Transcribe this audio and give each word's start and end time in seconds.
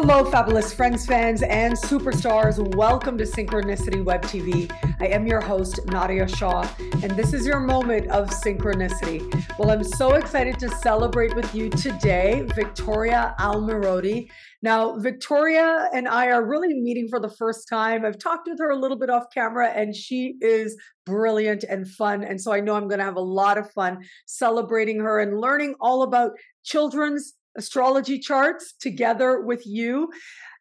Hello, 0.00 0.24
fabulous 0.24 0.72
friends, 0.72 1.04
fans, 1.04 1.42
and 1.42 1.74
superstars. 1.74 2.60
Welcome 2.76 3.18
to 3.18 3.24
Synchronicity 3.24 4.04
Web 4.04 4.22
TV. 4.22 4.70
I 5.00 5.06
am 5.06 5.26
your 5.26 5.40
host, 5.40 5.80
Nadiya 5.86 6.32
Shah, 6.36 6.70
and 7.02 7.10
this 7.16 7.32
is 7.32 7.44
your 7.44 7.58
moment 7.58 8.08
of 8.12 8.30
synchronicity. 8.30 9.28
Well, 9.58 9.72
I'm 9.72 9.82
so 9.82 10.14
excited 10.14 10.56
to 10.60 10.68
celebrate 10.68 11.34
with 11.34 11.52
you 11.52 11.68
today, 11.68 12.46
Victoria 12.54 13.34
Almiroty. 13.40 14.30
Now, 14.62 15.00
Victoria 15.00 15.88
and 15.92 16.06
I 16.06 16.28
are 16.28 16.46
really 16.46 16.74
meeting 16.74 17.08
for 17.08 17.18
the 17.18 17.30
first 17.30 17.68
time. 17.68 18.04
I've 18.04 18.20
talked 18.20 18.46
with 18.46 18.60
her 18.60 18.70
a 18.70 18.78
little 18.78 19.00
bit 19.00 19.10
off 19.10 19.24
camera, 19.34 19.70
and 19.70 19.96
she 19.96 20.36
is 20.40 20.80
brilliant 21.06 21.64
and 21.64 21.88
fun. 21.88 22.22
And 22.22 22.40
so 22.40 22.52
I 22.52 22.60
know 22.60 22.76
I'm 22.76 22.86
going 22.86 23.00
to 23.00 23.04
have 23.04 23.16
a 23.16 23.20
lot 23.20 23.58
of 23.58 23.68
fun 23.72 24.04
celebrating 24.26 25.00
her 25.00 25.18
and 25.18 25.40
learning 25.40 25.74
all 25.80 26.04
about 26.04 26.38
children's 26.62 27.34
astrology 27.56 28.18
charts 28.18 28.74
together 28.80 29.40
with 29.40 29.66
you. 29.66 30.10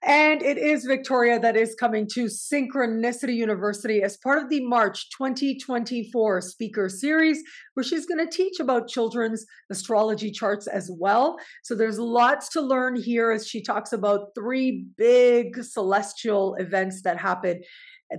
And 0.03 0.43
it 0.43 0.59
is 0.59 0.85
Victoria 0.85 1.39
that 1.39 1.57
is 1.57 1.75
coming 1.75 2.07
to 2.13 2.25
Synchronicity 2.25 3.33
University 3.33 4.03
as 4.03 4.17
part 4.17 4.41
of 4.41 4.47
the 4.47 4.63
March 4.63 5.09
2024 5.17 6.41
speaker 6.41 6.87
series, 6.87 7.41
where 7.73 7.83
she's 7.83 8.05
going 8.05 8.23
to 8.23 8.31
teach 8.31 8.59
about 8.59 8.87
children's 8.87 9.45
astrology 9.71 10.29
charts 10.29 10.67
as 10.67 10.91
well. 10.91 11.37
So 11.63 11.73
there's 11.73 11.97
lots 11.97 12.49
to 12.49 12.61
learn 12.61 12.95
here 12.95 13.31
as 13.31 13.47
she 13.47 13.63
talks 13.63 13.91
about 13.91 14.29
three 14.35 14.85
big 14.97 15.63
celestial 15.63 16.55
events 16.55 17.01
that 17.01 17.17
happen 17.17 17.61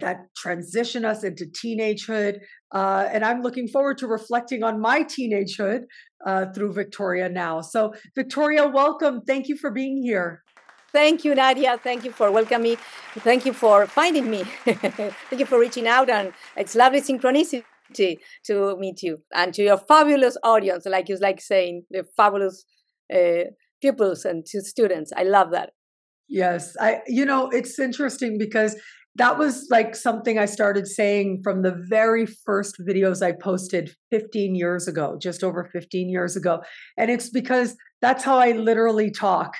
that 0.01 0.27
transition 0.37 1.05
us 1.05 1.25
into 1.25 1.45
teenagehood. 1.47 2.39
Uh, 2.73 3.09
and 3.11 3.25
I'm 3.25 3.43
looking 3.43 3.69
forward 3.69 3.99
to 3.99 4.07
reflecting 4.07 4.63
on 4.63 4.81
my 4.81 5.03
teenagehood 5.03 5.83
uh, 6.27 6.47
through 6.55 6.73
Victoria 6.75 7.29
now. 7.29 7.61
So, 7.61 7.95
Victoria, 8.15 8.67
welcome. 8.67 9.23
Thank 9.27 9.49
you 9.49 9.57
for 9.57 9.71
being 9.71 10.03
here. 10.03 10.43
Thank 10.93 11.25
you, 11.25 11.35
Nadiya. 11.35 11.81
Thank 11.81 12.05
you 12.05 12.13
for 12.13 12.31
welcoming 12.31 12.73
me. 12.73 12.77
Thank 13.19 13.45
you 13.45 13.53
for 13.53 13.87
finding 13.87 14.31
me. 14.31 14.43
Thank 14.65 15.39
you 15.39 15.47
for 15.47 15.59
reaching 15.59 15.87
out. 15.87 16.09
And 16.09 16.33
it's 16.57 16.75
lovely 16.75 17.03
synchronicity 17.03 18.19
to 18.45 18.77
meet 18.79 19.03
you 19.03 19.19
and 19.35 19.53
to 19.55 19.63
your 19.63 19.77
fabulous 19.77 20.39
audience, 20.43 20.87
like 20.87 21.09
you 21.09 21.17
like 21.19 21.41
saying, 21.41 21.85
the 21.91 22.05
fabulous 22.17 22.65
uh, 23.15 23.51
pupils 23.83 24.25
and 24.25 24.47
to 24.47 24.63
students. 24.63 25.13
I 25.15 25.25
love 25.25 25.51
that. 25.51 25.73
Yes, 26.29 26.77
I. 26.79 27.01
You 27.07 27.25
know, 27.25 27.49
it's 27.49 27.79
interesting 27.79 28.37
because 28.39 28.77
that 29.17 29.37
was 29.37 29.67
like 29.71 29.97
something 29.97 30.39
I 30.39 30.45
started 30.45 30.87
saying 30.87 31.41
from 31.43 31.63
the 31.63 31.77
very 31.89 32.25
first 32.25 32.77
videos 32.89 33.21
I 33.21 33.33
posted 33.33 33.91
15 34.11 34.55
years 34.55 34.87
ago, 34.87 35.19
just 35.21 35.43
over 35.43 35.69
15 35.73 36.09
years 36.09 36.37
ago. 36.37 36.63
And 36.97 37.11
it's 37.11 37.29
because 37.29 37.77
that's 38.01 38.23
how 38.23 38.39
I 38.39 38.53
literally 38.53 39.11
talk. 39.11 39.55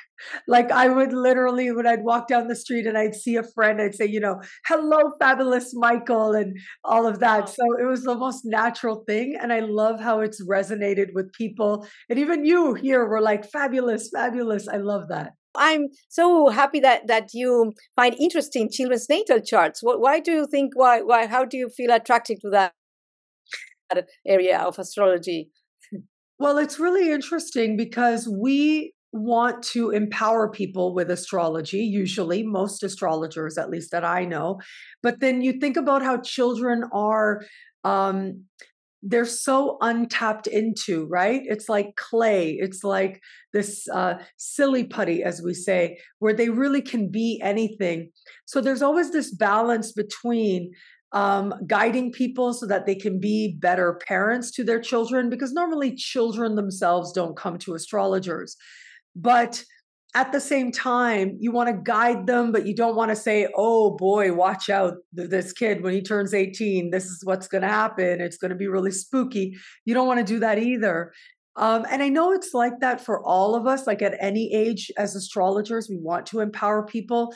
Like 0.47 0.71
I 0.71 0.89
would 0.89 1.13
literally, 1.13 1.73
when 1.73 1.87
I'd 1.87 2.05
walk 2.05 2.29
down 2.29 2.49
the 2.49 2.57
street 2.57 2.87
and 2.87 2.97
I'd 2.97 3.15
see 3.15 3.37
a 3.37 3.43
friend, 3.43 3.81
I'd 3.81 3.95
say, 3.95 4.07
you 4.07 4.21
know, 4.21 4.41
hello, 4.67 5.13
fabulous 5.19 5.73
Michael, 5.75 6.35
and 6.35 6.57
all 6.85 7.07
of 7.07 7.19
that. 7.21 7.49
So 7.49 7.65
it 7.81 7.85
was 7.85 8.05
the 8.05 8.17
most 8.17 8.43
natural 8.45 9.05
thing. 9.07 9.37
And 9.41 9.53
I 9.53 9.61
love 9.61 10.01
how 10.01 10.21
it's 10.21 10.45
resonated 10.45 11.15
with 11.15 11.33
people. 11.33 11.87
And 12.09 12.19
even 12.19 12.45
you 12.45 12.75
here 12.75 13.07
were 13.07 13.21
like, 13.21 13.45
fabulous, 13.51 14.11
fabulous. 14.13 14.69
I 14.69 14.77
love 14.77 15.09
that. 15.09 15.33
I'm 15.55 15.89
so 16.09 16.49
happy 16.49 16.81
that 16.81 17.07
that 17.07 17.31
you 17.35 17.73
find 17.97 18.15
interesting 18.19 18.69
children's 18.71 19.09
natal 19.09 19.41
charts. 19.41 19.81
Why 19.83 20.21
do 20.21 20.33
you 20.33 20.47
think? 20.47 20.73
Why? 20.75 21.03
Why? 21.03 21.27
How 21.27 21.45
do 21.45 21.57
you 21.57 21.69
feel 21.69 21.91
attracted 21.91 22.41
to 22.43 22.51
that 22.51 22.73
area 24.27 24.59
of 24.59 24.79
astrology? 24.79 25.51
Well, 26.39 26.59
it's 26.59 26.79
really 26.79 27.11
interesting 27.11 27.77
because 27.77 28.29
we 28.29 28.93
want 29.13 29.63
to 29.63 29.91
empower 29.91 30.51
people 30.51 30.95
with 30.95 31.11
astrology, 31.11 31.79
usually, 31.79 32.43
most 32.43 32.83
astrologers, 32.83 33.57
at 33.59 33.71
least 33.71 33.91
that 33.91 34.05
I 34.05 34.25
know. 34.25 34.61
But 35.03 35.21
then 35.21 35.41
you 35.41 35.55
think 35.55 35.77
about 35.77 36.03
how 36.03 36.19
children 36.19 36.85
are 36.93 37.41
um, 37.85 38.45
they're 39.03 39.25
so 39.25 39.79
untapped 39.81 40.47
into, 40.47 41.07
right? 41.07 41.43
It's 41.45 41.69
like 41.69 41.95
clay. 41.97 42.59
It's 42.61 42.83
like 42.83 43.21
this 43.53 43.89
uh, 43.89 44.15
silly 44.37 44.85
putty, 44.85 45.23
as 45.23 45.41
we 45.41 45.55
say, 45.55 45.99
where 46.19 46.35
they 46.35 46.49
really 46.49 46.83
can 46.83 47.11
be 47.11 47.41
anything. 47.43 48.11
So 48.47 48.61
there's 48.61 48.83
always 48.83 49.13
this 49.13 49.33
balance 49.33 49.93
between 49.93 50.73
um, 51.13 51.55
guiding 51.67 52.13
people 52.13 52.53
so 52.53 52.67
that 52.67 52.87
they 52.87 52.95
can 52.95 53.21
be 53.21 53.57
better 53.59 54.01
parents 54.07 54.51
to 54.53 54.65
their 54.65 54.81
children, 54.81 55.31
because 55.31 55.53
normally 55.53 55.95
children 55.95 56.57
themselves 56.57 57.13
don't 57.13 57.37
come 57.37 57.57
to 57.59 57.75
astrologers. 57.75 58.57
But 59.15 59.65
at 60.15 60.33
the 60.33 60.41
same 60.41 60.73
time, 60.73 61.37
you 61.39 61.53
want 61.53 61.69
to 61.69 61.83
guide 61.83 62.27
them, 62.27 62.51
but 62.51 62.67
you 62.67 62.75
don't 62.75 62.97
want 62.97 63.11
to 63.11 63.17
say, 63.17 63.47
oh 63.55 63.97
boy, 63.97 64.33
watch 64.33 64.71
out. 64.71 64.95
This 65.13 65.53
kid, 65.53 65.83
when 65.83 65.93
he 65.93 66.01
turns 66.01 66.33
18, 66.33 66.91
this 66.91 67.05
is 67.05 67.21
what's 67.25 67.47
going 67.47 67.63
to 67.63 67.69
happen. 67.69 68.21
It's 68.21 68.39
going 68.39 68.51
to 68.51 68.57
be 68.57 68.69
really 68.69 68.91
spooky. 68.91 69.57
You 69.85 69.95
don't 69.95 70.07
want 70.07 70.19
to 70.19 70.33
do 70.33 70.41
that 70.41 70.59
either. 70.59 71.13
Um, 71.57 71.85
and 71.91 72.03
I 72.03 72.09
know 72.09 72.33
it's 72.33 72.55
like 72.55 72.81
that 72.81 73.01
for 73.05 73.23
all 73.23 73.55
of 73.55 73.67
us, 73.67 73.87
like 73.87 74.01
at 74.01 74.17
any 74.21 74.53
age 74.55 74.91
as 74.97 75.15
astrologers, 75.15 75.89
we 75.91 75.99
want 75.99 76.25
to 76.27 76.41
empower 76.41 76.87
people, 76.87 77.35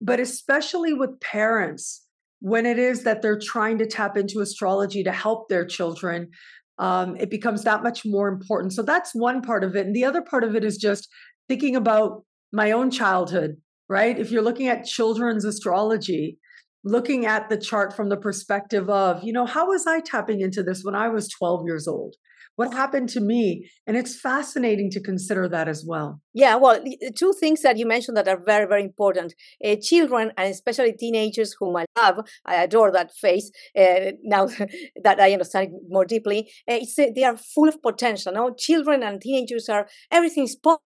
but 0.00 0.18
especially 0.18 0.94
with 0.94 1.20
parents, 1.20 2.02
when 2.40 2.66
it 2.66 2.78
is 2.78 3.04
that 3.04 3.20
they're 3.20 3.38
trying 3.38 3.78
to 3.78 3.86
tap 3.86 4.16
into 4.16 4.40
astrology 4.40 5.04
to 5.04 5.12
help 5.12 5.48
their 5.48 5.66
children, 5.66 6.30
um, 6.78 7.16
it 7.16 7.30
becomes 7.30 7.64
that 7.64 7.82
much 7.82 8.04
more 8.04 8.28
important. 8.28 8.72
So 8.72 8.82
that's 8.82 9.14
one 9.14 9.42
part 9.42 9.64
of 9.64 9.76
it. 9.76 9.86
And 9.86 9.94
the 9.94 10.04
other 10.04 10.22
part 10.22 10.44
of 10.44 10.54
it 10.54 10.64
is 10.64 10.76
just 10.76 11.08
thinking 11.48 11.76
about 11.76 12.24
my 12.52 12.70
own 12.70 12.90
childhood, 12.90 13.56
right? 13.88 14.18
If 14.18 14.30
you're 14.30 14.42
looking 14.42 14.68
at 14.68 14.84
children's 14.84 15.44
astrology, 15.44 16.38
looking 16.84 17.26
at 17.26 17.48
the 17.48 17.56
chart 17.56 17.94
from 17.94 18.08
the 18.08 18.16
perspective 18.16 18.88
of, 18.88 19.22
you 19.22 19.32
know, 19.32 19.46
how 19.46 19.68
was 19.68 19.86
I 19.86 20.00
tapping 20.00 20.40
into 20.40 20.62
this 20.62 20.82
when 20.82 20.94
I 20.94 21.08
was 21.08 21.28
12 21.28 21.62
years 21.66 21.88
old? 21.88 22.14
What 22.56 22.74
happened 22.74 23.08
to 23.10 23.20
me? 23.20 23.70
And 23.86 23.96
it's 23.96 24.18
fascinating 24.18 24.90
to 24.90 25.00
consider 25.00 25.48
that 25.48 25.68
as 25.68 25.84
well. 25.86 26.20
Yeah, 26.34 26.56
well, 26.56 26.82
two 27.16 27.32
things 27.38 27.62
that 27.62 27.78
you 27.78 27.86
mentioned 27.86 28.16
that 28.16 28.26
are 28.26 28.42
very, 28.44 28.66
very 28.66 28.82
important. 28.82 29.32
Uh, 29.64 29.76
children, 29.80 30.32
and 30.36 30.50
especially 30.50 30.92
teenagers, 30.92 31.54
whom 31.60 31.76
I 31.76 31.84
love, 31.96 32.28
I 32.44 32.56
adore 32.56 32.90
that 32.90 33.12
face 33.14 33.52
uh, 33.78 34.10
now 34.24 34.48
that 35.04 35.20
I 35.20 35.32
understand 35.34 35.68
it 35.68 35.72
more 35.88 36.04
deeply. 36.04 36.50
Uh, 36.68 36.80
they 37.14 37.22
are 37.22 37.36
full 37.36 37.68
of 37.68 37.80
potential. 37.80 38.32
No, 38.32 38.52
children 38.52 39.04
and 39.04 39.20
teenagers 39.20 39.68
are 39.68 39.86
everything 40.10 40.42
is 40.42 40.56
possible 40.56 40.82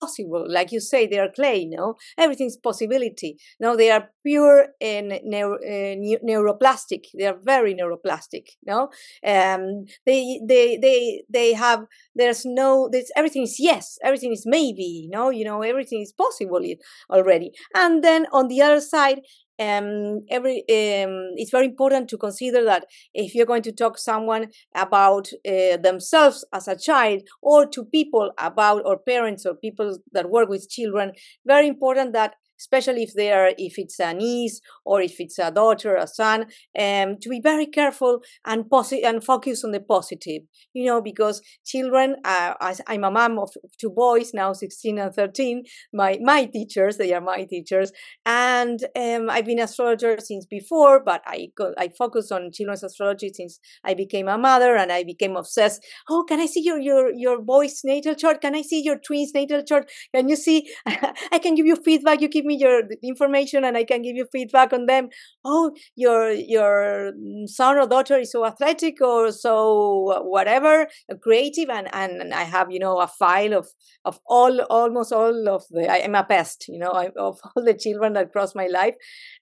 possible. 0.00 0.44
Like 0.48 0.72
you 0.72 0.80
say, 0.80 1.06
they 1.06 1.18
are 1.18 1.30
clay, 1.30 1.66
no? 1.66 1.94
Everything's 2.16 2.56
possibility. 2.56 3.38
No, 3.60 3.76
they 3.76 3.90
are 3.90 4.10
pure 4.24 4.68
and 4.80 5.20
neuro, 5.24 5.56
uh, 5.56 5.96
neuroplastic. 6.26 7.06
They 7.16 7.26
are 7.26 7.38
very 7.42 7.74
neuroplastic, 7.74 8.48
no? 8.66 8.90
Um, 9.26 9.84
they, 10.06 10.40
they, 10.46 10.76
they, 10.76 11.22
they 11.28 11.52
have, 11.52 11.84
there's 12.14 12.44
no, 12.44 12.88
there's, 12.90 13.10
everything 13.16 13.42
is 13.42 13.56
yes, 13.58 13.98
everything 14.02 14.32
is 14.32 14.44
maybe, 14.46 15.08
no? 15.10 15.30
You 15.30 15.44
know, 15.44 15.62
everything 15.62 16.02
is 16.02 16.12
possible 16.12 16.62
already. 17.10 17.52
And 17.74 18.02
then 18.02 18.26
on 18.32 18.48
the 18.48 18.62
other 18.62 18.80
side, 18.80 19.20
um, 19.58 20.24
every 20.30 20.58
um, 20.70 21.32
it's 21.36 21.50
very 21.50 21.66
important 21.66 22.08
to 22.10 22.18
consider 22.18 22.64
that 22.64 22.86
if 23.14 23.34
you're 23.34 23.46
going 23.46 23.62
to 23.62 23.72
talk 23.72 23.98
someone 23.98 24.48
about 24.74 25.28
uh, 25.46 25.76
themselves 25.76 26.44
as 26.52 26.68
a 26.68 26.76
child 26.78 27.22
or 27.42 27.66
to 27.66 27.84
people 27.84 28.30
about 28.38 28.82
or 28.84 28.98
parents 28.98 29.44
or 29.44 29.54
people 29.54 29.98
that 30.12 30.30
work 30.30 30.48
with 30.48 30.68
children 30.70 31.12
very 31.46 31.66
important 31.66 32.12
that 32.12 32.34
especially 32.58 33.02
if 33.02 33.14
they 33.14 33.32
are 33.32 33.50
if 33.58 33.78
it's 33.78 33.98
a 34.00 34.12
niece 34.14 34.60
or 34.84 35.00
if 35.00 35.20
it's 35.20 35.38
a 35.38 35.50
daughter 35.50 35.96
a 35.96 36.06
son 36.06 36.46
um, 36.78 37.16
to 37.20 37.28
be 37.28 37.40
very 37.40 37.66
careful 37.66 38.20
and 38.46 38.64
posi- 38.64 39.04
and 39.04 39.24
focus 39.24 39.64
on 39.64 39.72
the 39.72 39.80
positive 39.80 40.42
you 40.72 40.84
know 40.86 41.00
because 41.00 41.40
children 41.64 42.16
uh, 42.24 42.54
i'm 42.86 43.04
a 43.04 43.10
mom 43.10 43.38
of 43.38 43.50
two 43.78 43.90
boys 43.90 44.32
now 44.34 44.52
16 44.52 44.98
and 44.98 45.14
13 45.14 45.62
my 45.92 46.18
my 46.22 46.44
teachers 46.44 46.96
they 46.96 47.12
are 47.12 47.20
my 47.20 47.44
teachers 47.44 47.92
and 48.26 48.80
um, 48.96 49.30
i've 49.30 49.44
been 49.44 49.58
astrologer 49.58 50.18
since 50.20 50.46
before 50.46 51.00
but 51.00 51.22
i 51.26 51.48
i 51.78 51.88
focus 51.88 52.30
on 52.32 52.50
children's 52.52 52.82
astrology 52.82 53.30
since 53.34 53.60
i 53.84 53.94
became 53.94 54.28
a 54.28 54.38
mother 54.38 54.76
and 54.76 54.92
i 54.92 55.02
became 55.04 55.36
obsessed. 55.36 55.84
Oh 56.08 56.24
can 56.28 56.40
i 56.40 56.46
see 56.46 56.60
your 56.62 56.78
your 56.78 57.12
your 57.14 57.40
boy's 57.40 57.80
natal 57.84 58.14
chart? 58.14 58.40
Can 58.40 58.54
i 58.54 58.62
see 58.62 58.82
your 58.82 58.98
twins 58.98 59.32
natal 59.34 59.62
chart? 59.62 59.90
Can 60.14 60.28
you 60.28 60.36
see 60.36 60.68
i 61.32 61.38
can 61.38 61.54
give 61.54 61.66
you 61.66 61.76
feedback 61.76 62.20
you 62.20 62.28
give 62.28 62.44
me 62.48 62.56
your 62.56 62.82
information 63.02 63.64
and 63.64 63.76
I 63.76 63.84
can 63.84 64.02
give 64.02 64.16
you 64.16 64.26
feedback 64.32 64.72
on 64.72 64.86
them. 64.86 65.08
Oh, 65.44 65.72
your 65.96 66.32
your 66.32 67.12
son 67.46 67.78
or 67.78 67.86
daughter 67.86 68.18
is 68.18 68.32
so 68.32 68.44
athletic 68.44 69.00
or 69.00 69.30
so 69.32 70.22
whatever, 70.24 70.88
creative, 71.22 71.68
and 71.70 71.88
and 71.94 72.34
I 72.34 72.44
have 72.44 72.70
you 72.70 72.80
know 72.80 72.98
a 72.98 73.06
file 73.06 73.54
of 73.54 73.68
of 74.04 74.18
all 74.26 74.60
almost 74.62 75.12
all 75.12 75.48
of 75.48 75.64
the 75.70 75.88
I 75.90 75.98
am 75.98 76.14
a 76.14 76.24
pest, 76.24 76.66
you 76.68 76.78
know, 76.78 76.90
of 77.16 77.38
all 77.44 77.64
the 77.64 77.74
children 77.74 78.14
that 78.14 78.32
cross 78.32 78.54
my 78.54 78.66
life, 78.66 78.94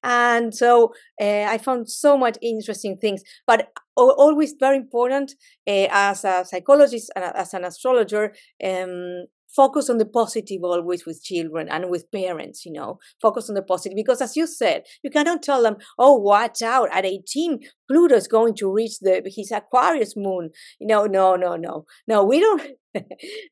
and 0.03 0.55
so 0.55 0.93
uh, 1.21 1.47
I 1.49 1.59
found 1.59 1.91
so 1.91 2.17
much 2.19 2.37
interesting 2.43 2.99
things. 2.99 3.23
But 3.47 3.69
always 3.97 4.55
very 4.61 4.77
important 4.77 5.33
uh, 5.67 5.89
as 5.91 6.25
a 6.25 6.45
psychologist 6.45 7.11
and 7.17 7.25
as 7.35 7.55
an 7.55 7.65
astrologer 7.65 8.35
um, 8.63 9.25
focus 9.55 9.89
on 9.89 9.99
the 9.99 10.07
positive 10.07 10.63
always 10.63 11.07
with 11.07 11.23
children 11.23 11.69
and 11.69 11.91
with 11.91 12.11
parents 12.11 12.65
you 12.65 12.73
know 12.73 12.99
focus 13.21 13.49
on 13.49 13.55
the 13.55 13.63
positive 13.63 13.97
because 13.97 14.21
as 14.21 14.37
you 14.37 14.47
said 14.47 14.83
you 15.03 15.11
cannot 15.11 15.43
tell 15.43 15.63
them 15.63 15.77
oh 15.99 16.15
watch 16.15 16.63
out 16.63 16.89
at 16.93 17.05
18 17.05 17.61
pluto 17.89 18.15
is 18.15 18.29
going 18.29 18.55
to 18.55 18.73
reach 18.73 18.99
the 19.01 19.23
his 19.25 19.51
aquarius 19.53 20.15
moon. 20.17 20.51
You 20.81 20.87
know 20.87 21.07
no 21.07 21.37
no 21.37 21.57
no 21.57 21.85
no 22.07 22.25
we 22.25 22.41
don't 22.41 22.63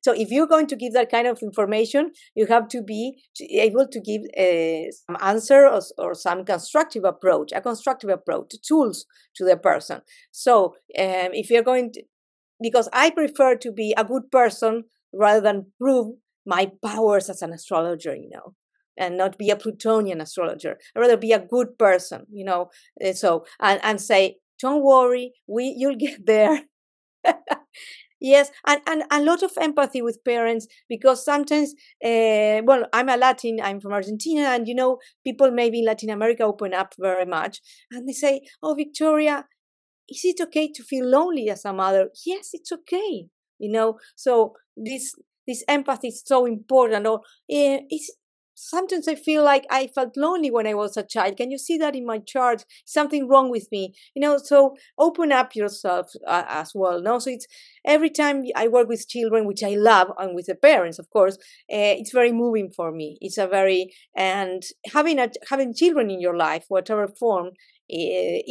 so 0.02 0.12
if 0.12 0.30
you're 0.30 0.46
going 0.46 0.66
to 0.66 0.76
give 0.76 0.92
that 0.94 1.10
kind 1.10 1.26
of 1.26 1.38
information 1.42 2.10
you 2.34 2.46
have 2.46 2.68
to 2.68 2.82
be 2.82 3.22
able 3.50 3.86
to 3.88 4.00
give 4.00 4.22
a, 4.36 4.86
uh, 4.88 4.92
some 5.06 5.16
answer 5.20 5.66
or, 5.66 5.80
or 5.98 6.14
some 6.14 6.44
constructive 6.44 7.04
approach 7.04 7.52
a 7.52 7.60
constructive 7.60 8.10
approach 8.10 8.54
tools 8.66 9.06
to 9.36 9.44
the 9.44 9.56
person. 9.56 10.00
So 10.30 10.74
um, 10.98 11.30
if 11.32 11.50
you're 11.50 11.62
going 11.62 11.92
to 11.92 12.02
because 12.62 12.88
I 12.92 13.10
prefer 13.10 13.56
to 13.56 13.72
be 13.72 13.94
a 13.96 14.04
good 14.04 14.30
person 14.30 14.84
rather 15.16 15.40
than 15.40 15.66
prove 15.80 16.16
my 16.46 16.70
powers 16.84 17.30
as 17.30 17.42
an 17.42 17.52
astrologer, 17.52 18.14
you 18.14 18.30
know, 18.30 18.54
and 18.98 19.16
not 19.16 19.38
be 19.38 19.50
a 19.50 19.56
Plutonian 19.56 20.20
astrologer. 20.20 20.78
I'd 20.94 21.00
rather 21.00 21.16
be 21.16 21.32
a 21.32 21.38
good 21.38 21.78
person, 21.78 22.26
you 22.30 22.44
know. 22.44 22.70
Eh, 23.00 23.12
so 23.14 23.46
and 23.60 23.80
and 23.82 24.00
say, 24.00 24.36
don't 24.60 24.82
worry, 24.82 25.32
we 25.46 25.74
you'll 25.76 25.96
get 25.96 26.26
there. 26.26 26.62
yes, 28.20 28.50
and, 28.66 28.80
and 28.86 29.02
a 29.10 29.20
lot 29.22 29.42
of 29.42 29.52
empathy 29.60 30.02
with 30.02 30.24
parents 30.24 30.66
because 30.88 31.24
sometimes, 31.24 31.74
uh, 32.04 32.60
well, 32.64 32.86
I'm 32.92 33.08
a 33.08 33.16
Latin, 33.16 33.58
I'm 33.62 33.80
from 33.80 33.92
Argentina, 33.92 34.48
and 34.48 34.68
you 34.68 34.74
know, 34.74 34.98
people 35.24 35.50
maybe 35.50 35.80
in 35.80 35.86
Latin 35.86 36.10
America 36.10 36.44
open 36.44 36.74
up 36.74 36.94
very 36.98 37.26
much, 37.26 37.60
and 37.90 38.08
they 38.08 38.12
say, 38.12 38.42
"Oh, 38.62 38.74
Victoria, 38.74 39.46
is 40.08 40.22
it 40.24 40.40
okay 40.42 40.70
to 40.72 40.82
feel 40.84 41.06
lonely 41.06 41.50
as 41.50 41.64
a 41.64 41.72
mother?" 41.72 42.10
Yes, 42.26 42.50
it's 42.52 42.72
okay 42.72 43.28
you 43.64 43.72
know? 43.72 43.98
So 44.16 44.54
this 44.76 45.14
this 45.46 45.62
empathy 45.68 46.08
is 46.08 46.22
so 46.24 46.46
important 46.46 47.06
or 47.06 47.18
uh, 47.18 47.80
it's 47.90 48.10
sometimes 48.56 49.08
i 49.08 49.16
feel 49.16 49.42
like 49.42 49.66
i 49.68 49.88
felt 49.88 50.16
lonely 50.16 50.50
when 50.50 50.66
i 50.66 50.74
was 50.74 50.96
a 50.96 51.02
child. 51.02 51.36
Can 51.36 51.50
you 51.50 51.58
see 51.58 51.76
that 51.78 51.96
in 51.96 52.06
my 52.06 52.18
chart? 52.18 52.64
Something 52.84 53.28
wrong 53.28 53.50
with 53.50 53.66
me 53.72 53.94
you 54.14 54.20
know? 54.22 54.38
So 54.38 54.76
open 54.98 55.32
up 55.32 55.56
yourself 55.56 56.12
uh, 56.26 56.44
as 56.48 56.70
well 56.74 57.00
no? 57.02 57.18
So 57.18 57.30
it's 57.30 57.46
every 57.84 58.10
time 58.10 58.44
i 58.56 58.68
work 58.68 58.88
with 58.88 59.08
children 59.08 59.44
which 59.46 59.62
i 59.64 59.74
love 59.74 60.08
and 60.18 60.34
with 60.36 60.46
the 60.46 60.54
parents 60.54 60.98
of 60.98 61.10
course 61.10 61.34
uh, 61.72 61.94
it's 62.00 62.12
very 62.12 62.32
moving 62.32 62.70
for 62.70 62.92
me. 62.92 63.18
It's 63.20 63.38
a 63.38 63.46
very 63.46 63.92
and 64.16 64.62
having 64.92 65.18
a 65.18 65.28
having 65.50 65.74
children 65.74 66.10
in 66.10 66.20
your 66.20 66.36
life 66.36 66.64
whatever 66.68 67.08
form 67.08 67.48
uh, 67.48 67.52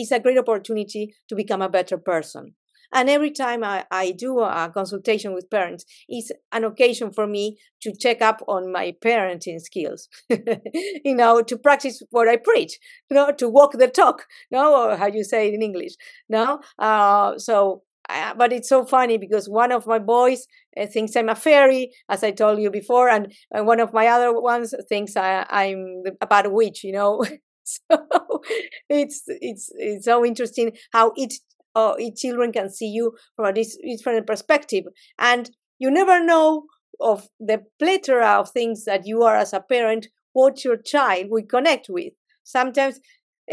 is 0.02 0.12
a 0.12 0.20
great 0.20 0.38
opportunity 0.38 1.16
to 1.30 1.36
become 1.36 1.62
a 1.62 1.70
better 1.70 1.98
person 1.98 2.56
and 2.94 3.10
every 3.10 3.32
time 3.32 3.64
I, 3.64 3.86
I 3.92 4.12
do 4.12 4.40
a 4.40 4.72
consultation 4.74 5.34
with 5.34 5.50
parents, 5.50 5.86
it's 6.08 6.32
an 6.52 6.64
occasion 6.64 7.12
for 7.12 7.28
me 7.28 7.58
to 7.82 7.94
check 7.94 8.22
up 8.22 8.42
on 8.48 8.72
my 8.72 8.96
parenting 9.04 9.60
skills, 9.60 10.08
you 10.30 11.16
know, 11.16 11.42
to 11.42 11.58
practice 11.58 12.02
what 12.12 12.28
I 12.28 12.38
preach, 12.38 12.80
you 13.10 13.16
know, 13.16 13.32
to 13.34 13.50
walk 13.50 13.74
the 13.74 13.88
talk, 13.88 14.26
no, 14.52 14.90
or 14.90 14.98
how 14.98 15.08
you 15.08 15.24
say 15.24 15.48
it 15.48 15.54
in 15.54 15.62
English, 15.62 15.94
no. 16.30 16.62
Uh, 16.80 17.38
so 17.38 17.84
uh, 18.10 18.34
but 18.36 18.52
it's 18.52 18.70
so 18.70 18.86
funny 18.86 19.18
because 19.18 19.48
one 19.48 19.72
of 19.72 19.88
my 19.88 20.00
boys 20.00 20.46
uh, 20.78 20.86
thinks 20.86 21.16
I'm 21.16 21.30
a 21.30 21.36
fairy, 21.36 21.92
as 22.10 22.24
I 22.24 22.32
told 22.32 22.60
you 22.60 22.70
before, 22.70 23.10
and 23.10 23.34
uh, 23.58 23.64
one 23.64 23.80
of 23.80 23.94
my 23.94 24.08
other 24.08 24.40
ones 24.40 24.74
thinks 24.90 25.16
I, 25.16 25.46
am 25.50 26.04
a 26.20 26.28
bad 26.28 26.48
witch. 26.52 26.84
You 26.84 26.92
know, 26.94 27.26
so 27.64 28.42
it's 28.90 29.24
it's 29.28 29.72
it's 29.76 30.06
so 30.06 30.26
interesting 30.26 30.74
how 30.92 31.14
each 31.16 31.40
uh, 31.76 31.94
children 32.16 32.52
can 32.52 32.70
see 32.70 32.88
you 32.88 33.14
from 33.36 33.46
a 33.46 33.54
different 33.54 34.28
perspective. 34.28 34.86
And 35.20 35.50
you 35.80 35.90
never 35.92 36.24
know 36.24 36.66
of 37.00 37.28
the 37.40 37.64
plethora 37.80 38.40
of 38.40 38.52
things 38.52 38.86
that 38.86 39.06
you 39.06 39.24
are 39.24 39.36
as 39.36 39.54
a 39.54 39.60
parent 39.60 40.08
what 40.34 40.64
your 40.64 40.78
child 40.78 41.28
will 41.30 41.46
connect 41.46 41.88
with. 41.90 42.14
Sometimes 42.44 43.00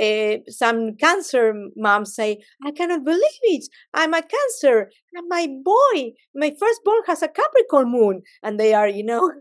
uh, 0.00 0.36
some 0.48 0.96
cancer 0.96 1.52
moms 1.76 2.14
say 2.14 2.40
i 2.64 2.70
cannot 2.70 3.04
believe 3.04 3.40
it. 3.42 3.66
I'm 3.92 4.14
a 4.14 4.22
cancer. 4.22 4.90
And 5.14 5.26
my 5.28 5.48
boy. 5.64 6.12
My 6.34 6.52
firstborn 6.58 7.02
has 7.06 7.22
a 7.22 7.28
capricorn 7.28 7.90
moon. 7.90 8.22
And 8.42 8.58
they 8.58 8.72
are 8.72 8.88
you 8.88 9.04
know 9.04 9.32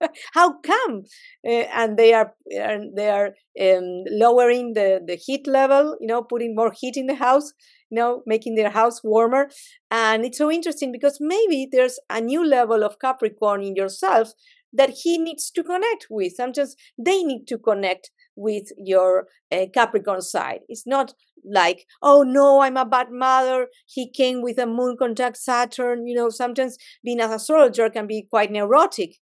how 0.34 0.58
come? 0.60 1.02
Uh, 1.46 1.66
and 1.74 1.96
they 1.96 2.14
are 2.14 2.32
they 2.96 3.10
are 3.10 3.34
um, 3.60 4.04
lowering 4.10 4.74
the 4.74 5.00
the 5.04 5.16
heat 5.16 5.46
level 5.46 5.96
you 6.00 6.06
know 6.06 6.22
putting 6.22 6.54
more 6.54 6.72
heat 6.72 6.96
in 6.96 7.06
the 7.06 7.14
house 7.16 7.52
you 7.90 7.96
know 7.96 8.22
making 8.26 8.54
their 8.54 8.70
house 8.70 9.02
warmer. 9.02 9.50
And 9.90 10.24
it's 10.24 10.38
so 10.38 10.50
interesting 10.50 10.92
because 10.92 11.18
maybe 11.20 11.68
there's 11.70 11.98
a 12.10 12.20
new 12.20 12.44
level 12.46 12.84
of 12.84 12.98
capricorn 12.98 13.62
in 13.62 13.76
yourself 13.76 14.32
that 14.72 14.90
he 15.02 15.18
needs 15.18 15.50
to 15.50 15.62
connect 15.64 16.06
with. 16.10 16.34
Sometimes 16.36 16.76
they 16.98 17.22
need 17.22 17.46
to 17.46 17.58
connect 17.58 18.10
with 18.36 18.64
your 18.76 19.26
uh, 19.50 19.66
capricorn 19.72 20.20
side. 20.20 20.60
It's 20.68 20.86
not 20.86 21.14
like 21.44 21.86
oh 22.02 22.22
no 22.22 22.60
i'm 22.60 22.76
a 22.76 22.84
bad 22.84 23.10
mother. 23.10 23.68
He 23.86 24.10
came 24.10 24.42
with 24.42 24.58
a 24.58 24.66
moon 24.66 24.96
contact 24.98 25.36
saturn 25.36 26.06
you 26.06 26.14
know 26.14 26.30
sometimes 26.30 26.76
being 27.04 27.20
an 27.20 27.32
astrologer 27.32 27.88
can 27.90 28.06
be 28.06 28.26
quite 28.30 28.50
neurotic 28.50 29.16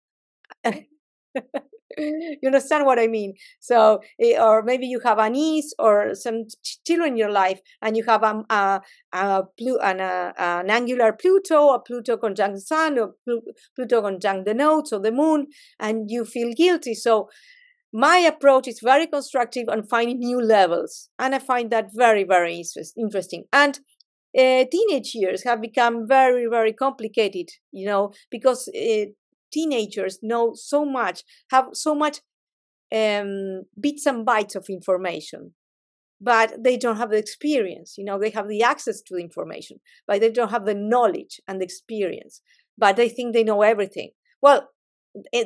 you 1.97 2.39
understand 2.45 2.85
what 2.85 2.99
I 2.99 3.07
mean? 3.07 3.33
So, 3.59 4.01
eh, 4.19 4.41
or 4.41 4.63
maybe 4.63 4.87
you 4.87 4.99
have 5.03 5.19
a 5.19 5.29
niece 5.29 5.73
or 5.79 6.15
some 6.15 6.45
children 6.85 7.13
in 7.13 7.17
your 7.17 7.31
life, 7.31 7.59
and 7.81 7.95
you 7.97 8.03
have 8.05 8.23
um, 8.23 8.45
a, 8.49 8.81
a, 9.13 9.43
an, 9.81 9.99
a, 9.99 10.33
an 10.37 10.69
angular 10.69 11.13
Pluto, 11.13 11.69
a 11.69 11.79
Pluto 11.79 12.17
conjunct 12.17 12.59
Sun, 12.61 12.99
or 12.99 13.15
Pluto 13.75 14.01
conjunct 14.01 14.45
the 14.45 14.53
nodes 14.53 14.93
or 14.93 14.99
the 14.99 15.11
Moon, 15.11 15.47
and 15.79 16.09
you 16.09 16.25
feel 16.25 16.53
guilty. 16.53 16.93
So, 16.95 17.29
my 17.93 18.17
approach 18.17 18.67
is 18.67 18.79
very 18.81 19.05
constructive 19.05 19.69
on 19.69 19.83
finding 19.83 20.19
new 20.19 20.41
levels, 20.41 21.09
and 21.19 21.35
I 21.35 21.39
find 21.39 21.71
that 21.71 21.89
very, 21.93 22.23
very 22.23 22.63
interesting. 22.97 23.43
And 23.53 23.79
uh, 24.37 24.65
teenage 24.71 25.13
years 25.13 25.43
have 25.43 25.61
become 25.61 26.07
very, 26.07 26.47
very 26.47 26.73
complicated, 26.73 27.49
you 27.71 27.85
know, 27.85 28.11
because 28.31 28.67
uh, 28.69 29.05
teenagers 29.53 30.19
know 30.21 30.53
so 30.55 30.83
much, 30.85 31.23
have 31.51 31.67
so 31.73 31.95
much 31.95 32.19
um, 32.93 33.63
bits 33.79 34.05
and 34.05 34.25
bytes 34.25 34.55
of 34.55 34.65
information, 34.69 35.53
but 36.21 36.63
they 36.63 36.77
don't 36.77 36.97
have 36.97 37.11
the 37.11 37.17
experience. 37.17 37.95
You 37.97 38.05
know, 38.05 38.19
they 38.19 38.29
have 38.31 38.47
the 38.47 38.63
access 38.63 39.01
to 39.01 39.15
the 39.15 39.21
information, 39.21 39.79
but 40.07 40.21
they 40.21 40.31
don't 40.31 40.51
have 40.51 40.65
the 40.65 40.75
knowledge 40.75 41.39
and 41.47 41.59
the 41.59 41.65
experience. 41.65 42.41
But 42.77 42.95
they 42.95 43.09
think 43.09 43.33
they 43.33 43.43
know 43.43 43.61
everything. 43.61 44.11
Well, 44.41 44.69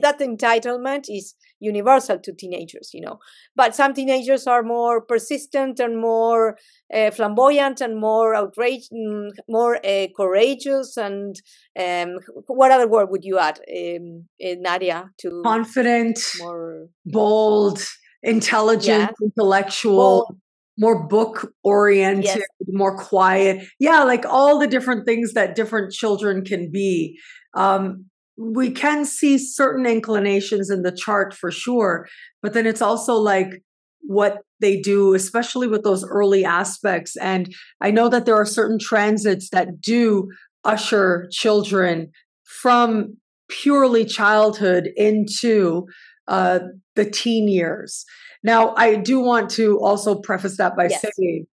that 0.01 0.19
entitlement 0.19 1.05
is 1.09 1.35
universal 1.59 2.17
to 2.19 2.33
teenagers 2.33 2.91
you 2.93 3.01
know 3.01 3.19
but 3.55 3.75
some 3.75 3.93
teenagers 3.93 4.47
are 4.47 4.63
more 4.63 5.01
persistent 5.01 5.79
and 5.79 5.99
more 5.99 6.57
uh, 6.93 7.11
flamboyant 7.11 7.81
and 7.81 7.99
more 7.99 8.33
outraged 8.35 8.91
mm, 8.91 9.29
more 9.49 9.77
uh, 9.85 10.07
courageous 10.15 10.95
and 10.97 11.41
um, 11.79 12.17
what 12.47 12.71
other 12.71 12.87
word 12.87 13.09
would 13.09 13.23
you 13.23 13.37
add 13.37 13.59
um, 13.59 14.25
nadiya 14.41 15.09
to 15.17 15.41
confident 15.43 16.19
more 16.39 16.87
bold 17.05 17.83
intelligent 18.23 19.11
intellectual 19.21 20.25
bold. 20.27 20.37
more 20.77 21.07
book 21.07 21.51
oriented 21.63 22.23
yes. 22.25 22.41
more 22.67 22.95
quiet 22.97 23.67
yeah 23.79 24.03
like 24.03 24.25
all 24.25 24.59
the 24.59 24.67
different 24.67 25.05
things 25.05 25.33
that 25.33 25.55
different 25.55 25.91
children 25.91 26.43
can 26.43 26.71
be 26.71 27.17
um, 27.55 28.05
we 28.37 28.69
can 28.69 29.03
see 29.03 29.37
certain 29.37 29.85
inclinations 29.85 30.69
in 30.69 30.83
the 30.83 30.91
chart 30.91 31.33
for 31.33 31.51
sure, 31.51 32.07
but 32.41 32.53
then 32.53 32.67
it's 32.67 32.81
also 32.81 33.15
like 33.15 33.63
what 34.01 34.39
they 34.59 34.79
do, 34.79 35.13
especially 35.13 35.67
with 35.67 35.83
those 35.83 36.05
early 36.05 36.45
aspects. 36.45 37.17
And 37.17 37.53
I 37.81 37.91
know 37.91 38.09
that 38.09 38.25
there 38.25 38.35
are 38.35 38.45
certain 38.45 38.79
transits 38.79 39.49
that 39.49 39.81
do 39.81 40.29
usher 40.63 41.27
children 41.31 42.11
from 42.43 43.17
purely 43.49 44.05
childhood 44.05 44.89
into 44.95 45.87
uh, 46.27 46.59
the 46.95 47.09
teen 47.09 47.47
years. 47.47 48.05
Now, 48.43 48.73
I 48.75 48.95
do 48.95 49.19
want 49.19 49.49
to 49.51 49.79
also 49.79 50.19
preface 50.19 50.57
that 50.57 50.75
by 50.75 50.87
yes. 50.89 51.01
saying 51.01 51.47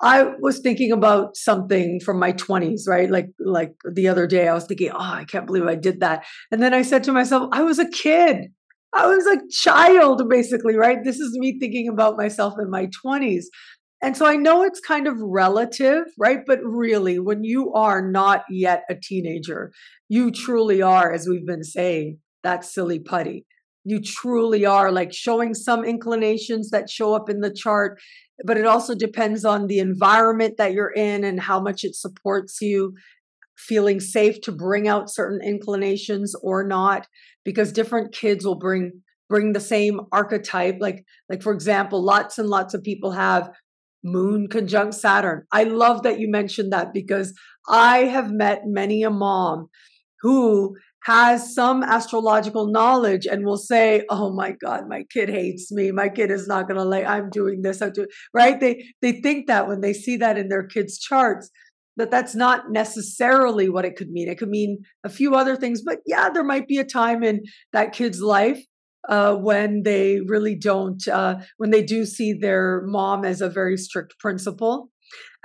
I 0.00 0.32
was 0.40 0.60
thinking 0.60 0.92
about 0.92 1.36
something 1.36 2.00
from 2.00 2.18
my 2.18 2.32
20s, 2.32 2.86
right? 2.86 3.10
Like 3.10 3.26
like 3.40 3.74
the 3.90 4.08
other 4.08 4.26
day 4.26 4.48
I 4.48 4.54
was 4.54 4.64
thinking, 4.64 4.90
"Oh, 4.92 4.96
I 4.98 5.24
can't 5.24 5.46
believe 5.46 5.66
I 5.66 5.74
did 5.74 6.00
that." 6.00 6.24
And 6.52 6.62
then 6.62 6.72
I 6.74 6.82
said 6.82 7.04
to 7.04 7.12
myself, 7.12 7.48
"I 7.52 7.62
was 7.62 7.78
a 7.78 7.88
kid. 7.88 8.52
I 8.94 9.06
was 9.06 9.26
a 9.26 9.40
child 9.50 10.28
basically, 10.28 10.76
right? 10.76 10.98
This 11.04 11.18
is 11.18 11.36
me 11.38 11.58
thinking 11.58 11.88
about 11.88 12.16
myself 12.16 12.54
in 12.60 12.70
my 12.70 12.88
20s." 13.04 13.46
And 14.00 14.16
so 14.16 14.26
I 14.26 14.36
know 14.36 14.62
it's 14.62 14.80
kind 14.80 15.08
of 15.08 15.16
relative, 15.20 16.04
right? 16.18 16.40
But 16.46 16.60
really, 16.62 17.18
when 17.18 17.42
you 17.42 17.72
are 17.72 18.00
not 18.00 18.44
yet 18.48 18.84
a 18.88 18.94
teenager, 18.94 19.72
you 20.08 20.30
truly 20.30 20.80
are 20.80 21.12
as 21.12 21.26
we've 21.28 21.46
been 21.46 21.64
saying, 21.64 22.18
that 22.44 22.64
silly 22.64 23.00
putty 23.00 23.44
you 23.84 24.00
truly 24.00 24.66
are 24.66 24.90
like 24.92 25.12
showing 25.12 25.54
some 25.54 25.84
inclinations 25.84 26.70
that 26.70 26.90
show 26.90 27.14
up 27.14 27.28
in 27.28 27.40
the 27.40 27.52
chart 27.52 28.00
but 28.44 28.56
it 28.56 28.66
also 28.66 28.94
depends 28.94 29.44
on 29.44 29.66
the 29.66 29.78
environment 29.78 30.54
that 30.58 30.72
you're 30.72 30.92
in 30.92 31.24
and 31.24 31.40
how 31.40 31.60
much 31.60 31.82
it 31.84 31.94
supports 31.94 32.60
you 32.60 32.94
feeling 33.56 33.98
safe 33.98 34.40
to 34.40 34.52
bring 34.52 34.86
out 34.86 35.10
certain 35.10 35.40
inclinations 35.42 36.34
or 36.42 36.64
not 36.64 37.06
because 37.44 37.72
different 37.72 38.12
kids 38.12 38.44
will 38.44 38.58
bring 38.58 39.02
bring 39.28 39.52
the 39.52 39.60
same 39.60 40.00
archetype 40.12 40.76
like 40.80 41.04
like 41.28 41.42
for 41.42 41.52
example 41.52 42.02
lots 42.02 42.38
and 42.38 42.48
lots 42.48 42.72
of 42.72 42.82
people 42.82 43.10
have 43.10 43.50
moon 44.04 44.48
conjunct 44.48 44.94
saturn. 44.94 45.42
I 45.50 45.64
love 45.64 46.02
that 46.04 46.20
you 46.20 46.30
mentioned 46.30 46.72
that 46.72 46.92
because 46.94 47.34
i 47.68 47.98
have 47.98 48.30
met 48.30 48.62
many 48.64 49.02
a 49.02 49.10
mom 49.10 49.68
who 50.22 50.76
has 51.04 51.54
some 51.54 51.82
astrological 51.82 52.66
knowledge 52.66 53.26
and 53.26 53.44
will 53.44 53.56
say, 53.56 54.04
"Oh 54.10 54.32
my 54.32 54.52
God, 54.52 54.88
my 54.88 55.04
kid 55.12 55.28
hates 55.28 55.72
me. 55.72 55.90
My 55.90 56.08
kid 56.08 56.30
is 56.30 56.46
not 56.46 56.68
going 56.68 56.78
to 56.78 56.84
like. 56.84 57.06
I'm 57.06 57.30
doing 57.30 57.62
this. 57.62 57.80
I'm 57.80 57.92
doing 57.92 58.08
right." 58.34 58.58
They 58.58 58.84
they 59.02 59.12
think 59.12 59.46
that 59.46 59.68
when 59.68 59.80
they 59.80 59.92
see 59.92 60.16
that 60.18 60.38
in 60.38 60.48
their 60.48 60.66
kids' 60.66 60.98
charts, 60.98 61.50
that 61.98 62.10
that's 62.10 62.34
not 62.34 62.70
necessarily 62.70 63.68
what 63.68 63.84
it 63.84 63.96
could 63.96 64.10
mean. 64.10 64.28
It 64.28 64.38
could 64.38 64.48
mean 64.48 64.78
a 65.04 65.08
few 65.08 65.34
other 65.34 65.56
things, 65.56 65.82
but 65.82 65.98
yeah, 66.06 66.30
there 66.30 66.44
might 66.44 66.68
be 66.68 66.78
a 66.78 66.84
time 66.84 67.22
in 67.22 67.42
that 67.72 67.92
kid's 67.92 68.20
life 68.20 68.64
uh, 69.08 69.34
when 69.34 69.82
they 69.82 70.20
really 70.26 70.54
don't, 70.54 71.06
uh, 71.08 71.36
when 71.56 71.70
they 71.70 71.82
do 71.82 72.04
see 72.06 72.32
their 72.32 72.82
mom 72.86 73.24
as 73.24 73.40
a 73.40 73.48
very 73.48 73.76
strict 73.76 74.18
principal 74.18 74.90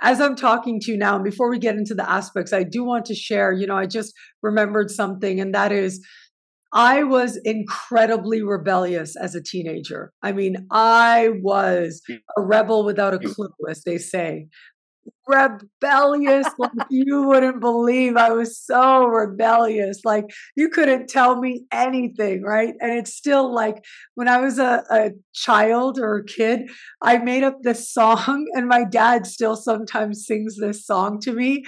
as 0.02 0.20
I'm 0.20 0.36
talking 0.36 0.80
to 0.82 0.92
you 0.92 0.98
now, 0.98 1.16
and 1.16 1.24
before 1.24 1.50
we 1.50 1.60
get 1.60 1.76
into 1.76 1.94
the 1.94 2.10
aspects, 2.10 2.54
I 2.54 2.64
do 2.64 2.84
want 2.84 3.06
to 3.06 3.16
share, 3.16 3.52
you 3.52 3.68
know, 3.68 3.78
I 3.78 3.86
just 3.86 4.14
remembered 4.42 4.92
something, 4.92 5.40
and 5.40 5.54
that 5.54 5.72
is 5.72 6.06
I 6.74 7.04
was 7.04 7.40
incredibly 7.44 8.42
rebellious 8.42 9.16
as 9.16 9.36
a 9.36 9.44
teenager. 9.44 10.12
I 10.24 10.32
mean, 10.32 10.66
I 10.72 11.30
was 11.42 12.02
hmm. 12.08 12.16
a 12.36 12.42
rebel 12.42 12.84
without 12.84 13.14
a 13.14 13.18
hmm. 13.18 13.32
clue, 13.32 13.50
as 13.70 13.84
they 13.84 14.00
say 14.00 14.48
rebellious 15.28 16.48
like 16.58 16.72
you 16.90 17.24
wouldn't 17.24 17.60
believe. 17.60 18.18
I 18.18 18.32
was 18.32 18.58
so 18.60 19.06
rebellious. 19.06 20.02
Like 20.04 20.26
you 20.56 20.70
couldn't 20.70 21.08
tell 21.08 21.40
me 21.40 21.64
anything, 21.72 22.44
right? 22.44 22.74
And 22.80 22.92
it's 22.94 23.16
still 23.16 23.54
like 23.54 23.84
when 24.16 24.28
I 24.28 24.40
was 24.40 24.60
a, 24.60 24.84
a 24.90 25.12
child 25.34 26.00
or 26.00 26.18
a 26.18 26.26
kid, 26.26 26.70
I 27.02 27.18
made 27.18 27.44
up 27.44 27.62
this 27.62 27.92
song, 27.92 28.48
and 28.54 28.68
my 28.68 28.84
dad 28.84 29.26
still 29.26 29.56
sometimes 29.56 30.26
sings 30.26 30.58
this 30.58 30.86
song 30.86 31.20
to 31.22 31.34
me. 31.34 31.64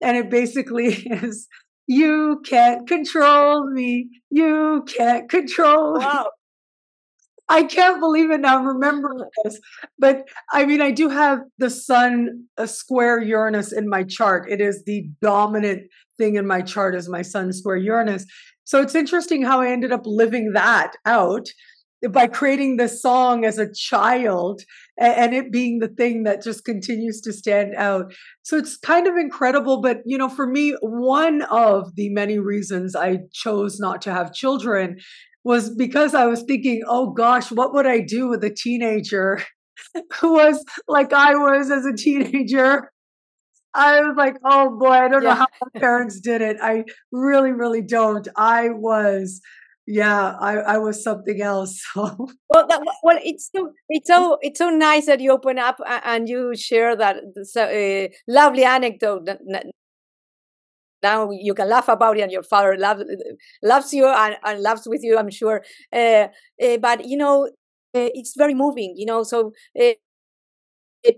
And 0.00 0.16
it 0.16 0.30
basically 0.30 0.94
is 1.10 1.46
you 1.86 2.40
can't 2.46 2.86
control 2.86 3.68
me. 3.70 4.08
You 4.30 4.84
can't 4.86 5.28
control 5.28 5.94
wow. 5.98 6.30
I 7.50 7.64
can't 7.64 8.00
believe 8.00 8.30
it 8.30 8.40
now. 8.40 8.58
I'm 8.58 8.66
remembering 8.66 9.18
this. 9.42 9.60
But 9.98 10.28
I 10.52 10.64
mean, 10.64 10.80
I 10.80 10.92
do 10.92 11.08
have 11.08 11.40
the 11.58 11.68
sun 11.68 12.46
a 12.56 12.66
square 12.66 13.20
Uranus 13.20 13.72
in 13.72 13.88
my 13.88 14.04
chart. 14.04 14.48
It 14.48 14.60
is 14.60 14.84
the 14.84 15.08
dominant 15.20 15.82
thing 16.16 16.36
in 16.36 16.46
my 16.46 16.62
chart 16.62 16.94
is 16.94 17.08
my 17.08 17.22
sun 17.22 17.52
square 17.52 17.76
Uranus. 17.76 18.24
So 18.64 18.80
it's 18.80 18.94
interesting 18.94 19.42
how 19.42 19.60
I 19.60 19.70
ended 19.70 19.90
up 19.90 20.02
living 20.04 20.52
that 20.52 20.92
out 21.04 21.48
by 22.12 22.26
creating 22.28 22.76
this 22.76 23.02
song 23.02 23.44
as 23.44 23.58
a 23.58 23.70
child 23.74 24.62
and 24.96 25.34
it 25.34 25.52
being 25.52 25.80
the 25.80 25.88
thing 25.88 26.22
that 26.22 26.42
just 26.42 26.64
continues 26.64 27.20
to 27.22 27.32
stand 27.32 27.74
out. 27.74 28.12
So 28.42 28.56
it's 28.56 28.76
kind 28.76 29.06
of 29.06 29.16
incredible. 29.16 29.82
But, 29.82 29.98
you 30.06 30.16
know, 30.16 30.28
for 30.28 30.46
me, 30.46 30.76
one 30.80 31.42
of 31.42 31.94
the 31.96 32.10
many 32.10 32.38
reasons 32.38 32.94
I 32.94 33.18
chose 33.32 33.78
not 33.80 34.00
to 34.02 34.12
have 34.12 34.32
children 34.32 34.98
was 35.44 35.70
because 35.70 36.14
I 36.14 36.26
was 36.26 36.42
thinking, 36.42 36.82
oh 36.86 37.10
gosh, 37.10 37.50
what 37.50 37.72
would 37.74 37.86
I 37.86 38.00
do 38.00 38.28
with 38.28 38.44
a 38.44 38.50
teenager 38.50 39.42
who 40.20 40.32
was 40.34 40.64
like 40.88 41.12
I 41.12 41.34
was 41.34 41.70
as 41.70 41.86
a 41.86 41.94
teenager? 41.94 42.90
I 43.72 44.00
was 44.00 44.16
like, 44.16 44.36
oh 44.44 44.76
boy, 44.78 44.90
I 44.90 45.08
don't 45.08 45.22
yeah. 45.22 45.30
know 45.30 45.34
how 45.34 45.46
my 45.62 45.80
parents 45.80 46.20
did 46.20 46.42
it. 46.42 46.56
I 46.60 46.84
really, 47.12 47.52
really 47.52 47.82
don't. 47.82 48.26
I 48.36 48.70
was, 48.70 49.40
yeah, 49.86 50.34
I, 50.40 50.56
I 50.56 50.78
was 50.78 51.02
something 51.02 51.40
else. 51.40 51.80
Well, 51.96 52.66
that, 52.66 52.82
well, 53.04 53.18
it's 53.22 53.48
so 53.54 53.72
it's 53.88 54.08
so 54.08 54.38
it's 54.42 54.58
so 54.58 54.70
nice 54.70 55.06
that 55.06 55.20
you 55.20 55.30
open 55.30 55.56
up 55.56 55.78
and 55.86 56.28
you 56.28 56.56
share 56.56 56.96
that 56.96 57.18
uh, 57.56 58.12
lovely 58.26 58.64
anecdote 58.64 59.26
now 61.02 61.30
you 61.30 61.54
can 61.54 61.68
laugh 61.68 61.88
about 61.88 62.16
it 62.18 62.22
and 62.22 62.32
your 62.32 62.42
father 62.42 62.76
loves 62.76 63.02
loves 63.62 63.92
you 63.92 64.06
and, 64.06 64.36
and 64.44 64.62
loves 64.62 64.86
with 64.86 65.02
you 65.02 65.18
i'm 65.18 65.30
sure. 65.30 65.62
Uh, 65.92 66.28
uh, 66.62 66.76
but 66.80 67.06
you 67.06 67.16
know 67.16 67.46
uh, 67.94 68.08
it's 68.14 68.34
very 68.36 68.54
moving 68.54 68.94
you 68.96 69.06
know 69.06 69.22
so 69.22 69.52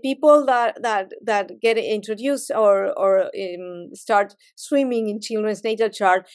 people 0.01 0.45
that 0.45 0.81
that 0.81 1.11
that 1.25 1.51
get 1.61 1.77
introduced 1.77 2.51
or 2.55 2.97
or 2.97 3.25
um, 3.25 3.89
start 3.93 4.35
swimming 4.55 5.09
in 5.09 5.19
children's 5.19 5.63
natal 5.63 5.89
chart 5.89 6.25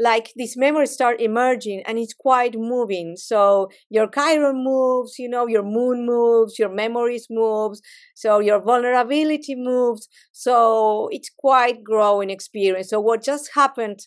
like 0.00 0.32
these 0.36 0.56
memories 0.56 0.92
start 0.92 1.20
emerging 1.20 1.82
and 1.86 1.98
it's 1.98 2.14
quite 2.14 2.54
moving. 2.58 3.16
So 3.16 3.70
your 3.90 4.08
chiron 4.08 4.64
moves 4.64 5.18
you 5.18 5.28
know 5.28 5.46
your 5.46 5.62
moon 5.62 6.06
moves 6.06 6.58
your 6.58 6.70
memories 6.70 7.26
moves 7.30 7.82
so 8.14 8.40
your 8.40 8.60
vulnerability 8.60 9.54
moves. 9.56 10.08
So 10.32 11.08
it's 11.12 11.30
quite 11.38 11.84
growing 11.84 12.30
experience. 12.30 12.90
So 12.90 13.00
what 13.00 13.22
just 13.22 13.50
happened 13.54 14.00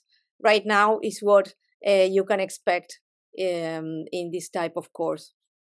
right 0.44 0.66
now 0.66 1.00
is 1.04 1.20
what 1.22 1.54
uh, 1.88 2.08
you 2.10 2.24
can 2.24 2.40
expect 2.40 3.00
um, 3.40 4.06
in 4.12 4.32
this 4.32 4.50
type 4.50 4.74
of 4.78 4.92
course 4.94 5.34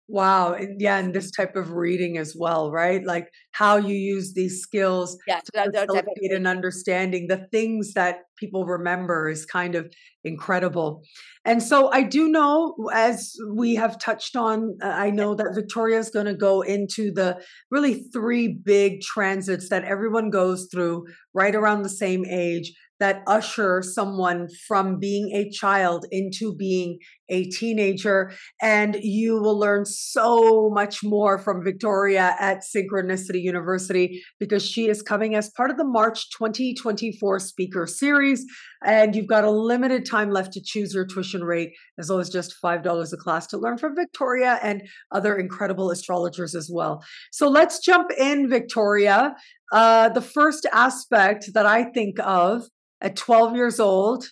Wow. 0.07 0.53
And 0.53 0.79
yeah, 0.79 0.97
and 0.97 1.15
this 1.15 1.31
type 1.31 1.55
of 1.55 1.71
reading 1.71 2.17
as 2.17 2.35
well, 2.37 2.71
right? 2.71 3.03
Like 3.03 3.27
how 3.53 3.77
you 3.77 3.95
use 3.95 4.33
these 4.33 4.61
skills 4.61 5.17
yeah, 5.27 5.39
to 5.39 5.71
facilitate 5.71 6.31
an 6.31 6.45
understanding. 6.45 7.25
The 7.27 7.47
things 7.51 7.93
that 7.93 8.19
people 8.37 8.65
remember 8.65 9.29
is 9.29 9.47
kind 9.47 9.73
of 9.73 9.91
incredible. 10.23 11.01
And 11.43 11.61
so 11.61 11.91
I 11.91 12.03
do 12.03 12.29
know, 12.29 12.75
as 12.93 13.33
we 13.51 13.75
have 13.75 13.99
touched 13.99 14.35
on, 14.35 14.77
uh, 14.83 14.87
I 14.87 15.09
know 15.09 15.33
that 15.33 15.55
Victoria 15.55 15.97
is 15.97 16.11
going 16.11 16.27
to 16.27 16.35
go 16.35 16.61
into 16.61 17.11
the 17.11 17.41
really 17.71 18.03
three 18.13 18.47
big 18.47 19.01
transits 19.01 19.69
that 19.69 19.85
everyone 19.85 20.29
goes 20.29 20.67
through 20.71 21.05
right 21.33 21.55
around 21.55 21.81
the 21.81 21.89
same 21.89 22.25
age 22.25 22.73
that 22.99 23.23
usher 23.27 23.81
someone 23.81 24.47
from 24.67 24.99
being 24.99 25.31
a 25.35 25.49
child 25.49 26.05
into 26.11 26.55
being 26.55 26.97
a 27.29 27.45
teenager. 27.49 28.31
And 28.61 28.97
you 29.01 29.41
will 29.41 29.57
learn 29.57 29.85
so 29.85 30.69
much 30.73 31.03
more 31.03 31.37
from 31.37 31.63
Victoria 31.63 32.35
at 32.39 32.63
Synchronicity 32.63 33.41
University 33.41 34.21
because 34.39 34.65
she 34.65 34.87
is 34.89 35.01
coming 35.01 35.35
as 35.35 35.49
part 35.51 35.71
of 35.71 35.77
the 35.77 35.85
March 35.85 36.29
2024 36.31 37.39
speaker 37.39 37.87
series. 37.87 38.45
And 38.83 39.15
you've 39.15 39.27
got 39.27 39.43
a 39.43 39.51
limited 39.51 40.05
time 40.05 40.29
left 40.29 40.53
to 40.53 40.61
choose 40.63 40.93
your 40.93 41.05
tuition 41.05 41.43
rate 41.43 41.71
as 41.97 42.09
low 42.09 42.19
as 42.19 42.29
just 42.29 42.55
$5 42.63 43.13
a 43.13 43.17
class 43.17 43.47
to 43.47 43.57
learn 43.57 43.77
from 43.77 43.95
Victoria 43.95 44.59
and 44.61 44.83
other 45.11 45.35
incredible 45.37 45.91
astrologers 45.91 46.55
as 46.55 46.69
well. 46.71 47.03
So 47.31 47.49
let's 47.49 47.79
jump 47.79 48.11
in, 48.17 48.49
Victoria. 48.49 49.35
Uh, 49.71 50.09
the 50.09 50.21
first 50.21 50.67
aspect 50.71 51.49
that 51.53 51.65
I 51.65 51.85
think 51.85 52.19
of 52.19 52.63
at 53.01 53.15
12 53.15 53.55
years 53.55 53.79
old, 53.79 54.25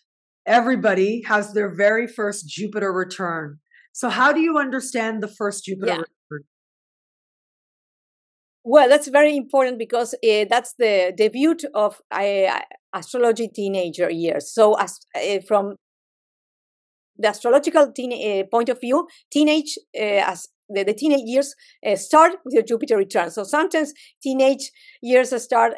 everybody 0.45 1.23
has 1.27 1.53
their 1.53 1.69
very 1.69 2.07
first 2.07 2.47
Jupiter 2.47 2.91
return. 2.91 3.59
So, 3.91 4.09
how 4.09 4.33
do 4.33 4.41
you 4.41 4.57
understand 4.57 5.21
the 5.21 5.27
first 5.27 5.65
Jupiter 5.65 5.88
yeah. 5.88 5.97
return? 5.97 6.45
Well, 8.63 8.89
that's 8.89 9.07
very 9.09 9.35
important 9.35 9.77
because 9.77 10.13
uh, 10.13 10.45
that's 10.50 10.73
the 10.79 11.13
debut 11.15 11.55
of 11.73 12.01
uh, 12.12 12.59
astrology 12.93 13.50
teenager 13.50 14.09
years. 14.09 14.53
So, 14.53 14.73
as 14.75 15.00
uh, 15.15 15.39
from 15.47 15.75
the 17.17 17.27
astrological 17.27 17.91
teen, 17.91 18.47
point 18.50 18.69
of 18.69 18.79
view, 18.79 19.07
teenage 19.31 19.77
as 19.95 20.47
the, 20.67 20.83
the, 20.83 20.93
teenage 20.93 21.25
years 21.25 21.53
start 21.95 22.33
with 22.43 22.55
the 22.55 22.63
Jupiter 22.63 22.97
return. 22.97 23.29
So 23.29 23.43
sometimes 23.43 23.93
teenage 24.23 24.71
years 25.00 25.39
start 25.43 25.73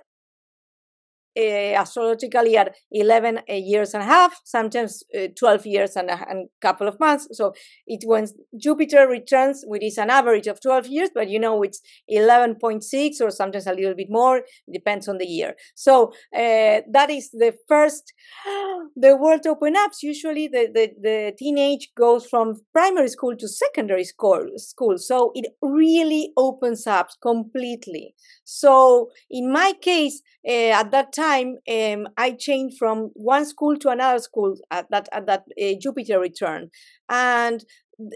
uh, 1.38 1.82
astrologically 1.82 2.58
at 2.58 2.76
11 2.92 3.38
uh, 3.38 3.54
years 3.54 3.94
and 3.94 4.04
a 4.04 4.06
half, 4.06 4.40
sometimes 4.46 5.04
uh, 5.18 5.28
12 5.38 5.66
years 5.66 5.96
and 5.96 6.10
a 6.10 6.30
and 6.30 6.48
couple 6.62 6.88
of 6.88 7.00
months. 7.00 7.28
So 7.32 7.54
it 7.88 8.04
when 8.06 8.28
Jupiter 8.58 9.08
returns, 9.08 9.64
which 9.68 9.84
is 9.84 9.98
an 9.98 10.10
average 10.10 10.48
of 10.48 10.62
12 10.62 10.88
years, 10.88 11.10
but 11.14 11.30
you 11.30 11.40
know 11.40 11.62
it's 11.62 11.82
11.6 12.10 13.22
or 13.22 13.32
sometimes 13.32 13.68
a 13.68 13.74
little 13.74 13.96
bit 13.96 14.08
more, 14.10 14.44
depends 14.72 15.08
on 15.08 15.18
the 15.18 15.26
year. 15.26 15.56
So 15.76 16.14
uh, 16.34 16.82
that 16.92 17.10
is 17.10 17.32
the 17.32 17.54
first, 17.68 18.14
the 18.96 19.18
world 19.18 19.46
opens 19.46 19.78
up. 19.78 19.92
Usually 20.02 20.48
the, 20.48 20.70
the, 20.74 20.92
the 21.02 21.34
teenage 21.38 21.90
goes 21.98 22.26
from 22.26 22.62
primary 22.72 23.10
school 23.10 23.36
to 23.36 23.48
secondary 23.48 24.06
school, 24.06 24.46
school. 24.58 24.98
So 24.98 25.32
it 25.36 25.54
really 25.62 26.32
opens 26.38 26.88
up 26.88 27.10
completely. 27.22 28.16
So 28.44 29.10
in 29.30 29.52
my 29.52 29.74
case, 29.82 30.22
at 30.48 30.92
that 30.92 31.12
time, 31.12 31.25
um, 31.26 32.08
I 32.18 32.32
changed 32.38 32.78
from 32.78 33.12
one 33.14 33.46
school 33.46 33.78
to 33.78 33.90
another 33.90 34.20
school 34.20 34.56
at 34.72 34.90
that 34.92 35.08
at 35.12 35.26
that 35.28 35.44
uh, 35.62 35.74
Jupiter 35.82 36.20
return, 36.20 36.70
and 37.10 37.64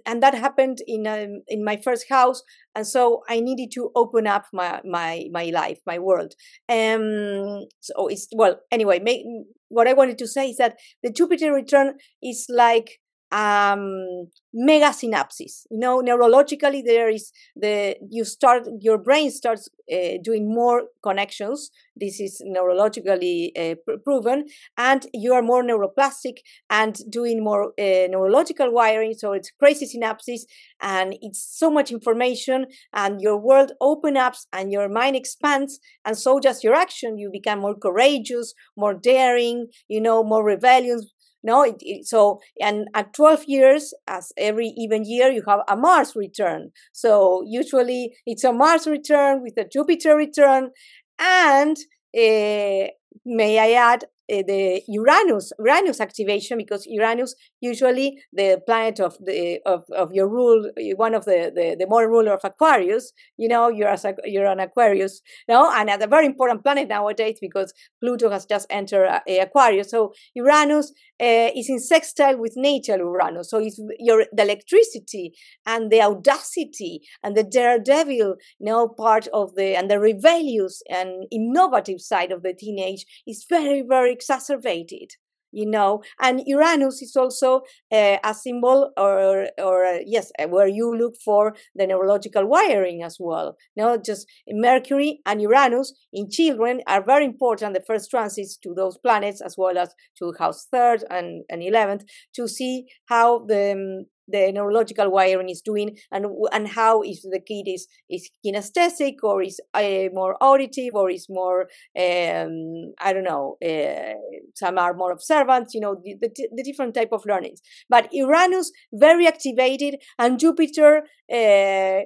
and 0.05 0.21
that 0.21 0.33
happened 0.33 0.79
in 0.87 1.07
um, 1.07 1.41
in 1.47 1.63
my 1.63 1.77
first 1.77 2.05
house 2.09 2.41
and 2.75 2.85
so 2.85 3.23
i 3.29 3.39
needed 3.39 3.71
to 3.71 3.91
open 3.95 4.27
up 4.27 4.45
my 4.51 4.81
my 4.83 5.25
my 5.31 5.45
life 5.45 5.79
my 5.85 5.97
world. 5.99 6.33
Um 6.67 7.65
so 7.79 8.07
it's 8.07 8.27
well 8.33 8.59
anyway 8.71 8.99
make, 8.99 9.23
what 9.69 9.87
i 9.87 9.93
wanted 9.93 10.17
to 10.17 10.27
say 10.27 10.49
is 10.49 10.57
that 10.57 10.77
the 11.03 11.11
jupiter 11.11 11.53
return 11.53 11.95
is 12.21 12.45
like 12.49 12.99
um, 13.31 14.27
mega 14.53 14.87
synapses. 14.87 15.65
You 15.69 15.79
know, 15.79 16.01
neurologically, 16.01 16.83
there 16.85 17.09
is 17.09 17.31
the 17.55 17.95
you 18.09 18.25
start 18.25 18.67
your 18.79 18.97
brain 18.97 19.31
starts 19.31 19.69
uh, 19.91 20.17
doing 20.23 20.53
more 20.53 20.83
connections. 21.03 21.69
This 21.95 22.19
is 22.19 22.41
neurologically 22.45 23.51
uh, 23.57 23.75
pr- 23.85 23.97
proven, 24.03 24.45
and 24.77 25.05
you 25.13 25.33
are 25.33 25.41
more 25.41 25.63
neuroplastic 25.63 26.37
and 26.69 26.99
doing 27.09 27.43
more 27.43 27.73
uh, 27.79 28.07
neurological 28.09 28.71
wiring. 28.71 29.13
So 29.13 29.33
it's 29.33 29.51
crazy 29.59 29.85
synapses, 29.85 30.41
and 30.81 31.15
it's 31.21 31.41
so 31.41 31.69
much 31.69 31.91
information, 31.91 32.67
and 32.93 33.21
your 33.21 33.37
world 33.37 33.73
opens 33.81 34.17
up, 34.17 34.35
and 34.53 34.71
your 34.71 34.89
mind 34.89 35.15
expands, 35.15 35.79
and 36.05 36.17
so 36.17 36.39
does 36.39 36.63
your 36.63 36.73
action. 36.75 37.17
You 37.17 37.29
become 37.31 37.59
more 37.59 37.75
courageous, 37.75 38.53
more 38.75 38.93
daring. 38.93 39.67
You 39.87 40.01
know, 40.01 40.23
more 40.23 40.43
rebellious, 40.43 41.05
no 41.43 41.63
it, 41.63 41.75
it, 41.81 42.05
so 42.07 42.39
and 42.61 42.87
at 42.95 43.13
12 43.13 43.45
years 43.45 43.93
as 44.07 44.31
every 44.37 44.67
even 44.77 45.03
year 45.05 45.29
you 45.29 45.43
have 45.47 45.61
a 45.67 45.75
mars 45.75 46.15
return. 46.15 46.71
So 46.91 47.43
usually 47.47 48.15
it's 48.25 48.43
a 48.43 48.53
mars 48.53 48.87
return 48.87 49.41
with 49.41 49.53
a 49.57 49.65
jupiter 49.65 50.15
return. 50.15 50.71
And 51.19 51.77
uh, 52.15 52.87
may 53.25 53.59
i 53.59 53.71
add 53.73 54.05
the 54.29 54.81
Uranus 54.87 55.51
Uranus 55.59 55.99
activation 55.99 56.57
because 56.57 56.85
Uranus 56.87 57.35
usually 57.61 58.21
the 58.31 58.61
planet 58.65 58.99
of 58.99 59.17
the 59.23 59.59
of, 59.65 59.83
of 59.95 60.13
your 60.13 60.27
rule 60.27 60.69
one 60.95 61.15
of 61.15 61.25
the, 61.25 61.51
the 61.53 61.75
the 61.79 61.87
more 61.87 62.09
ruler 62.09 62.33
of 62.33 62.41
Aquarius 62.43 63.11
you 63.37 63.47
know 63.47 63.69
you're 63.69 63.89
a, 63.89 64.15
you're 64.25 64.45
an 64.45 64.59
Aquarius 64.59 65.21
no 65.47 65.71
and 65.73 65.89
a 65.89 66.07
very 66.07 66.25
important 66.25 66.63
planet 66.63 66.87
nowadays 66.87 67.37
because 67.41 67.73
Pluto 68.01 68.29
has 68.29 68.45
just 68.45 68.67
entered 68.69 69.07
uh, 69.07 69.19
Aquarius. 69.41 69.91
So 69.91 70.13
Uranus 70.35 70.91
uh, 71.21 71.49
is 71.55 71.69
in 71.69 71.79
sextile 71.79 72.37
with 72.37 72.53
natal 72.55 72.99
Uranus. 72.99 73.49
So 73.49 73.57
it's 73.59 73.79
your 73.99 74.25
the 74.31 74.43
electricity 74.43 75.33
and 75.65 75.91
the 75.91 76.01
audacity 76.01 77.01
and 77.23 77.35
the 77.35 77.43
daredevil 77.43 78.35
you 78.59 78.65
know 78.65 78.87
part 78.87 79.27
of 79.33 79.55
the 79.55 79.75
and 79.75 79.89
the 79.89 79.99
rebellious 79.99 80.81
and 80.89 81.25
innovative 81.31 81.99
side 81.99 82.31
of 82.31 82.43
the 82.43 82.53
teenage 82.53 83.05
is 83.27 83.45
very 83.49 83.83
very 83.87 84.11
exacerbated 84.19 85.11
you 85.51 85.65
know? 85.65 86.01
And 86.19 86.41
uranus 86.45 87.01
is 87.01 87.15
also 87.15 87.61
uh, 87.91 88.17
a 88.23 88.33
symbol 88.33 88.91
or 88.97 89.49
or 89.57 89.85
uh, 89.85 89.99
yes 90.05 90.31
uh, 90.39 90.47
where 90.47 90.67
you 90.67 90.95
look 90.95 91.15
for 91.23 91.55
the 91.75 91.87
neurological 91.87 92.45
wiring 92.47 93.03
as 93.03 93.17
well 93.19 93.55
no? 93.75 93.97
Just 93.97 94.27
mercury 94.49 95.19
and 95.25 95.41
uranus 95.41 95.93
in 96.13 96.29
children 96.29 96.81
are 96.87 97.03
very 97.03 97.25
important 97.25 97.73
the 97.73 97.83
first 97.85 98.09
transits 98.09 98.57
to 98.57 98.73
those 98.75 98.97
planets 98.97 99.41
as 99.41 99.55
well 99.57 99.77
as 99.77 99.93
to 100.17 100.33
house 100.37 100.67
third 100.71 101.03
and, 101.09 101.43
and 101.49 101.61
11th 101.61 102.03
to 102.35 102.47
see 102.47 102.85
how 103.05 103.45
the 103.47 103.71
um, 103.71 104.05
the 104.31 104.51
neurological 104.51 105.11
wiring 105.11 105.49
is 105.49 105.61
doing 105.61 105.97
and 106.11 106.25
and 106.51 106.67
how 106.67 107.01
if 107.01 107.21
the 107.23 107.39
kid 107.39 107.67
is 107.67 107.87
is 108.09 108.29
kinesthetic 108.45 109.15
or 109.23 109.41
is 109.41 109.59
uh, 109.73 110.09
more 110.13 110.35
auditive 110.41 110.93
or 110.95 111.09
is 111.09 111.27
more 111.29 111.61
um, 111.97 112.93
I 112.99 113.13
don't 113.13 113.23
know 113.23 113.57
uh, 113.65 114.13
some 114.55 114.77
are 114.77 114.93
more 114.93 115.11
observant 115.11 115.69
you 115.73 115.81
know 115.81 115.95
the, 116.03 116.15
the, 116.21 116.49
the, 116.55 116.63
different 116.63 116.93
type 116.93 117.09
of 117.11 117.25
learnings. 117.25 117.61
But 117.89 118.09
Uranus 118.13 118.71
very 118.93 119.27
activated 119.27 119.95
and 120.17 120.39
Jupiter 120.39 121.03
uh, 121.31 122.01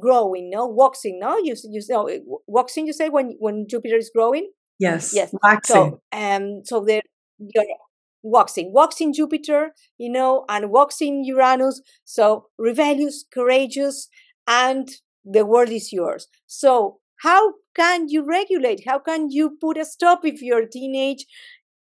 growing 0.00 0.50
no? 0.50 0.66
Waxing 0.66 1.18
no? 1.20 1.38
You 1.38 1.54
you 1.64 1.82
know 1.88 2.08
waxing 2.46 2.86
you 2.86 2.92
say 2.92 3.08
when 3.08 3.36
when 3.38 3.66
Jupiter 3.68 3.96
is 3.96 4.10
growing? 4.14 4.50
Yes 4.78 5.12
yes. 5.14 5.34
waxing. 5.42 5.74
So 5.74 6.00
um 6.12 6.62
so 6.64 6.80
the 6.80 7.02
your 7.38 7.64
waxing, 8.22 8.72
waxing 8.72 9.12
Jupiter, 9.12 9.70
you 9.98 10.10
know, 10.10 10.44
and 10.48 10.70
waxing 10.70 11.24
Uranus. 11.24 11.80
So 12.04 12.46
rebellious, 12.58 13.24
courageous, 13.32 14.08
and 14.46 14.88
the 15.24 15.44
world 15.44 15.70
is 15.70 15.92
yours. 15.92 16.28
So 16.46 16.98
how 17.22 17.54
can 17.74 18.08
you 18.08 18.24
regulate? 18.24 18.82
How 18.86 18.98
can 18.98 19.30
you 19.30 19.56
put 19.60 19.76
a 19.76 19.84
stop 19.84 20.24
if 20.24 20.42
your 20.42 20.66
teenage 20.66 21.26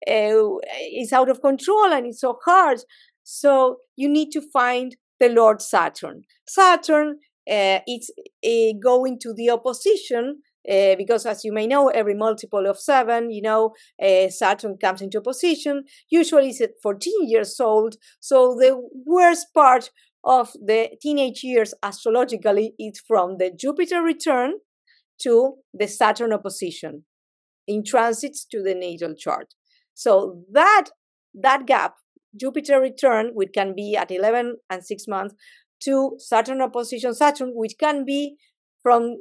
uh, 0.10 0.58
is 0.94 1.14
out 1.14 1.30
of 1.30 1.42
control 1.42 1.92
and 1.92 2.08
it's 2.08 2.22
so 2.22 2.38
hard? 2.46 2.80
So 3.24 3.78
you 3.96 4.10
need 4.10 4.32
to 4.32 4.42
find 4.42 4.96
the 5.20 5.30
Lord 5.30 5.62
Saturn. 5.62 6.24
Saturn 6.48 7.20
uh, 7.50 7.80
it's 7.86 8.10
uh, 8.44 8.78
going 8.84 9.20
to 9.20 9.34
the 9.34 9.52
opposition 9.52 10.42
uh, 10.70 10.96
because 10.98 11.26
as 11.26 11.44
you 11.44 11.52
may 11.52 11.68
know, 11.68 11.90
every 11.90 12.16
multiple 12.16 12.66
of 12.68 12.80
seven, 12.80 13.32
you 13.32 13.42
know, 13.42 13.74
uh, 14.02 14.30
Saturn 14.30 14.78
comes 14.78 15.02
into 15.02 15.20
opposition. 15.20 15.84
Usually 16.10 16.50
it's 16.50 16.62
at 16.62 16.82
14 16.82 17.28
years 17.28 17.60
old. 17.60 17.96
So 18.20 18.56
the 18.56 18.82
worst 19.06 19.48
part 19.54 19.92
of 20.24 20.54
the 20.54 20.90
teenage 21.02 21.44
years 21.44 21.74
astrologically 21.84 22.74
is 22.80 23.00
from 23.08 23.38
the 23.38 23.52
Jupiter 23.52 24.02
return 24.02 24.54
to 25.22 25.56
the 25.74 25.88
Saturn 25.88 26.34
opposition 26.34 27.06
in 27.68 27.84
transits 27.84 28.46
to 28.46 28.62
the 28.62 28.76
natal 28.76 29.14
chart. 29.16 29.54
So 29.94 30.44
that 30.52 30.90
that 31.34 31.66
gap, 31.66 31.96
Jupiter 32.40 32.80
return, 32.80 33.32
which 33.34 33.50
can 33.54 33.76
be 33.76 33.96
at 33.96 34.10
11 34.12 34.58
and 34.70 34.86
6 34.86 35.08
months, 35.08 35.36
to 35.84 36.16
Saturn 36.18 36.62
opposition 36.62 37.14
Saturn, 37.14 37.52
which 37.54 37.76
can 37.80 38.06
be 38.06 38.36
from 38.82 39.18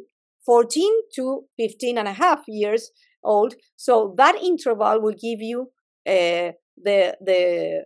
14 0.46 0.92
to 1.16 1.44
15 1.58 1.98
and 1.98 2.08
a 2.08 2.12
half 2.12 2.40
years 2.46 2.90
old. 3.22 3.54
So 3.76 4.14
that 4.16 4.36
interval 4.42 5.00
will 5.00 5.12
give 5.14 5.40
you 5.40 5.70
uh, 6.06 6.52
the 6.76 7.16
the 7.20 7.84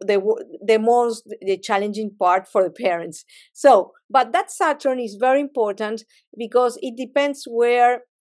the 0.00 0.20
the 0.66 0.78
most 0.78 1.22
the 1.40 1.58
challenging 1.58 2.10
part 2.18 2.46
for 2.46 2.62
the 2.62 2.70
parents 2.70 3.24
so 3.52 3.92
but 4.10 4.32
that 4.32 4.50
saturn 4.50 4.98
is 4.98 5.16
very 5.18 5.40
important 5.40 6.04
because 6.36 6.78
it 6.82 6.94
depends 6.96 7.44
where 7.46 7.94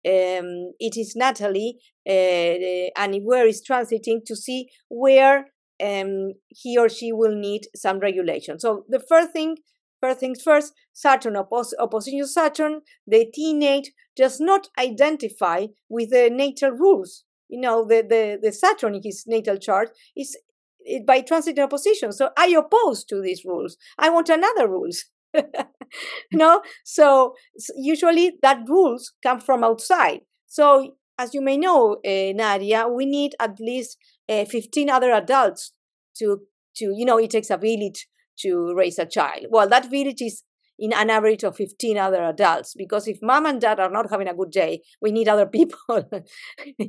um, 0.07 0.71
it 0.79 0.95
is 0.95 1.15
natally 1.19 1.73
uh, 2.07 2.89
and 2.95 3.21
where 3.23 3.47
is 3.47 3.63
transiting 3.67 4.23
to 4.25 4.35
see 4.35 4.67
where 4.89 5.47
um, 5.83 6.33
he 6.49 6.77
or 6.77 6.89
she 6.89 7.11
will 7.11 7.35
need 7.35 7.61
some 7.75 7.99
regulation 7.99 8.59
so 8.59 8.85
the 8.87 9.03
first 9.09 9.31
thing 9.31 9.57
First 10.01 10.19
things 10.19 10.41
first, 10.41 10.73
Saturn 10.93 11.33
oppos- 11.33 11.73
opposition 11.79 12.25
Saturn, 12.25 12.81
the 13.05 13.25
teenage 13.33 13.91
does 14.15 14.39
not 14.39 14.67
identify 14.77 15.67
with 15.89 16.09
the 16.11 16.29
natal 16.29 16.71
rules. 16.71 17.23
You 17.49 17.61
know, 17.61 17.83
the, 17.85 18.01
the, 18.07 18.39
the 18.41 18.51
Saturn 18.51 18.95
in 18.95 19.01
his 19.03 19.25
natal 19.27 19.57
chart 19.57 19.91
is 20.15 20.37
it, 20.81 21.05
by 21.05 21.21
transit 21.21 21.59
opposition. 21.59 22.11
So 22.13 22.29
I 22.37 22.47
oppose 22.47 23.03
to 23.05 23.21
these 23.21 23.43
rules. 23.45 23.77
I 23.97 24.09
want 24.09 24.29
another 24.29 24.67
rules. 24.69 25.05
no, 26.33 26.61
so 26.83 27.35
usually 27.77 28.37
that 28.41 28.61
rules 28.67 29.13
come 29.23 29.39
from 29.39 29.63
outside. 29.63 30.21
So 30.47 30.95
as 31.17 31.33
you 31.33 31.41
may 31.41 31.57
know, 31.57 31.95
uh, 32.05 32.33
Nadiya, 32.33 32.93
we 32.93 33.05
need 33.05 33.35
at 33.39 33.59
least 33.59 33.97
uh, 34.27 34.45
15 34.45 34.89
other 34.89 35.11
adults 35.11 35.73
to 36.17 36.41
to 36.75 36.93
you 36.95 37.05
know 37.05 37.17
it 37.17 37.29
takes 37.31 37.49
a 37.49 37.57
village 37.57 38.07
to 38.41 38.73
raise 38.75 38.99
a 38.99 39.05
child. 39.05 39.45
Well, 39.49 39.67
that 39.69 39.89
village 39.89 40.21
is 40.21 40.43
in 40.79 40.93
an 40.93 41.09
average 41.09 41.43
of 41.43 41.55
15 41.55 41.97
other 41.97 42.23
adults 42.23 42.73
because 42.75 43.07
if 43.07 43.19
mom 43.21 43.45
and 43.45 43.59
dad 43.59 43.79
are 43.79 43.89
not 43.89 44.09
having 44.09 44.27
a 44.27 44.33
good 44.33 44.51
day 44.51 44.81
we 45.01 45.11
need 45.11 45.27
other 45.27 45.45
people. 45.57 46.09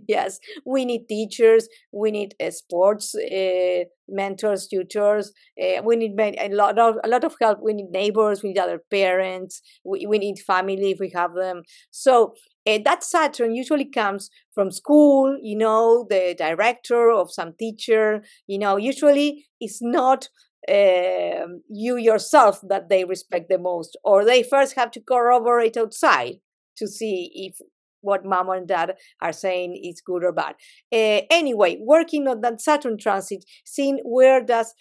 Yes 0.09 0.39
we 0.65 0.85
need 0.85 1.09
teachers 1.09 1.69
we 1.93 2.11
need 2.11 2.35
uh, 2.41 2.51
sports 2.51 3.15
uh, 3.15 3.85
mentors 4.09 4.69
tutors 4.69 5.33
uh, 5.61 5.83
we 5.85 5.97
need 5.97 6.19
a 6.19 6.49
lot 6.51 6.79
of 6.79 6.97
a 7.05 7.09
lot 7.09 7.25
of 7.25 7.35
help. 7.41 7.59
We 7.63 7.75
need 7.75 7.91
neighbors 7.91 8.43
we 8.43 8.51
need 8.51 8.59
other 8.59 8.81
parents 8.91 9.61
we, 9.85 10.07
we 10.07 10.19
need 10.19 10.39
family 10.39 10.93
if 10.93 11.01
we 11.01 11.11
have 11.15 11.35
them. 11.35 11.63
So 11.91 12.35
that 12.67 13.03
saturn 13.03 13.53
usually 13.55 13.85
comes 13.85 14.31
from 14.55 14.71
school 14.71 15.37
you 15.43 15.57
know 15.57 16.07
the 16.09 16.37
director 16.39 17.11
of 17.11 17.33
some 17.33 17.53
teacher 17.59 18.23
you 18.47 18.59
know 18.59 18.77
usually 18.77 19.47
it's 19.61 19.83
not 19.83 20.29
uh, 20.69 21.47
you 21.69 21.97
yourself 21.97 22.61
that 22.69 22.89
they 22.89 23.05
respect 23.05 23.49
the 23.49 23.59
most, 23.59 23.97
or 24.05 24.25
they 24.25 24.43
first 24.43 24.75
have 24.75 24.91
to 24.93 25.01
corroborate 25.01 25.77
outside 25.77 26.37
to 26.77 26.87
see 26.87 27.31
if 27.35 27.59
what 28.03 28.25
mom 28.25 28.49
and 28.51 28.67
dad 28.67 28.95
are 29.21 29.33
saying 29.33 29.79
is 29.83 30.01
good 30.01 30.25
or 30.25 30.33
bad. 30.33 30.55
Uh, 30.93 31.23
anyway, 31.31 31.77
working 31.81 32.27
on 32.29 32.41
that 32.41 32.61
Saturn 32.61 32.97
transit, 32.99 33.45
seeing 33.65 34.01
where 34.05 34.43
does 34.43 34.75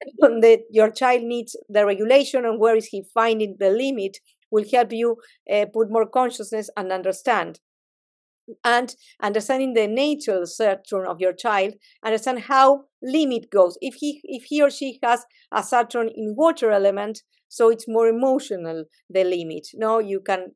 the, 0.18 0.60
your 0.70 0.90
child 0.90 1.22
needs 1.22 1.56
the 1.68 1.86
regulation 1.86 2.44
and 2.44 2.58
where 2.58 2.76
is 2.76 2.86
he 2.86 3.04
finding 3.14 3.56
the 3.58 3.70
limit 3.70 4.18
will 4.50 4.64
help 4.72 4.92
you 4.92 5.16
uh, 5.52 5.66
put 5.72 5.90
more 5.90 6.06
consciousness 6.06 6.70
and 6.76 6.92
understand 6.92 7.60
and 8.64 8.94
understanding 9.22 9.74
the 9.74 9.86
natural 9.86 10.46
Saturn 10.46 11.06
of 11.06 11.20
your 11.20 11.32
child, 11.32 11.74
understand 12.04 12.40
how 12.40 12.84
limit 13.02 13.50
goes. 13.50 13.76
If 13.80 13.94
he 13.94 14.20
if 14.24 14.44
he 14.44 14.62
or 14.62 14.70
she 14.70 14.98
has 15.02 15.24
a 15.52 15.62
Saturn 15.62 16.08
in 16.14 16.34
water 16.36 16.70
element, 16.70 17.22
so 17.48 17.68
it's 17.68 17.88
more 17.88 18.08
emotional 18.08 18.84
the 19.08 19.24
limit. 19.24 19.68
No, 19.74 19.98
you 19.98 20.20
can 20.20 20.52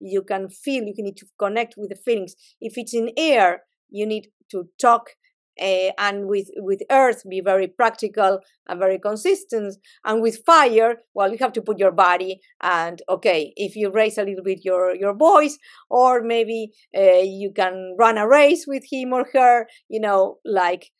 you 0.00 0.22
can 0.22 0.48
feel. 0.48 0.84
You 0.84 0.94
need 0.98 1.16
to 1.18 1.26
connect 1.38 1.74
with 1.76 1.90
the 1.90 1.96
feelings. 1.96 2.34
If 2.60 2.76
it's 2.76 2.94
in 2.94 3.10
air, 3.16 3.62
you 3.90 4.06
need 4.06 4.28
to 4.50 4.68
talk 4.80 5.10
uh, 5.60 5.90
and 5.98 6.26
with 6.26 6.48
with 6.56 6.82
earth 6.90 7.22
be 7.28 7.40
very 7.40 7.66
practical 7.66 8.40
and 8.68 8.78
very 8.78 8.98
consistent. 8.98 9.76
And 10.04 10.22
with 10.22 10.44
fire 10.44 11.02
well 11.14 11.30
you 11.30 11.38
have 11.38 11.52
to 11.54 11.62
put 11.62 11.78
your 11.78 11.92
body 11.92 12.40
and 12.62 13.00
okay 13.08 13.52
if 13.56 13.76
you 13.76 13.90
raise 13.90 14.18
a 14.18 14.24
little 14.24 14.44
bit 14.44 14.64
your 14.64 14.94
your 14.94 15.14
voice 15.14 15.58
or 15.90 16.22
maybe 16.22 16.72
uh, 16.96 17.22
you 17.22 17.52
can 17.54 17.96
run 17.98 18.18
a 18.18 18.26
race 18.28 18.66
with 18.66 18.84
him 18.90 19.12
or 19.12 19.26
her 19.32 19.66
you 19.88 20.00
know 20.00 20.38
like 20.44 20.90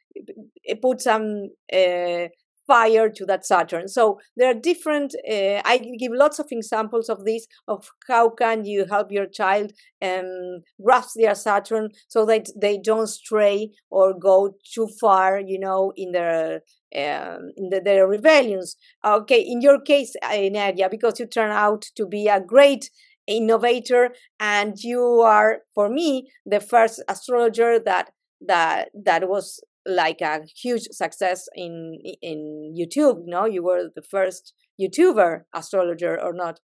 put 0.81 1.01
some 1.01 1.51
uh, 1.73 2.27
fire 2.67 3.09
to 3.09 3.27
that 3.27 3.45
Saturn. 3.47 3.89
So 3.89 4.19
there 4.37 4.51
are 4.51 4.55
different. 4.55 5.15
Uh, 5.29 5.61
I 5.65 5.79
give 5.99 6.13
lots 6.15 6.39
of 6.39 6.47
examples 6.51 7.09
of 7.09 7.25
this 7.25 7.47
of 7.69 7.91
how 8.09 8.31
can 8.31 8.65
you 8.65 8.87
help 8.87 9.11
your 9.11 9.27
child 9.27 9.73
um, 10.01 10.63
grasp 10.83 11.17
their 11.17 11.35
Saturn 11.35 11.91
so 12.09 12.25
that 12.27 12.49
they 12.61 12.79
don't 12.79 13.09
stray 13.09 13.71
or 13.91 14.15
go 14.19 14.55
too 14.75 14.89
far, 15.01 15.41
you 15.41 15.59
know, 15.59 15.93
in 15.97 16.13
their 16.13 16.61
um, 16.95 17.53
in 17.57 17.71
the, 17.71 17.81
their 17.85 18.07
rebellions. 18.07 18.77
Okay, 19.05 19.41
in 19.41 19.61
your 19.61 19.81
case, 19.81 20.15
uh, 20.23 20.31
Nadiya, 20.31 20.91
because 20.91 21.19
you 21.19 21.27
turn 21.27 21.51
out 21.51 21.83
to 21.97 22.07
be 22.07 22.29
a 22.29 22.41
great 22.41 22.91
innovator 23.27 24.11
and 24.41 24.79
you 24.83 25.01
are 25.21 25.61
for 25.75 25.89
me 25.89 26.29
the 26.45 26.61
first 26.61 27.03
astrologer 27.09 27.79
that 27.79 28.11
that 28.41 28.89
that 28.95 29.29
was 29.29 29.61
like 29.87 30.21
a 30.21 30.43
huge 30.57 30.89
success 30.91 31.49
in 31.55 31.99
in 32.21 32.75
YouTube. 32.79 33.23
No, 33.27 33.45
you 33.47 33.63
were 33.63 33.91
the 33.95 34.03
first 34.03 34.55
YouTuber 34.81 35.43
astrologer, 35.55 36.21
or 36.21 36.33
not? 36.33 36.61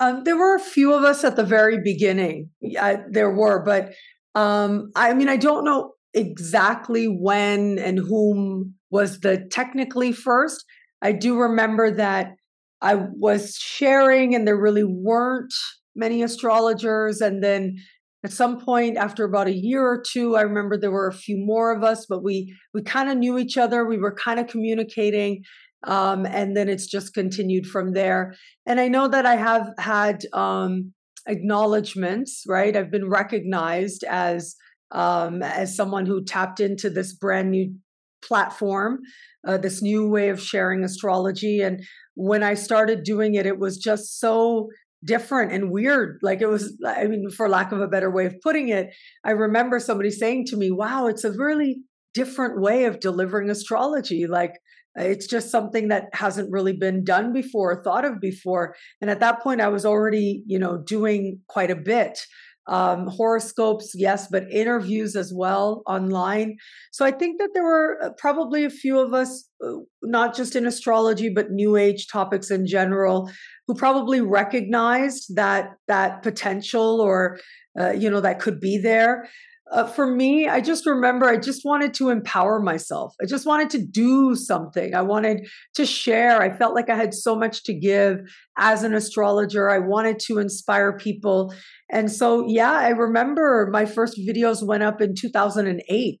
Um, 0.00 0.24
there 0.24 0.36
were 0.36 0.56
a 0.56 0.60
few 0.60 0.92
of 0.92 1.04
us 1.04 1.22
at 1.22 1.36
the 1.36 1.44
very 1.44 1.78
beginning. 1.80 2.50
I, 2.80 2.98
there 3.08 3.30
were, 3.30 3.62
but 3.64 3.92
um, 4.34 4.90
I 4.96 5.14
mean, 5.14 5.28
I 5.28 5.36
don't 5.36 5.64
know 5.64 5.92
exactly 6.14 7.06
when 7.06 7.78
and 7.78 7.98
whom 7.98 8.74
was 8.90 9.20
the 9.20 9.46
technically 9.50 10.12
first. 10.12 10.64
I 11.02 11.12
do 11.12 11.38
remember 11.38 11.90
that 11.92 12.34
I 12.80 12.94
was 12.96 13.56
sharing, 13.56 14.34
and 14.34 14.46
there 14.46 14.60
really 14.60 14.84
weren't 14.84 15.54
many 15.94 16.22
astrologers, 16.22 17.20
and 17.20 17.42
then 17.42 17.76
at 18.24 18.32
some 18.32 18.60
point 18.60 18.96
after 18.96 19.24
about 19.24 19.48
a 19.48 19.54
year 19.54 19.86
or 19.86 20.00
two 20.00 20.36
i 20.36 20.42
remember 20.42 20.76
there 20.76 20.90
were 20.90 21.08
a 21.08 21.12
few 21.12 21.36
more 21.38 21.74
of 21.74 21.82
us 21.82 22.06
but 22.06 22.22
we 22.22 22.54
we 22.74 22.82
kind 22.82 23.08
of 23.10 23.16
knew 23.18 23.38
each 23.38 23.56
other. 23.56 23.84
We 23.84 23.98
were 23.98 24.14
kind 24.14 24.40
of 24.40 24.46
communicating 24.46 25.42
um, 25.84 26.26
and 26.26 26.56
then 26.56 26.68
it's 26.68 26.86
just 26.86 27.12
continued 27.12 27.66
from 27.66 27.92
there. 27.92 28.34
And 28.66 28.80
i 28.80 28.88
know 28.88 29.08
that 29.08 29.26
i 29.26 29.36
have 29.36 29.70
had 29.78 30.24
um, 30.32 30.92
acknowledgments 31.26 32.44
right? 32.48 32.76
I've 32.76 32.90
been 32.90 33.08
recognized 33.08 34.04
as 34.04 34.56
um, 34.90 35.42
as 35.42 35.74
someone 35.74 36.04
who 36.04 36.22
tapped 36.22 36.60
into 36.60 36.90
this 36.90 37.14
brand 37.14 37.50
new 37.50 37.74
platform 38.22 39.00
uh, 39.46 39.56
this 39.56 39.82
new 39.82 40.08
way 40.08 40.28
of 40.28 40.40
sharing 40.40 40.84
astrology. 40.84 41.60
And 41.60 41.82
when 42.14 42.42
i 42.42 42.54
started 42.54 43.04
doing 43.04 43.34
it 43.34 43.46
it 43.46 43.58
was 43.58 43.78
just 43.78 44.20
so 44.20 44.68
different 45.04 45.52
and 45.52 45.70
weird. 45.70 46.18
Like 46.22 46.40
it 46.40 46.48
was, 46.48 46.76
I 46.86 47.06
mean, 47.06 47.30
for 47.30 47.48
lack 47.48 47.72
of 47.72 47.80
a 47.80 47.88
better 47.88 48.10
way 48.10 48.26
of 48.26 48.40
putting 48.42 48.68
it, 48.68 48.94
I 49.24 49.30
remember 49.32 49.78
somebody 49.78 50.10
saying 50.10 50.46
to 50.46 50.56
me, 50.56 50.70
wow, 50.70 51.06
it's 51.06 51.24
a 51.24 51.32
really 51.32 51.82
different 52.14 52.60
way 52.60 52.84
of 52.84 53.00
delivering 53.00 53.50
astrology. 53.50 54.26
Like 54.26 54.52
it's 54.94 55.26
just 55.26 55.50
something 55.50 55.88
that 55.88 56.06
hasn't 56.12 56.50
really 56.50 56.74
been 56.74 57.04
done 57.04 57.32
before, 57.32 57.82
thought 57.82 58.04
of 58.04 58.20
before. 58.20 58.74
And 59.00 59.10
at 59.10 59.20
that 59.20 59.42
point, 59.42 59.60
I 59.60 59.68
was 59.68 59.86
already, 59.86 60.42
you 60.46 60.58
know, 60.58 60.82
doing 60.86 61.40
quite 61.48 61.70
a 61.70 61.76
bit 61.76 62.18
um, 62.66 63.08
horoscopes, 63.08 63.92
yes, 63.94 64.28
but 64.30 64.50
interviews 64.50 65.16
as 65.16 65.32
well 65.34 65.82
online. 65.86 66.56
So 66.92 67.04
I 67.04 67.10
think 67.10 67.40
that 67.40 67.50
there 67.54 67.64
were 67.64 67.98
uh, 68.02 68.10
probably 68.18 68.64
a 68.64 68.70
few 68.70 68.98
of 68.98 69.12
us, 69.14 69.48
uh, 69.64 69.78
not 70.02 70.36
just 70.36 70.54
in 70.54 70.66
astrology, 70.66 71.28
but 71.28 71.50
New 71.50 71.76
Age 71.76 72.06
topics 72.08 72.50
in 72.50 72.66
general, 72.66 73.30
who 73.66 73.74
probably 73.74 74.20
recognized 74.20 75.34
that 75.34 75.70
that 75.88 76.22
potential 76.22 77.00
or 77.00 77.38
uh, 77.78 77.90
you 77.90 78.10
know 78.10 78.20
that 78.20 78.38
could 78.38 78.60
be 78.60 78.78
there 78.78 79.28
uh, 79.70 79.86
for 79.86 80.06
me, 80.06 80.48
I 80.48 80.60
just 80.60 80.86
remember 80.86 81.26
I 81.26 81.36
just 81.38 81.64
wanted 81.64 81.94
to 81.94 82.10
empower 82.10 82.60
myself. 82.60 83.14
I 83.22 83.26
just 83.26 83.46
wanted 83.46 83.70
to 83.70 83.78
do 83.78 84.34
something. 84.34 84.94
I 84.94 85.02
wanted 85.02 85.48
to 85.74 85.86
share. 85.86 86.42
I 86.42 86.50
felt 86.50 86.74
like 86.74 86.90
I 86.90 86.96
had 86.96 87.14
so 87.14 87.36
much 87.36 87.62
to 87.64 87.74
give 87.74 88.18
as 88.58 88.82
an 88.82 88.92
astrologer. 88.92 89.70
I 89.70 89.78
wanted 89.78 90.18
to 90.26 90.38
inspire 90.38 90.96
people. 90.96 91.54
And 91.90 92.10
so, 92.10 92.46
yeah, 92.46 92.72
I 92.72 92.90
remember 92.90 93.68
my 93.72 93.86
first 93.86 94.18
videos 94.18 94.66
went 94.66 94.82
up 94.82 95.00
in 95.00 95.14
2008. 95.14 96.18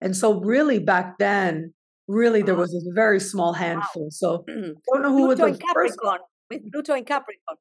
And 0.00 0.16
so, 0.16 0.40
really, 0.40 0.78
back 0.78 1.18
then, 1.18 1.72
really, 2.06 2.42
there 2.42 2.54
was 2.54 2.74
a 2.74 2.94
very 2.94 3.18
small 3.18 3.54
handful. 3.54 4.08
So, 4.10 4.44
I 4.48 4.52
don't 4.92 5.02
know 5.02 5.12
who 5.12 5.26
Pluto 5.26 5.48
was 5.48 5.58
the 5.58 5.66
first. 5.74 5.98
With 6.50 6.70
Pluto 6.70 6.92
and 6.92 7.06
Capricorn. 7.06 7.56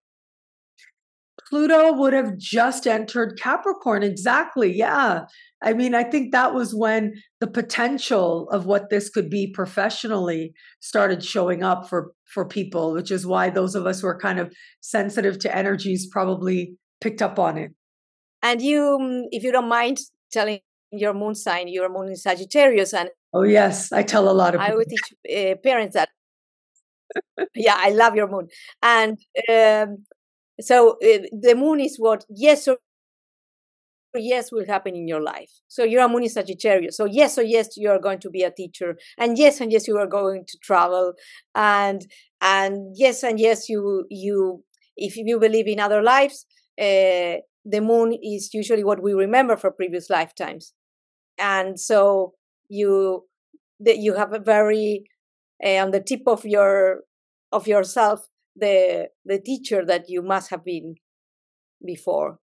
Pluto 1.50 1.94
would 1.94 2.14
have 2.14 2.38
just 2.38 2.88
entered 2.88 3.40
Capricorn. 3.40 4.04
Exactly. 4.04 4.74
Yeah. 4.74 5.26
I 5.64 5.74
mean, 5.74 5.94
I 5.94 6.04
think 6.04 6.32
that 6.32 6.54
was 6.54 6.74
when 6.74 7.14
the 7.40 7.48
potential 7.48 8.50
of 8.50 8.66
what 8.66 8.90
this 8.90 9.10
could 9.10 9.30
be 9.30 9.52
professionally 9.52 10.54
started 10.80 11.24
showing 11.24 11.64
up 11.64 11.88
for 11.88 12.12
for 12.34 12.46
people, 12.46 12.94
which 12.94 13.12
is 13.12 13.26
why 13.26 13.50
those 13.50 13.76
of 13.76 13.86
us 13.86 14.02
who 14.02 14.08
are 14.08 14.20
kind 14.20 14.40
of 14.40 14.52
sensitive 14.82 15.40
to 15.40 15.56
energies 15.56 16.08
probably 16.12 16.76
picked 17.00 17.22
up 17.22 17.38
on 17.40 17.58
it. 17.58 17.72
And 18.42 18.62
you, 18.62 18.98
mm, 19.00 19.24
if 19.32 19.44
you 19.44 19.52
don't 19.52 19.70
mind 19.70 20.00
telling 20.32 20.60
your 20.92 21.14
moon 21.14 21.36
sign, 21.36 21.68
your 21.68 21.90
moon 21.90 22.12
is 22.12 22.24
Sagittarius, 22.24 22.94
and 22.94 23.10
oh 23.34 23.44
yes, 23.44 23.92
I 23.92 24.04
tell 24.04 24.30
a 24.30 24.34
lot 24.34 24.56
of. 24.56 24.62
I 24.62 24.76
would 24.76 24.88
teach 24.88 25.14
uh, 25.38 25.56
parents 25.64 25.96
that. 25.96 26.10
yeah, 27.56 27.76
I 27.78 27.90
love 27.90 28.16
your 28.16 28.28
moon, 28.28 28.48
and 28.82 29.18
um, 29.50 30.06
so 30.62 30.92
uh, 31.04 31.20
the 31.32 31.56
moon 31.56 31.80
is 31.80 31.98
what 31.98 32.26
yes 32.30 32.68
or 32.68 32.78
yes 34.18 34.52
will 34.52 34.66
happen 34.66 34.96
in 34.96 35.08
your 35.08 35.22
life. 35.22 35.52
So 35.68 35.84
you're 35.84 36.04
a 36.06 36.08
moon 36.08 36.24
in 36.24 36.30
Sagittarius. 36.30 36.96
So 36.96 37.06
yes 37.06 37.38
or 37.38 37.44
yes 37.44 37.76
you 37.76 37.90
are 37.90 38.00
going 38.00 38.20
to 38.20 38.30
be 38.30 38.44
a 38.44 38.52
teacher, 38.52 38.98
and 39.18 39.38
yes 39.38 39.60
and 39.60 39.72
yes 39.72 39.88
you 39.88 39.98
are 39.98 40.08
going 40.08 40.46
to 40.48 40.58
travel, 40.64 41.14
and 41.54 42.06
and 42.42 42.96
yes 42.96 43.24
and 43.24 43.40
yes 43.40 43.68
you 43.70 44.06
you 44.10 44.64
if 44.98 45.18
you 45.18 45.40
believe 45.40 45.68
in 45.68 45.80
other 45.80 46.02
lives, 46.02 46.46
uh, 46.80 47.44
the 47.66 47.82
moon 47.82 48.14
is 48.24 48.54
usually 48.54 48.84
what 48.86 49.04
we 49.04 49.14
remember 49.14 49.58
for 49.58 49.72
previous 49.72 50.10
lifetimes, 50.10 50.74
and 51.38 51.80
so 51.80 52.34
you 52.70 53.26
that 53.80 53.98
you 54.00 54.16
have 54.16 54.34
a 54.34 54.40
very 54.40 55.04
uh, 55.66 55.78
on 55.84 55.92
the 55.92 56.02
tip 56.02 56.22
of 56.28 56.46
your 56.46 57.02
of 57.52 57.68
yourself 57.68 58.28
the 58.56 59.10
the 59.26 59.40
teacher 59.40 59.86
that 59.86 60.10
you 60.10 60.22
must 60.22 60.50
have 60.50 60.64
been 60.64 60.96
before. 61.86 62.40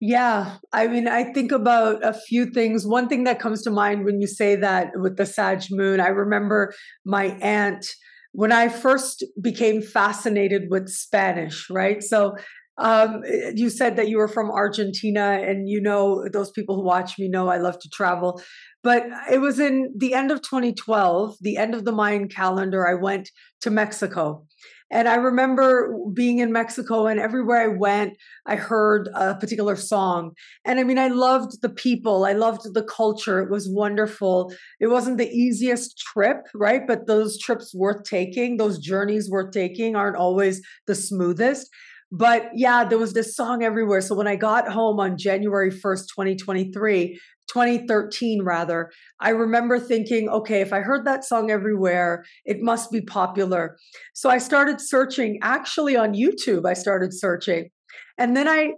Yeah 0.00 0.56
i 0.72 0.86
mean 0.86 1.08
i 1.08 1.32
think 1.32 1.50
about 1.52 2.04
a 2.04 2.12
few 2.12 2.46
things. 2.46 2.86
One 2.86 3.08
thing 3.08 3.24
that 3.24 3.38
comes 3.38 3.62
to 3.62 3.70
mind 3.70 4.04
when 4.04 4.20
you 4.20 4.26
say 4.26 4.56
that 4.56 4.88
with 4.96 5.16
the 5.16 5.24
sag 5.24 5.62
moon 5.70 6.00
i 6.00 6.08
remember 6.08 6.74
my 7.06 7.26
aunt 7.40 7.86
when 8.32 8.52
i 8.52 8.68
first 8.68 9.24
became 9.40 9.80
fascinated 9.80 10.62
with 10.68 10.88
spanish 10.88 11.70
right? 11.70 12.02
So 12.02 12.34
um, 12.76 13.22
you 13.54 13.70
said 13.70 13.96
that 13.96 14.08
you 14.08 14.18
were 14.18 14.28
from 14.28 14.50
Argentina, 14.50 15.40
and 15.40 15.68
you 15.68 15.80
know 15.80 16.26
those 16.32 16.50
people 16.50 16.74
who 16.76 16.84
watch 16.84 17.18
me 17.18 17.28
know 17.28 17.48
I 17.48 17.58
love 17.58 17.78
to 17.78 17.88
travel. 17.88 18.42
But 18.84 19.06
it 19.32 19.38
was 19.38 19.58
in 19.58 19.92
the 19.96 20.14
end 20.14 20.30
of 20.30 20.42
2012, 20.42 21.38
the 21.40 21.56
end 21.56 21.74
of 21.74 21.84
the 21.84 21.92
Mayan 21.92 22.28
calendar. 22.28 22.86
I 22.86 22.94
went 22.94 23.30
to 23.62 23.70
Mexico, 23.70 24.46
and 24.90 25.08
I 25.08 25.14
remember 25.14 25.96
being 26.12 26.38
in 26.38 26.52
Mexico, 26.52 27.06
and 27.06 27.18
everywhere 27.18 27.62
I 27.62 27.68
went, 27.68 28.12
I 28.46 28.56
heard 28.56 29.08
a 29.14 29.34
particular 29.36 29.74
song. 29.74 30.32
And 30.66 30.78
I 30.78 30.84
mean, 30.84 30.98
I 30.98 31.08
loved 31.08 31.62
the 31.62 31.70
people, 31.70 32.26
I 32.26 32.34
loved 32.34 32.74
the 32.74 32.84
culture. 32.84 33.40
It 33.40 33.50
was 33.50 33.68
wonderful. 33.68 34.52
It 34.80 34.88
wasn't 34.88 35.16
the 35.16 35.30
easiest 35.30 35.96
trip, 35.98 36.46
right? 36.54 36.86
But 36.86 37.06
those 37.06 37.38
trips 37.38 37.74
worth 37.74 38.04
taking, 38.04 38.58
those 38.58 38.78
journeys 38.78 39.30
worth 39.30 39.52
taking, 39.52 39.96
aren't 39.96 40.16
always 40.16 40.60
the 40.86 40.94
smoothest. 40.94 41.70
But 42.12 42.50
yeah, 42.54 42.84
there 42.84 42.98
was 42.98 43.14
this 43.14 43.34
song 43.34 43.64
everywhere. 43.64 44.00
So 44.00 44.14
when 44.14 44.28
I 44.28 44.36
got 44.36 44.70
home 44.70 45.00
on 45.00 45.18
January 45.18 45.72
1st, 45.72 46.06
2023, 46.14 47.18
2013 47.48 48.42
rather, 48.42 48.90
I 49.20 49.30
remember 49.30 49.78
thinking, 49.78 50.28
okay, 50.28 50.60
if 50.60 50.72
I 50.72 50.80
heard 50.80 51.04
that 51.06 51.24
song 51.24 51.50
everywhere, 51.50 52.24
it 52.44 52.60
must 52.60 52.90
be 52.90 53.00
popular. 53.00 53.76
So 54.14 54.30
I 54.30 54.38
started 54.38 54.80
searching, 54.80 55.38
actually 55.42 55.96
on 55.96 56.14
YouTube, 56.14 56.66
I 56.66 56.74
started 56.74 57.12
searching. 57.12 57.70
And 58.18 58.36
then 58.36 58.48
I 58.48 58.72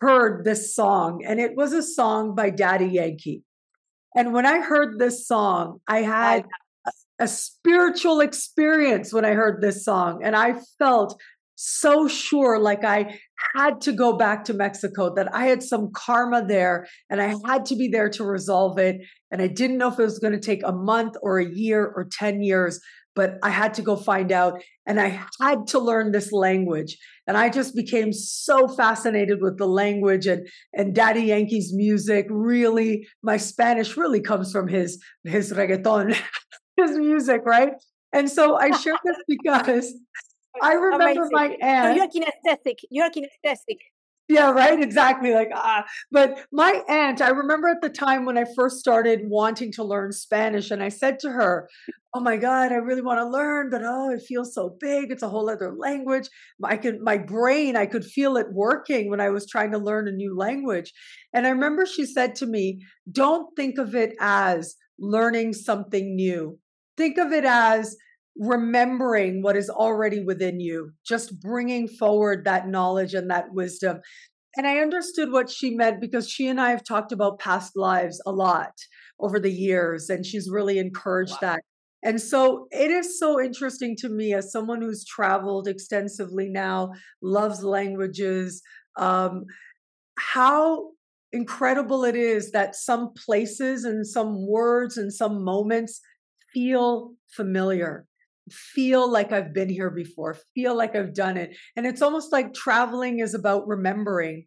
heard 0.00 0.44
this 0.44 0.74
song, 0.74 1.22
and 1.26 1.40
it 1.40 1.56
was 1.56 1.72
a 1.72 1.82
song 1.82 2.34
by 2.34 2.50
Daddy 2.50 2.86
Yankee. 2.86 3.42
And 4.14 4.32
when 4.32 4.44
I 4.44 4.60
heard 4.60 4.98
this 4.98 5.26
song, 5.26 5.80
I 5.88 6.02
had 6.02 6.44
a 7.18 7.28
spiritual 7.28 8.20
experience 8.20 9.12
when 9.12 9.24
I 9.24 9.32
heard 9.32 9.62
this 9.62 9.84
song. 9.84 10.22
And 10.22 10.34
I 10.36 10.56
felt 10.78 11.18
so 11.54 12.08
sure 12.08 12.58
like 12.58 12.84
I 12.84 13.18
had 13.54 13.80
to 13.82 13.92
go 13.92 14.16
back 14.16 14.44
to 14.44 14.54
Mexico, 14.54 15.14
that 15.14 15.34
I 15.34 15.46
had 15.46 15.62
some 15.62 15.90
karma 15.94 16.44
there 16.44 16.86
and 17.10 17.20
I 17.20 17.34
had 17.46 17.66
to 17.66 17.76
be 17.76 17.88
there 17.88 18.08
to 18.10 18.24
resolve 18.24 18.78
it. 18.78 18.96
And 19.30 19.42
I 19.42 19.46
didn't 19.46 19.78
know 19.78 19.88
if 19.88 19.98
it 19.98 20.04
was 20.04 20.18
going 20.18 20.32
to 20.32 20.40
take 20.40 20.62
a 20.64 20.72
month 20.72 21.16
or 21.22 21.38
a 21.38 21.48
year 21.48 21.84
or 21.84 22.08
10 22.10 22.42
years, 22.42 22.80
but 23.14 23.38
I 23.42 23.50
had 23.50 23.74
to 23.74 23.82
go 23.82 23.96
find 23.96 24.32
out. 24.32 24.62
And 24.86 25.00
I 25.00 25.20
had 25.40 25.66
to 25.68 25.78
learn 25.78 26.12
this 26.12 26.32
language. 26.32 26.96
And 27.26 27.36
I 27.36 27.48
just 27.48 27.74
became 27.76 28.12
so 28.12 28.66
fascinated 28.68 29.40
with 29.40 29.58
the 29.58 29.68
language 29.68 30.26
and, 30.26 30.48
and 30.72 30.94
Daddy 30.94 31.22
Yankee's 31.22 31.72
music. 31.72 32.26
Really, 32.30 33.06
my 33.22 33.36
Spanish 33.36 33.96
really 33.96 34.20
comes 34.20 34.50
from 34.50 34.68
his, 34.68 35.00
his 35.24 35.52
reggaeton, 35.52 36.16
his 36.76 36.96
music, 36.96 37.42
right? 37.44 37.72
And 38.12 38.28
so 38.28 38.56
I 38.56 38.70
share 38.76 38.98
this 39.04 39.16
because 39.28 39.94
I 40.60 40.74
remember 40.74 41.24
Amazing. 41.24 41.28
my 41.32 41.56
aunt. 41.62 41.96
So 41.96 42.02
you're 42.02 42.08
kinesthetic. 42.08 42.76
You're 42.90 43.10
kinesthetic. 43.10 43.78
Yeah, 44.28 44.50
right. 44.50 44.80
Exactly. 44.80 45.34
Like, 45.34 45.50
ah, 45.52 45.84
but 46.10 46.46
my 46.52 46.82
aunt, 46.88 47.20
I 47.20 47.30
remember 47.30 47.68
at 47.68 47.82
the 47.82 47.90
time 47.90 48.24
when 48.24 48.38
I 48.38 48.44
first 48.56 48.78
started 48.78 49.20
wanting 49.24 49.72
to 49.72 49.84
learn 49.84 50.12
Spanish, 50.12 50.70
and 50.70 50.82
I 50.82 50.88
said 50.88 51.18
to 51.20 51.30
her, 51.30 51.68
"Oh 52.14 52.20
my 52.20 52.36
God, 52.36 52.72
I 52.72 52.76
really 52.76 53.02
want 53.02 53.18
to 53.18 53.28
learn, 53.28 53.68
but 53.68 53.82
oh, 53.84 54.10
it 54.10 54.22
feels 54.22 54.54
so 54.54 54.76
big. 54.80 55.10
It's 55.10 55.22
a 55.22 55.28
whole 55.28 55.50
other 55.50 55.74
language. 55.76 56.28
I 56.64 56.76
could, 56.76 57.00
my 57.00 57.18
brain, 57.18 57.76
I 57.76 57.84
could 57.86 58.04
feel 58.04 58.36
it 58.36 58.46
working 58.52 59.10
when 59.10 59.20
I 59.20 59.28
was 59.30 59.46
trying 59.46 59.72
to 59.72 59.78
learn 59.78 60.08
a 60.08 60.12
new 60.12 60.36
language." 60.36 60.92
And 61.34 61.46
I 61.46 61.50
remember 61.50 61.84
she 61.84 62.06
said 62.06 62.34
to 62.36 62.46
me, 62.46 62.80
"Don't 63.10 63.54
think 63.56 63.76
of 63.78 63.94
it 63.94 64.14
as 64.20 64.76
learning 64.98 65.52
something 65.54 66.14
new. 66.14 66.58
Think 66.96 67.18
of 67.18 67.32
it 67.32 67.44
as 67.44 67.96
remembering 68.36 69.42
what 69.42 69.56
is 69.56 69.68
already 69.68 70.20
within 70.20 70.60
you, 70.60 70.92
just 71.06 71.38
bringing 71.40 71.88
forward 71.88 72.44
that 72.44 72.68
knowledge 72.68 73.14
and 73.14 73.30
that 73.30 73.52
wisdom. 73.52 74.00
And 74.56 74.66
I 74.66 74.78
understood 74.78 75.32
what 75.32 75.50
she 75.50 75.70
meant 75.70 76.00
because 76.00 76.28
she 76.28 76.46
and 76.48 76.60
I 76.60 76.70
have 76.70 76.84
talked 76.84 77.12
about 77.12 77.38
past 77.38 77.72
lives 77.76 78.20
a 78.26 78.32
lot 78.32 78.72
over 79.20 79.38
the 79.38 79.52
years, 79.52 80.10
and 80.10 80.26
she's 80.26 80.50
really 80.50 80.78
encouraged 80.78 81.32
wow. 81.32 81.38
that. 81.54 81.62
And 82.04 82.20
so 82.20 82.66
it 82.70 82.90
is 82.90 83.18
so 83.18 83.40
interesting 83.40 83.96
to 83.98 84.08
me 84.08 84.34
as 84.34 84.50
someone 84.50 84.82
who's 84.82 85.04
traveled 85.04 85.68
extensively 85.68 86.48
now, 86.48 86.92
loves 87.22 87.62
languages, 87.62 88.60
um, 88.96 89.44
how 90.18 90.90
incredible 91.32 92.04
it 92.04 92.16
is 92.16 92.50
that 92.50 92.74
some 92.74 93.12
places 93.14 93.84
and 93.84 94.06
some 94.06 94.46
words 94.46 94.98
and 94.98 95.12
some 95.12 95.42
moments 95.44 96.00
feel 96.52 97.12
familiar 97.30 98.06
feel 98.52 99.10
like 99.10 99.32
I've 99.32 99.52
been 99.52 99.68
here 99.68 99.90
before, 99.90 100.36
feel 100.54 100.76
like 100.76 100.94
I've 100.94 101.14
done 101.14 101.36
it. 101.36 101.56
And 101.76 101.86
it's 101.86 102.02
almost 102.02 102.32
like 102.32 102.54
traveling 102.54 103.20
is 103.20 103.34
about 103.34 103.66
remembering. 103.66 104.46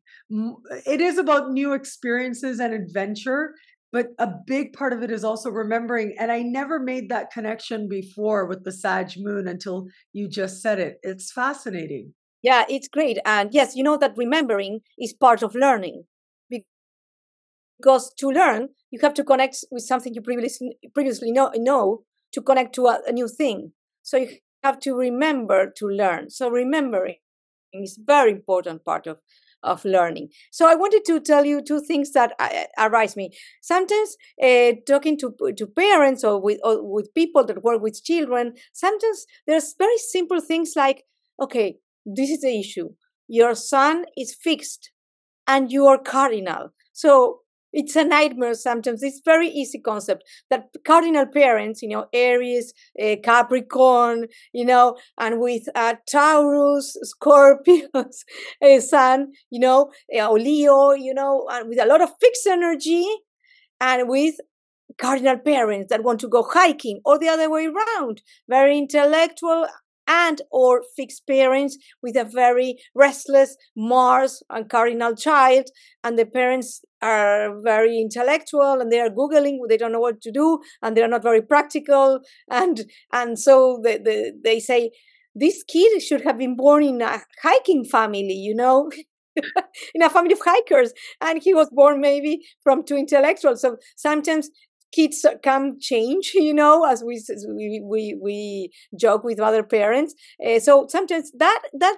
It 0.86 1.02
is 1.02 1.18
about 1.18 1.52
new 1.52 1.74
experiences 1.74 2.60
and 2.60 2.74
adventure, 2.74 3.56
but 3.91 4.08
a 4.20 4.28
big 4.46 4.74
part 4.74 4.94
of 4.94 5.04
it 5.04 5.12
is 5.12 5.24
also 5.24 5.50
remembering. 5.50 6.15
And 6.20 6.32
I 6.32 6.41
never 6.41 6.80
made 6.80 7.10
that 7.10 7.32
connection 7.32 7.88
before 7.88 8.46
with 8.46 8.63
the 8.63 8.72
Sag 8.72 9.12
moon 9.18 9.48
until 9.48 9.88
you 10.13 10.28
just 10.28 10.62
said 10.62 10.80
it. 10.80 10.98
It's 11.02 11.32
fascinating. 11.32 12.13
Yeah, 12.41 12.65
it's 12.70 12.88
great. 12.88 13.18
And 13.26 13.54
yes, 13.54 13.76
you 13.76 13.84
know 13.84 13.98
that 13.98 14.18
remembering 14.18 14.82
is 15.00 15.13
part 15.13 15.41
of 15.41 15.56
learning. 15.56 16.04
Because 17.78 18.13
to 18.20 18.30
learn, 18.30 18.70
you 18.91 19.00
have 19.02 19.13
to 19.15 19.24
connect 19.24 19.63
with 19.70 19.84
something 19.84 20.13
you 20.13 20.22
previously 20.22 20.78
previously 20.94 21.32
know, 21.32 21.52
know 21.56 22.04
to 22.32 22.41
connect 22.41 22.74
to 22.76 22.88
a, 22.88 23.02
a 23.08 23.12
new 23.12 23.28
thing. 23.28 23.74
So 24.06 24.18
you 24.18 24.30
have 24.63 24.80
to 24.82 24.96
remember 24.96 25.72
to 25.78 25.88
learn. 25.88 26.30
So 26.30 26.50
remembering 26.50 27.18
is 27.74 28.00
very 28.04 28.32
important 28.32 28.86
part 28.86 29.08
of 29.08 29.20
of 29.63 29.84
learning. 29.84 30.30
So 30.52 30.68
I 30.68 30.76
wanted 30.76 31.06
to 31.08 31.20
tell 31.20 31.44
you 31.44 31.60
two 31.60 31.82
things 31.82 32.12
that 32.12 32.34
uh, 32.39 32.65
arise 32.78 33.15
me. 33.18 33.32
Sometimes 33.63 34.15
uh, 34.44 34.74
talking 34.88 35.18
to 35.20 35.34
to 35.58 35.68
parents 35.68 36.24
or 36.24 36.39
with 36.39 36.60
or 36.63 36.84
with 36.84 37.13
people 37.15 37.44
that 37.46 37.63
work 37.63 37.82
with 37.82 38.04
children, 38.04 38.54
sometimes 38.74 39.26
there's 39.48 39.74
very 39.78 39.98
simple 39.98 40.39
things 40.41 40.74
like, 40.76 41.04
okay, 41.41 41.78
this 42.06 42.30
is 42.30 42.41
the 42.41 42.60
issue. 42.60 42.89
Your 43.28 43.56
son 43.56 44.06
is 44.15 44.36
fixed, 44.36 44.91
and 45.48 45.72
you 45.72 45.88
are 45.88 45.98
cardinal. 45.98 46.70
So 46.94 47.41
it's 47.76 47.96
a 47.96 48.04
nightmare 48.04 48.56
sometimes. 48.56 49.04
It's 49.04 49.22
very 49.24 49.50
easy 49.50 49.80
concept 49.80 50.24
that 50.50 50.70
cardinal 50.86 51.28
parents, 51.28 51.82
you 51.82 51.90
know, 51.90 52.06
Aries, 52.14 52.74
uh, 53.02 53.18
Capricorn, 53.24 54.28
you 54.54 54.66
know, 54.66 54.98
and 55.20 55.40
with 55.40 55.64
uh, 55.76 55.96
Taurus, 56.10 56.98
Scorpios, 57.04 58.24
uh, 58.66 58.80
Sun, 58.80 59.34
you 59.52 59.60
know, 59.60 59.92
uh, 60.18 60.32
Leo, 60.32 60.92
you 60.94 61.14
know, 61.14 61.48
and 61.52 61.70
with 61.70 61.80
a 61.80 61.86
lot 61.86 62.02
of 62.02 62.10
fixed 62.22 62.48
energy, 62.48 63.06
and 63.82 64.08
with 64.10 64.36
cardinal 64.98 65.38
parents 65.38 65.90
that 65.90 66.04
want 66.04 66.20
to 66.22 66.28
go 66.28 66.44
hiking 66.44 67.02
or 67.06 67.20
the 67.20 67.28
other 67.28 67.50
way 67.50 67.68
around, 67.68 68.22
very 68.48 68.78
intellectual 68.78 69.68
and 70.08 70.41
or 70.52 70.84
fixed 70.96 71.26
parents 71.28 71.78
with 72.02 72.15
a 72.15 72.24
very 72.24 72.78
restless 72.94 73.58
mars 73.76 74.44
and 74.50 74.70
cardinal 74.70 75.15
child 75.15 75.65
and 76.04 76.18
the 76.18 76.26
parents 76.26 76.82
are 77.02 77.60
very 77.62 78.00
intellectual 78.00 78.80
and 78.82 78.91
they 78.91 79.00
are 79.00 79.10
googling 79.10 79.58
they 79.68 79.78
don't 79.78 79.91
know 79.91 80.00
what 80.00 80.22
to 80.22 80.32
do 80.32 80.60
and 80.82 80.96
they're 80.96 81.08
not 81.08 81.24
very 81.24 81.41
practical 81.41 82.20
and 82.50 82.86
and 83.12 83.39
so 83.39 83.80
they, 83.84 83.98
they, 83.98 84.32
they 84.44 84.60
say 84.60 84.91
this 85.34 85.63
kid 85.68 86.02
should 86.02 86.22
have 86.22 86.38
been 86.38 86.56
born 86.56 86.84
in 86.84 87.02
a 87.02 87.22
hiking 87.44 87.84
family 87.84 88.34
you 88.34 88.56
know 88.56 88.89
in 89.94 90.02
a 90.02 90.10
family 90.10 90.34
of 90.34 90.39
hikers. 90.44 90.94
And 91.22 91.41
he 91.41 91.54
was 91.54 91.70
born 91.72 92.00
maybe 92.02 92.41
from 92.63 92.84
two 92.84 92.96
intellectuals. 92.96 93.62
So 93.62 93.78
sometimes 93.96 94.50
kids 94.95 95.25
can 95.43 95.77
change 95.79 96.31
you 96.47 96.53
know 96.53 96.86
as 96.86 97.03
we 97.03 97.21
we 97.47 97.81
we, 97.84 98.17
we 98.21 98.69
joke 98.99 99.23
with 99.23 99.39
other 99.39 99.63
parents. 99.63 100.15
Uh, 100.45 100.60
so 100.60 100.88
sometimes 100.89 101.31
that 101.38 101.62
that 101.73 101.97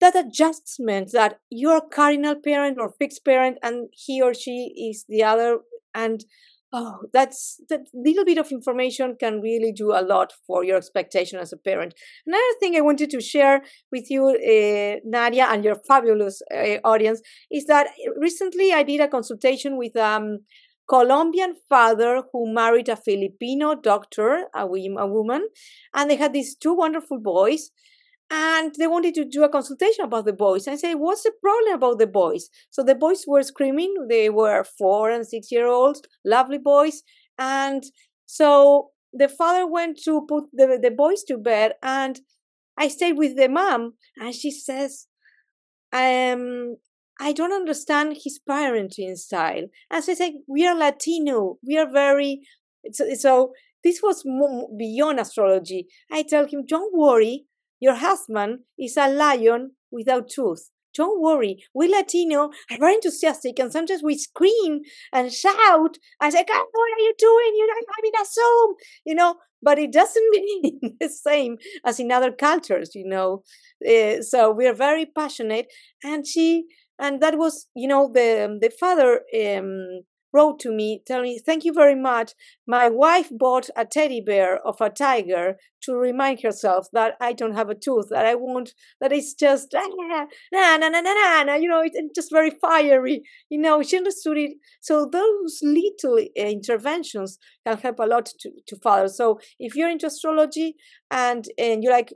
that 0.00 0.16
adjustment 0.16 1.12
that 1.12 1.38
you're 1.50 1.78
a 1.78 1.88
cardinal 1.94 2.34
parent 2.34 2.78
or 2.78 2.92
fixed 2.98 3.24
parent 3.24 3.58
and 3.62 3.88
he 3.92 4.20
or 4.20 4.34
she 4.34 4.90
is 4.90 5.04
the 5.08 5.22
other 5.22 5.58
and 5.94 6.24
oh 6.72 6.98
that's 7.12 7.60
that 7.70 7.80
little 7.94 8.24
bit 8.24 8.38
of 8.38 8.50
information 8.50 9.16
can 9.18 9.40
really 9.40 9.72
do 9.72 9.92
a 9.92 10.02
lot 10.02 10.32
for 10.46 10.64
your 10.64 10.76
expectation 10.76 11.38
as 11.38 11.52
a 11.52 11.56
parent. 11.56 11.94
Another 12.26 12.54
thing 12.60 12.76
i 12.76 12.80
wanted 12.80 13.10
to 13.10 13.20
share 13.20 13.62
with 13.90 14.10
you 14.10 14.26
uh, 14.28 14.96
nadiya 15.16 15.46
and 15.52 15.64
your 15.64 15.76
fabulous 15.88 16.42
uh, 16.54 16.78
audience 16.84 17.22
is 17.50 17.64
that 17.66 17.86
recently 18.18 18.72
i 18.72 18.82
did 18.82 19.00
a 19.00 19.08
consultation 19.08 19.78
with 19.78 19.96
um 19.96 20.40
Colombian 20.88 21.56
father 21.68 22.22
who 22.32 22.52
married 22.52 22.88
a 22.88 22.96
Filipino 22.96 23.74
doctor, 23.74 24.46
a, 24.54 24.66
woman, 24.66 25.48
and 25.94 26.10
they 26.10 26.16
had 26.16 26.32
these 26.32 26.54
two 26.56 26.74
wonderful 26.74 27.18
boys. 27.18 27.70
And 28.28 28.74
they 28.76 28.88
wanted 28.88 29.14
to 29.14 29.24
do 29.24 29.44
a 29.44 29.48
consultation 29.48 30.04
about 30.04 30.24
the 30.24 30.32
boys. 30.32 30.66
And 30.66 30.80
say, 30.80 30.96
What's 30.96 31.22
the 31.22 31.32
problem 31.40 31.74
about 31.74 32.00
the 32.00 32.08
boys? 32.08 32.48
So 32.70 32.82
the 32.82 32.96
boys 32.96 33.24
were 33.24 33.44
screaming. 33.44 33.94
They 34.08 34.30
were 34.30 34.64
four 34.64 35.10
and 35.10 35.24
six 35.24 35.52
year 35.52 35.68
olds, 35.68 36.02
lovely 36.24 36.58
boys. 36.58 37.02
And 37.38 37.84
so 38.26 38.90
the 39.12 39.28
father 39.28 39.64
went 39.64 40.00
to 40.04 40.26
put 40.28 40.46
the, 40.52 40.78
the 40.82 40.90
boys 40.90 41.22
to 41.24 41.38
bed. 41.38 41.74
And 41.84 42.20
I 42.76 42.88
stayed 42.88 43.16
with 43.16 43.36
the 43.36 43.48
mom. 43.48 43.94
And 44.16 44.34
she 44.34 44.50
says, 44.50 45.06
um, 45.92 46.76
I 47.18 47.32
don't 47.32 47.52
understand 47.52 48.18
his 48.22 48.38
parenting 48.48 49.16
style. 49.16 49.66
As 49.90 50.08
I 50.08 50.14
say, 50.14 50.40
we 50.46 50.66
are 50.66 50.76
Latino. 50.76 51.58
We 51.66 51.78
are 51.78 51.90
very 51.90 52.42
so. 52.92 53.06
so 53.14 53.52
this 53.82 54.02
was 54.02 54.24
beyond 54.76 55.20
astrology. 55.20 55.86
I 56.10 56.22
tell 56.22 56.46
him, 56.46 56.64
don't 56.66 56.96
worry. 56.96 57.44
Your 57.78 57.94
husband 57.94 58.60
is 58.78 58.96
a 58.96 59.08
lion 59.08 59.72
without 59.92 60.28
tooth. 60.28 60.70
Don't 60.96 61.20
worry. 61.20 61.62
We 61.74 61.88
Latino 61.88 62.50
are 62.70 62.78
very 62.80 62.94
enthusiastic 62.94 63.58
and 63.58 63.70
sometimes 63.70 64.02
we 64.02 64.16
scream 64.16 64.80
and 65.12 65.32
shout. 65.32 65.98
I 66.20 66.30
say, 66.30 66.44
God, 66.44 66.64
what 66.72 66.92
are 66.96 67.02
you 67.02 67.14
doing? 67.18 67.52
You're 67.56 67.68
not 67.68 67.84
having 67.96 68.12
a 68.20 68.24
Zoom, 68.24 68.74
you 69.04 69.14
know, 69.14 69.36
but 69.62 69.78
it 69.78 69.92
doesn't 69.92 70.30
mean 70.30 70.96
the 70.98 71.08
same 71.08 71.58
as 71.84 72.00
in 72.00 72.10
other 72.10 72.32
cultures, 72.32 72.94
you 72.94 73.06
know. 73.06 73.42
Uh, 73.86 74.22
so 74.22 74.50
we 74.50 74.66
are 74.66 74.74
very 74.74 75.04
passionate. 75.06 75.66
And 76.02 76.26
she 76.26 76.64
and 76.98 77.20
that 77.22 77.38
was 77.38 77.66
you 77.74 77.88
know 77.88 78.10
the 78.12 78.58
the 78.60 78.70
father 78.70 79.22
um, 79.34 80.00
wrote 80.36 80.60
to 80.60 80.70
me 80.70 81.02
telling 81.06 81.24
me, 81.24 81.38
Thank 81.38 81.64
you 81.64 81.72
very 81.72 81.94
much. 81.94 82.32
My 82.66 82.88
wife 82.88 83.28
bought 83.30 83.70
a 83.76 83.84
teddy 83.84 84.20
bear 84.20 84.58
of 84.66 84.80
a 84.80 84.90
tiger 84.90 85.56
to 85.82 85.94
remind 85.94 86.42
herself 86.42 86.88
that 86.92 87.14
I 87.20 87.32
don't 87.32 87.54
have 87.54 87.70
a 87.70 87.74
tooth, 87.74 88.08
that 88.10 88.26
I 88.26 88.34
won't, 88.34 88.74
that 89.00 89.12
it's 89.12 89.34
just, 89.34 89.68
ah, 89.74 90.26
na, 90.52 90.76
na, 90.76 90.88
na, 90.88 91.00
na, 91.00 91.42
na, 91.44 91.54
you 91.54 91.68
know, 91.68 91.82
it's 91.82 91.96
just 92.14 92.30
very 92.32 92.50
fiery. 92.50 93.22
You 93.48 93.58
know, 93.60 93.82
she 93.82 93.96
understood 93.96 94.36
it. 94.36 94.52
So 94.80 95.08
those 95.10 95.60
little 95.62 96.18
uh, 96.18 96.42
interventions 96.58 97.38
can 97.66 97.78
help 97.78 97.98
a 98.00 98.04
lot 98.06 98.26
to, 98.40 98.50
to 98.66 98.76
fathers. 98.76 99.16
So 99.16 99.38
if 99.58 99.74
you're 99.76 99.90
into 99.90 100.06
astrology 100.06 100.74
and, 101.10 101.44
and 101.58 101.82
you 101.84 101.90
like 101.90 102.12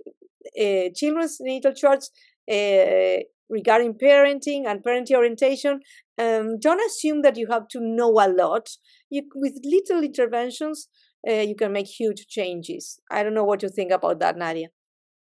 uh, 0.61 0.91
children's 0.95 1.39
natal 1.41 1.73
charts, 1.73 2.11
uh, 2.51 3.23
regarding 3.51 3.95
parenting 3.95 4.67
and 4.67 4.83
parenting 4.83 5.17
orientation, 5.17 5.81
um, 6.19 6.59
don't 6.59 6.81
assume 6.87 7.23
that 7.23 7.37
you 7.37 7.49
have 7.49 7.69
to 7.69 7.81
know 7.81 8.11
a 8.21 8.29
lot. 8.29 8.69
You, 9.11 9.25
with 9.35 9.61
little 9.65 10.03
interventions, 10.05 10.89
uh, 11.29 11.33
you 11.35 11.55
can 11.57 11.73
make 11.73 11.87
huge 11.89 12.27
changes. 12.29 13.01
I 13.11 13.23
don't 13.23 13.35
know 13.35 13.45
what 13.45 13.63
you 13.63 13.69
think 13.69 13.93
about 13.93 14.21
that, 14.21 14.37
Nadiya. 14.37 14.69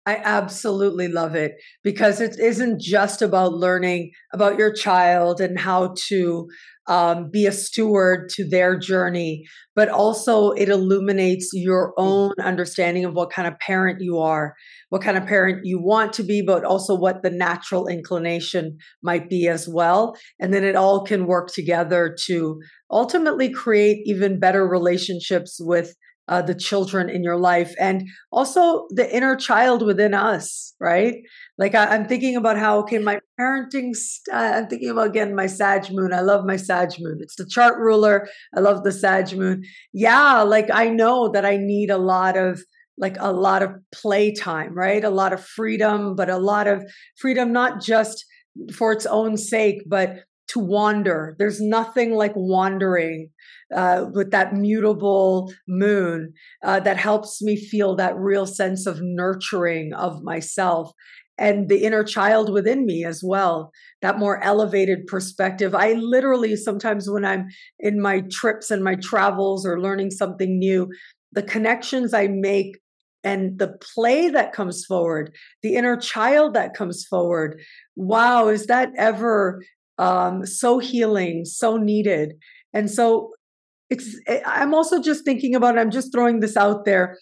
I 0.06 0.20
absolutely 0.22 1.08
love 1.08 1.34
it 1.34 1.56
because 1.82 2.20
it 2.20 2.38
isn't 2.38 2.80
just 2.80 3.22
about 3.22 3.54
learning 3.54 4.12
about 4.32 4.56
your 4.56 4.72
child 4.72 5.40
and 5.40 5.58
how 5.58 5.94
to 6.06 6.48
um, 6.86 7.28
be 7.28 7.46
a 7.46 7.52
steward 7.52 8.28
to 8.30 8.48
their 8.48 8.78
journey, 8.78 9.44
but 9.74 9.88
also 9.88 10.52
it 10.52 10.68
illuminates 10.68 11.50
your 11.52 11.92
own 11.96 12.34
understanding 12.40 13.04
of 13.04 13.14
what 13.14 13.30
kind 13.30 13.48
of 13.48 13.58
parent 13.58 14.00
you 14.00 14.20
are, 14.20 14.54
what 14.90 15.02
kind 15.02 15.18
of 15.18 15.26
parent 15.26 15.62
you 15.64 15.82
want 15.82 16.12
to 16.12 16.22
be, 16.22 16.40
but 16.40 16.64
also 16.64 16.94
what 16.94 17.24
the 17.24 17.30
natural 17.30 17.88
inclination 17.88 18.78
might 19.02 19.28
be 19.28 19.48
as 19.48 19.68
well. 19.68 20.16
And 20.38 20.54
then 20.54 20.62
it 20.62 20.76
all 20.76 21.04
can 21.04 21.26
work 21.26 21.52
together 21.52 22.16
to 22.26 22.60
ultimately 22.92 23.50
create 23.50 24.02
even 24.04 24.38
better 24.38 24.68
relationships 24.68 25.56
with 25.58 25.96
uh, 26.28 26.42
the 26.42 26.54
children 26.54 27.08
in 27.08 27.22
your 27.22 27.36
life 27.36 27.74
and 27.78 28.08
also 28.32 28.86
the 28.90 29.14
inner 29.14 29.36
child 29.36 29.84
within 29.84 30.14
us, 30.14 30.74
right? 30.80 31.16
Like 31.58 31.74
I, 31.74 31.94
am 31.94 32.06
thinking 32.06 32.36
about 32.36 32.58
how, 32.58 32.80
okay, 32.80 32.98
my 32.98 33.18
parenting, 33.38 33.94
st- 33.94 34.34
I'm 34.34 34.66
thinking 34.66 34.90
about 34.90 35.08
again 35.08 35.34
my 35.34 35.46
Sag 35.46 35.86
moon. 35.90 36.12
I 36.12 36.20
love 36.20 36.44
my 36.44 36.56
Sag 36.56 36.90
moon. 36.98 37.18
It's 37.20 37.36
the 37.36 37.46
chart 37.46 37.78
ruler. 37.78 38.28
I 38.56 38.60
love 38.60 38.82
the 38.82 38.92
Sag 38.92 39.36
moon. 39.36 39.62
Yeah, 39.92 40.42
like 40.42 40.68
I 40.72 40.88
know 40.88 41.30
that 41.32 41.46
I 41.46 41.56
need 41.56 41.90
a 41.90 41.98
lot 41.98 42.36
of 42.36 42.60
like 42.98 43.16
a 43.20 43.32
lot 43.32 43.62
of 43.62 43.74
playtime, 43.92 44.74
right? 44.74 45.04
A 45.04 45.10
lot 45.10 45.32
of 45.32 45.44
freedom, 45.44 46.16
but 46.16 46.30
a 46.30 46.38
lot 46.38 46.66
of 46.66 46.82
freedom, 47.16 47.52
not 47.52 47.82
just 47.82 48.24
for 48.74 48.90
its 48.90 49.04
own 49.06 49.36
sake, 49.36 49.82
but 49.86 50.20
to 50.48 50.60
wander. 50.60 51.36
There's 51.38 51.60
nothing 51.60 52.14
like 52.14 52.32
wandering 52.34 53.30
uh, 53.74 54.06
with 54.12 54.30
that 54.30 54.54
mutable 54.54 55.52
moon 55.66 56.32
uh, 56.62 56.80
that 56.80 56.96
helps 56.96 57.42
me 57.42 57.56
feel 57.56 57.96
that 57.96 58.16
real 58.16 58.46
sense 58.46 58.86
of 58.86 59.00
nurturing 59.00 59.92
of 59.94 60.22
myself 60.22 60.92
and 61.38 61.68
the 61.68 61.84
inner 61.84 62.02
child 62.02 62.50
within 62.50 62.86
me 62.86 63.04
as 63.04 63.22
well 63.24 63.70
that 64.02 64.18
more 64.18 64.42
elevated 64.42 65.06
perspective. 65.06 65.74
I 65.74 65.92
literally 65.94 66.56
sometimes 66.56 67.10
when 67.10 67.24
i'm 67.24 67.48
in 67.78 68.00
my 68.00 68.22
trips 68.30 68.70
and 68.70 68.82
my 68.82 68.94
travels 68.96 69.66
or 69.66 69.80
learning 69.80 70.10
something 70.10 70.58
new 70.58 70.88
the 71.32 71.42
connections 71.42 72.14
i 72.14 72.26
make 72.26 72.78
and 73.24 73.58
the 73.58 73.76
play 73.94 74.28
that 74.28 74.52
comes 74.52 74.84
forward 74.86 75.34
the 75.62 75.74
inner 75.74 75.96
child 75.96 76.54
that 76.54 76.74
comes 76.74 77.04
forward 77.04 77.60
wow 77.96 78.48
is 78.48 78.66
that 78.66 78.90
ever 78.96 79.60
um, 79.98 80.46
so 80.46 80.78
healing 80.78 81.44
so 81.44 81.76
needed. 81.76 82.34
And 82.72 82.90
so 82.90 83.32
it's 83.90 84.18
eh, 84.26 84.40
i'm 84.46 84.74
also 84.74 85.00
just 85.00 85.24
thinking 85.24 85.54
about 85.54 85.78
i'm 85.78 85.90
just 85.90 86.12
throwing 86.12 86.40
this 86.40 86.56
out 86.56 86.84
there 86.84 87.18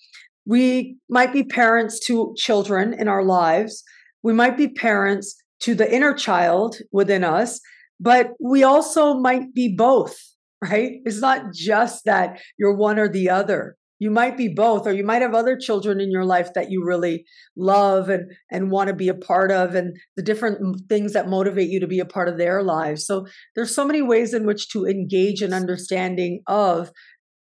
we 0.46 0.96
might 1.09 1.33
be 1.33 1.42
parents 1.42 1.98
to 1.98 2.35
children 2.37 2.92
in 2.94 3.09
our 3.09 3.24
lives 3.24 3.83
we 4.24 4.33
might 4.33 4.57
be 4.57 4.68
parents 4.68 5.37
to 5.61 5.74
the 5.74 5.90
inner 5.92 6.12
child 6.12 6.77
within 6.92 7.24
us, 7.24 7.61
but 8.00 8.33
we 8.40 8.62
also 8.62 9.14
might 9.14 9.55
be 9.55 9.74
both, 9.74 10.18
right? 10.62 11.00
It's 11.05 11.20
not 11.20 11.53
just 11.53 12.05
that 12.07 12.40
you're 12.59 12.74
one 12.74 12.98
or 12.98 13.09
the 13.09 13.31
other. 13.31 13.77
You 14.00 14.11
might 14.11 14.37
be 14.37 14.48
both, 14.48 14.87
or 14.87 14.92
you 14.92 15.04
might 15.04 15.22
have 15.22 15.35
other 15.35 15.57
children 15.57 16.00
in 16.00 16.11
your 16.11 16.24
life 16.24 16.52
that 16.54 16.70
you 16.70 16.85
really 16.85 17.24
love 17.57 18.09
and, 18.09 18.30
and 18.50 18.70
want 18.70 18.88
to 18.88 18.94
be 18.94 19.09
a 19.09 19.14
part 19.14 19.52
of, 19.52 19.74
and 19.74 19.96
the 20.16 20.22
different 20.22 20.59
things 20.88 21.12
that 21.12 21.28
motivate 21.28 21.68
you 21.68 21.80
to 21.80 21.87
be 21.87 22.00
a 22.00 22.04
part 22.04 22.28
of 22.28 22.37
their 22.37 22.62
lives. 22.62 23.07
So 23.07 23.26
there's 23.54 23.74
so 23.74 23.87
many 23.87 24.02
ways 24.02 24.35
in 24.35 24.46
which 24.46 24.68
to 24.70 24.85
engage 24.85 25.42
in 25.42 25.52
understanding 25.52 26.42
of 26.46 26.90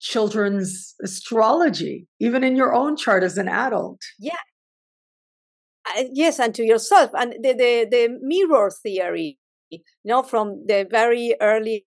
children's 0.01 0.93
astrology, 1.01 2.07
even 2.19 2.43
in 2.43 2.55
your 2.55 2.73
own 2.73 2.97
chart 2.97 3.23
as 3.23 3.37
an 3.37 3.47
adult. 3.47 4.01
Yeah, 4.19 4.33
uh, 5.97 6.03
yes, 6.11 6.39
and 6.39 6.53
to 6.55 6.63
yourself. 6.63 7.11
And 7.13 7.33
the, 7.41 7.53
the, 7.53 7.87
the 7.89 8.19
mirror 8.21 8.71
theory, 8.83 9.37
you 9.69 9.79
know, 10.03 10.21
from 10.21 10.65
the 10.67 10.87
very 10.89 11.35
early 11.41 11.85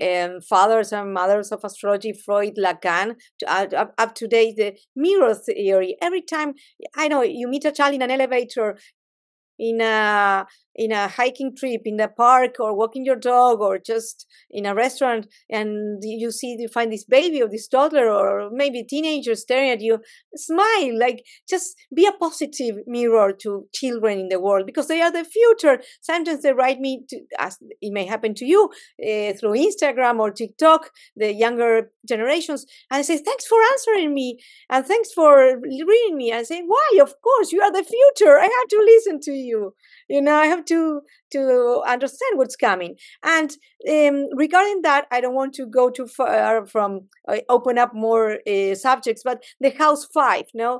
um, 0.00 0.40
fathers 0.40 0.92
and 0.92 1.12
mothers 1.12 1.52
of 1.52 1.60
astrology, 1.64 2.12
Freud, 2.12 2.56
Lacan, 2.56 3.16
to, 3.38 3.52
uh, 3.52 3.66
up, 3.76 3.94
up 3.98 4.14
to 4.16 4.26
date, 4.26 4.56
the 4.56 4.76
mirror 4.96 5.34
theory. 5.34 5.96
Every 6.00 6.22
time, 6.22 6.54
I 6.96 7.08
know, 7.08 7.22
you 7.22 7.48
meet 7.48 7.64
a 7.64 7.72
child 7.72 7.94
in 7.94 8.02
an 8.02 8.10
elevator, 8.10 8.78
in 9.62 9.80
a 9.80 10.44
in 10.74 10.90
a 10.90 11.06
hiking 11.06 11.54
trip 11.54 11.82
in 11.84 11.98
the 11.98 12.08
park 12.08 12.56
or 12.58 12.74
walking 12.74 13.04
your 13.04 13.20
dog 13.32 13.60
or 13.60 13.78
just 13.78 14.26
in 14.50 14.64
a 14.66 14.74
restaurant 14.74 15.26
and 15.50 15.98
you 16.02 16.30
see 16.30 16.56
you 16.58 16.68
find 16.68 16.90
this 16.90 17.04
baby 17.04 17.42
or 17.42 17.48
this 17.48 17.68
toddler 17.68 18.08
or 18.08 18.50
maybe 18.50 18.82
teenager 18.82 19.34
staring 19.34 19.70
at 19.70 19.82
you 19.82 19.98
smile 20.34 20.98
like 20.98 21.22
just 21.48 21.76
be 21.94 22.06
a 22.06 22.12
positive 22.12 22.76
mirror 22.86 23.32
to 23.32 23.66
children 23.74 24.18
in 24.18 24.28
the 24.30 24.40
world 24.40 24.64
because 24.66 24.88
they 24.88 25.02
are 25.02 25.12
the 25.12 25.24
future. 25.24 25.80
Sometimes 26.00 26.42
they 26.42 26.52
write 26.52 26.80
me 26.80 27.04
to 27.10 27.20
as 27.38 27.58
it 27.80 27.92
may 27.92 28.06
happen 28.06 28.34
to 28.34 28.46
you 28.46 28.70
uh, 29.06 29.32
through 29.38 29.54
instagram 29.66 30.18
or 30.18 30.30
tiktok 30.30 30.90
the 31.16 31.32
younger 31.32 31.90
generations 32.08 32.64
and 32.90 32.98
i 32.98 33.02
say 33.02 33.18
thanks 33.18 33.46
for 33.46 33.58
answering 33.72 34.14
me 34.14 34.38
and 34.70 34.86
thanks 34.86 35.12
for 35.12 35.60
reading 35.60 36.16
me. 36.16 36.32
I 36.32 36.42
say 36.42 36.62
why? 36.62 36.98
Of 37.00 37.20
course 37.20 37.52
you 37.52 37.60
are 37.60 37.72
the 37.72 37.84
future. 37.84 38.38
I 38.38 38.48
have 38.58 38.68
to 38.70 38.78
listen 38.92 39.20
to 39.20 39.32
you 39.32 39.51
you. 39.52 40.20
Know 40.26 40.36
i 40.44 40.46
have 40.46 40.64
to 40.72 40.80
to 41.34 41.42
understand 41.94 42.38
what's 42.38 42.56
coming. 42.56 42.92
And 43.22 43.50
um, 43.94 44.16
regarding 44.44 44.82
that 44.82 45.06
i 45.10 45.20
don't 45.20 45.34
want 45.40 45.54
to 45.54 45.66
go 45.78 45.84
too 45.90 46.08
far 46.18 46.66
from 46.74 46.90
uh, 47.28 47.40
open 47.48 47.78
up 47.78 47.92
more 47.94 48.38
uh, 48.52 48.74
subjects 48.74 49.22
but 49.28 49.38
the 49.64 49.70
house 49.82 50.04
five 50.18 50.46
no? 50.54 50.70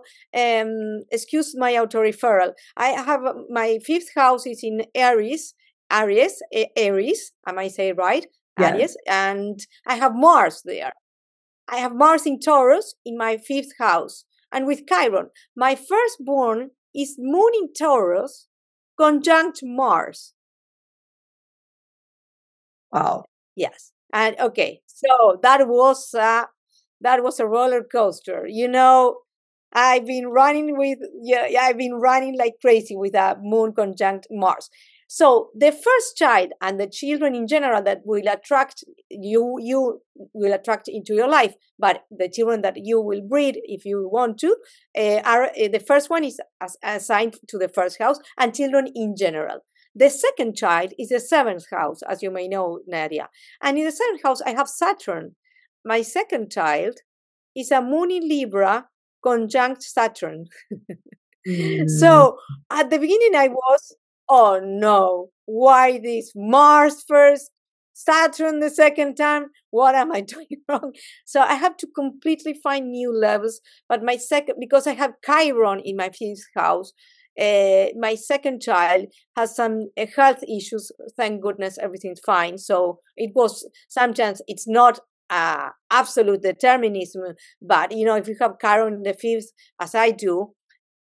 Um, 0.42 0.72
excuse 1.16 1.48
my 1.64 1.72
auto 1.80 2.00
referral 2.10 2.52
i 2.76 2.88
have 3.10 3.22
my 3.60 3.68
fifth 3.90 4.10
house 4.14 4.46
is 4.46 4.60
in 4.62 4.76
aries 4.94 5.54
aries 5.90 6.36
aries 6.76 7.32
am 7.46 7.58
i 7.58 7.62
might 7.62 7.72
say 7.72 7.92
right? 7.92 8.26
Yes. 8.58 8.72
aries 8.72 8.96
and 9.06 9.56
i 9.92 9.94
have 10.02 10.14
mars 10.14 10.62
there. 10.64 10.92
I 11.68 11.76
have 11.76 11.94
mars 11.94 12.26
in 12.26 12.38
taurus 12.38 12.94
in 13.04 13.16
my 13.16 13.38
fifth 13.38 13.72
house 13.78 14.24
and 14.52 14.66
with 14.66 14.86
chiron. 14.86 15.28
My 15.56 15.74
firstborn 15.74 16.70
is 16.94 17.16
moon 17.18 17.52
in 17.60 17.72
taurus 17.72 18.46
conjunct 19.02 19.60
Mars. 19.64 20.34
Wow. 22.92 23.24
Yes. 23.56 23.92
And 24.12 24.36
okay, 24.38 24.80
so 24.86 25.38
that 25.42 25.66
was 25.68 26.12
uh, 26.14 26.44
that 27.00 27.22
was 27.22 27.40
a 27.40 27.46
roller 27.46 27.82
coaster. 27.82 28.46
You 28.48 28.68
know, 28.68 29.18
I've 29.72 30.06
been 30.06 30.28
running 30.28 30.76
with 30.76 30.98
yeah, 31.22 31.46
I've 31.60 31.78
been 31.78 31.94
running 31.94 32.36
like 32.38 32.54
crazy 32.60 32.96
with 32.96 33.14
a 33.14 33.38
moon 33.42 33.72
conjunct 33.74 34.26
Mars. 34.30 34.68
So 35.14 35.50
the 35.54 35.72
first 35.72 36.16
child 36.16 36.52
and 36.62 36.80
the 36.80 36.86
children 36.86 37.34
in 37.34 37.46
general 37.46 37.82
that 37.82 38.00
will 38.06 38.26
attract 38.26 38.82
you, 39.10 39.58
you 39.60 40.00
will 40.32 40.54
attract 40.54 40.88
into 40.88 41.12
your 41.12 41.28
life. 41.28 41.54
But 41.78 42.04
the 42.10 42.30
children 42.30 42.62
that 42.62 42.78
you 42.78 42.98
will 42.98 43.20
breed, 43.20 43.60
if 43.64 43.84
you 43.84 44.08
want 44.10 44.38
to, 44.38 44.56
uh, 44.96 45.20
are 45.26 45.44
uh, 45.48 45.68
the 45.70 45.84
first 45.86 46.08
one 46.08 46.24
is 46.24 46.40
as, 46.62 46.78
assigned 46.82 47.36
to 47.48 47.58
the 47.58 47.68
first 47.68 47.98
house, 47.98 48.20
and 48.38 48.54
children 48.54 48.86
in 48.94 49.14
general. 49.14 49.58
The 49.94 50.08
second 50.08 50.56
child 50.56 50.94
is 50.98 51.10
the 51.10 51.20
seventh 51.20 51.66
house, 51.70 52.00
as 52.08 52.22
you 52.22 52.30
may 52.30 52.48
know, 52.48 52.80
Nadiya. 52.90 53.26
And 53.60 53.76
in 53.76 53.84
the 53.84 53.92
seventh 53.92 54.22
house, 54.24 54.40
I 54.40 54.52
have 54.52 54.66
Saturn. 54.66 55.36
My 55.84 56.00
second 56.00 56.50
child 56.50 57.00
is 57.54 57.70
a 57.70 57.82
moon 57.82 58.10
in 58.10 58.26
Libra 58.26 58.86
conjunct 59.22 59.82
Saturn. 59.82 60.46
mm. 61.46 61.90
So 62.00 62.38
at 62.70 62.88
the 62.88 62.98
beginning, 62.98 63.34
I 63.36 63.48
was 63.48 63.94
oh 64.32 64.60
no, 64.62 65.28
why 65.44 65.98
this 66.02 66.32
Mars 66.34 67.04
first, 67.06 67.50
Saturn 67.92 68.60
the 68.60 68.70
second 68.70 69.16
time? 69.16 69.50
What 69.70 69.94
am 69.94 70.10
I 70.10 70.20
doing 70.34 70.46
wrong? 70.68 70.92
So 71.26 71.40
I 71.42 71.54
have 71.54 71.76
to 71.78 71.86
completely 71.94 72.54
find 72.54 72.90
new 72.90 73.12
levels. 73.14 73.60
But 73.88 74.02
my 74.02 74.16
second, 74.16 74.56
because 74.58 74.86
I 74.86 74.94
have 74.94 75.12
Chiron 75.24 75.80
in 75.84 75.96
my 75.96 76.08
fifth 76.08 76.46
house, 76.56 76.92
uh, 77.38 77.86
my 77.98 78.14
second 78.14 78.62
child 78.62 79.06
has 79.36 79.54
some 79.54 79.90
uh, 79.98 80.06
health 80.16 80.42
issues. 80.44 80.90
Thank 81.16 81.42
goodness, 81.42 81.78
everything's 81.78 82.20
fine. 82.24 82.56
So 82.56 83.00
it 83.16 83.32
was 83.34 83.68
sometimes 83.88 84.40
it's 84.46 84.66
not 84.66 85.00
uh, 85.28 85.70
absolute 85.90 86.42
determinism, 86.42 87.22
but 87.60 87.92
you 87.92 88.04
know, 88.06 88.16
if 88.16 88.28
you 88.28 88.36
have 88.40 88.58
Chiron 88.60 88.94
in 88.94 89.02
the 89.02 89.14
fifth, 89.14 89.52
as 89.80 89.94
I 89.94 90.10
do, 90.10 90.54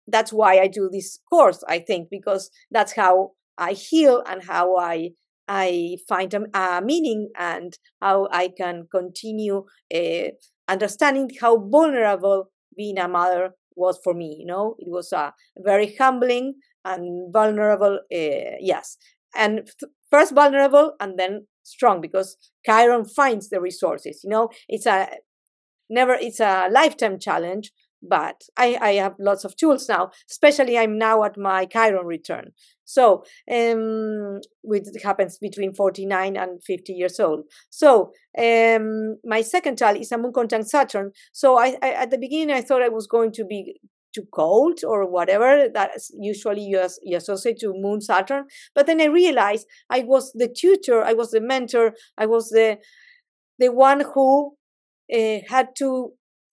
that's 0.07 0.33
why 0.33 0.59
I 0.59 0.67
do 0.69 0.89
this 0.93 1.19
course. 1.29 1.63
I 1.69 1.79
think 1.79 2.09
because 2.11 2.51
that's 2.71 2.95
how 2.95 3.33
I 3.59 3.73
heal 3.73 4.23
and 4.27 4.43
how 4.45 4.77
I 4.77 5.11
I 5.49 5.99
find 6.09 6.33
a, 6.35 6.43
a 6.59 6.83
meaning 6.83 7.31
and 7.39 7.79
how 8.03 8.29
I 8.33 8.49
can 8.49 8.89
continue 8.91 9.65
uh, 9.95 10.29
understanding 10.69 11.31
how 11.41 11.59
vulnerable 11.59 12.51
being 12.77 12.99
a 12.99 13.07
mother 13.09 13.53
was 13.77 13.99
for 14.03 14.13
me. 14.15 14.37
You 14.41 14.47
know, 14.47 14.75
it 14.79 14.91
was 14.91 15.13
a 15.13 15.33
very 15.59 15.95
humbling 15.97 16.55
and 16.85 17.33
vulnerable. 17.33 18.01
Uh, 18.13 18.57
yes, 18.61 18.97
and 19.35 19.69
first 20.11 20.35
vulnerable 20.35 20.95
and 21.01 21.19
then 21.19 21.47
strong 21.63 22.01
because 22.01 22.37
Chiron 22.65 23.05
finds 23.05 23.49
the 23.49 23.61
resources. 23.61 24.21
You 24.25 24.31
know, 24.31 24.49
it's 24.69 24.87
a 24.87 25.09
never. 25.91 26.15
It's 26.15 26.41
a 26.41 26.69
lifetime 26.71 27.19
challenge. 27.19 27.73
But 28.03 28.43
I, 28.57 28.79
I 28.81 28.93
have 28.95 29.15
lots 29.19 29.45
of 29.45 29.57
tools 29.57 29.89
now, 29.89 30.11
especially 30.31 30.79
I'm 30.79 30.99
now 30.99 31.25
at 31.25 31.37
my 31.37 31.65
Chiron 31.67 32.07
return. 32.07 32.53
So, 32.85 33.25
um, 33.51 34.41
which 34.63 34.85
happens 35.03 35.39
between 35.39 35.75
49 35.75 36.37
and 36.37 36.63
50 36.63 36.93
years 36.93 37.19
old. 37.19 37.45
So, 37.69 38.13
um, 38.39 39.17
my 39.25 39.43
second 39.43 39.79
child 39.79 39.97
is 39.97 40.13
a 40.13 40.19
moon 40.19 40.33
conjunct 40.33 40.69
Saturn. 40.69 41.11
So, 41.33 41.59
I, 41.59 41.77
I, 41.83 41.91
at 41.93 42.11
the 42.11 42.19
beginning, 42.19 42.55
I 42.55 42.61
thought 42.61 42.83
I 42.83 42.89
was 42.89 43.09
going 43.09 43.33
to 43.33 43.45
be 43.45 43.81
too 44.17 44.27
cold 44.33 44.81
or 44.85 45.11
whatever 45.11 45.69
that 45.75 45.91
usually 46.19 46.63
you, 46.63 46.79
as, 46.79 46.99
you 47.03 47.17
associate 47.17 47.59
to 47.61 47.75
moon 47.75 48.01
Saturn. 48.01 48.45
But 48.75 48.87
then 48.87 49.01
I 49.01 49.07
realized 49.07 49.67
I 49.91 50.01
was 50.01 50.33
the 50.33 50.49
tutor, 50.49 51.03
I 51.03 51.13
was 51.13 51.31
the 51.31 51.41
mentor, 51.41 51.95
I 52.17 52.27
was 52.27 52.51
the 52.51 52.79
the 53.59 53.73
one 53.73 54.05
who 54.15 54.55
uh, 55.13 55.39
had 55.49 55.69
to 55.79 56.13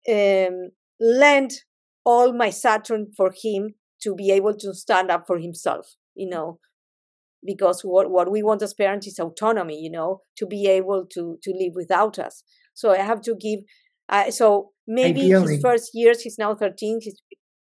um, 0.09 0.71
lend 1.01 1.53
all 2.05 2.33
my 2.33 2.51
Saturn 2.51 3.09
for 3.17 3.33
him 3.43 3.75
to 4.03 4.15
be 4.15 4.31
able 4.31 4.55
to 4.55 4.75
stand 4.75 5.11
up 5.11 5.25
for 5.27 5.39
himself 5.39 5.97
you 6.15 6.29
know 6.29 6.59
because 7.45 7.83
what, 7.83 8.11
what 8.11 8.31
we 8.31 8.43
want 8.43 8.63
as 8.63 8.75
parents 8.75 9.07
is 9.07 9.19
autonomy 9.19 9.79
you 9.81 9.91
know 9.91 10.21
to 10.37 10.47
be 10.47 10.67
able 10.67 11.07
to 11.07 11.39
to 11.43 11.51
live 11.53 11.73
without 11.75 12.19
us 12.19 12.43
so 12.75 12.91
i 12.91 12.99
have 12.99 13.21
to 13.21 13.35
give 13.41 13.61
uh, 14.09 14.31
so 14.31 14.71
maybe 14.87 15.23
Ideally. 15.23 15.55
his 15.55 15.63
first 15.63 15.91
years 15.95 16.23
he's 16.23 16.39
now 16.39 16.55
13 16.55 17.01
he's, 17.03 17.23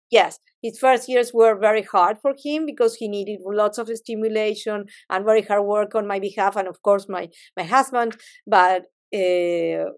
yes 0.10 0.40
his 0.62 0.80
first 0.80 1.08
years 1.08 1.32
were 1.34 1.58
very 1.58 1.84
hard 1.84 2.18
for 2.22 2.34
him 2.44 2.66
because 2.66 2.96
he 2.96 3.08
needed 3.08 3.40
lots 3.46 3.78
of 3.78 3.90
stimulation 3.90 4.86
and 5.10 5.26
very 5.26 5.42
hard 5.42 5.66
work 5.66 5.96
on 5.96 6.08
my 6.08 6.20
behalf 6.20 6.56
and 6.56 6.68
of 6.68 6.82
course 6.82 7.08
my 7.10 7.30
my 7.58 7.64
husband 7.64 8.16
but 8.48 8.86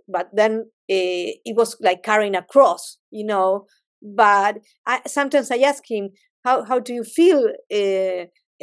but 0.08 0.30
then 0.34 0.66
uh, 0.90 1.28
it 1.46 1.56
was 1.56 1.76
like 1.82 2.04
carrying 2.04 2.36
a 2.36 2.42
cross 2.44 2.98
you 3.12 3.26
know 3.26 3.66
but 4.02 4.58
I, 4.86 5.02
sometimes 5.08 5.52
i 5.52 5.58
ask 5.58 5.84
him 5.90 6.10
how 6.46 6.64
how 6.66 6.80
do 6.80 6.94
you 6.94 7.04
feel 7.04 7.48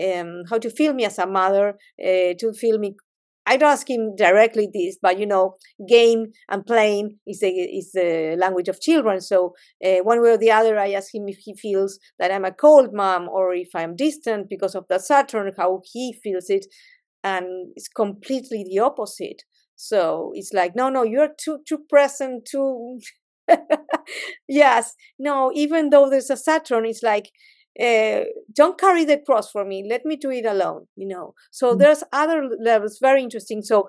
um, 0.01 0.43
how 0.51 0.59
to 0.59 0.71
feel 0.71 0.93
me 0.93 1.05
as 1.05 1.19
a 1.19 1.27
mother 1.27 1.71
uh, 2.03 2.35
to 2.39 2.53
feel 2.53 2.79
me 2.79 2.97
I 3.47 3.59
don't 3.59 3.71
ask 3.73 3.91
him 3.91 4.17
directly 4.17 4.71
this, 4.73 4.97
but 5.03 5.19
you 5.19 5.27
know, 5.27 5.57
game 5.87 6.33
and 6.49 6.65
playing 6.65 7.19
is 7.27 7.41
the 7.41 7.49
is 7.49 7.93
the 7.93 8.37
language 8.39 8.69
of 8.69 8.81
children. 8.81 9.21
So 9.21 9.53
uh, 9.85 9.97
one 10.03 10.23
way 10.23 10.31
or 10.31 10.39
the 10.39 10.51
other, 10.51 10.79
I 10.79 10.93
ask 10.93 11.15
him 11.15 11.29
if 11.29 11.37
he 11.45 11.55
feels 11.55 11.99
that 12.19 12.31
I'm 12.33 12.47
a 12.47 12.53
cold 12.53 12.95
mom 12.95 13.29
or 13.29 13.53
if 13.55 13.69
I'm 13.75 13.97
distant 13.97 14.49
because 14.49 14.75
of 14.75 14.87
the 14.89 14.99
Saturn, 14.99 15.53
how 15.59 15.83
he 15.93 16.15
feels 16.23 16.49
it, 16.49 16.65
and 17.23 17.73
it's 17.77 17.89
completely 17.89 18.65
the 18.69 18.79
opposite. 18.81 19.43
So 19.77 20.33
it's 20.35 20.53
like, 20.53 20.75
no, 20.75 20.89
no, 20.89 21.03
you're 21.03 21.35
too 21.39 21.59
too 21.67 21.79
present, 21.89 22.47
too. 22.51 23.01
yes, 24.49 24.95
no. 25.19 25.51
Even 25.55 25.91
though 25.91 26.09
there's 26.09 26.31
a 26.31 26.37
Saturn, 26.37 26.87
it's 26.87 27.03
like 27.03 27.31
uh, 27.81 28.21
don't 28.53 28.79
carry 28.79 29.05
the 29.05 29.19
cross 29.19 29.51
for 29.51 29.65
me 29.65 29.85
let 29.89 30.05
me 30.05 30.15
do 30.17 30.31
it 30.31 30.47
alone 30.47 30.87
you 30.95 31.07
know 31.09 31.35
so 31.51 31.71
mm-hmm. 31.71 31.79
there's 31.79 32.05
other 32.13 32.49
levels 32.61 32.99
very 33.01 33.23
interesting 33.23 33.63
so 33.63 33.89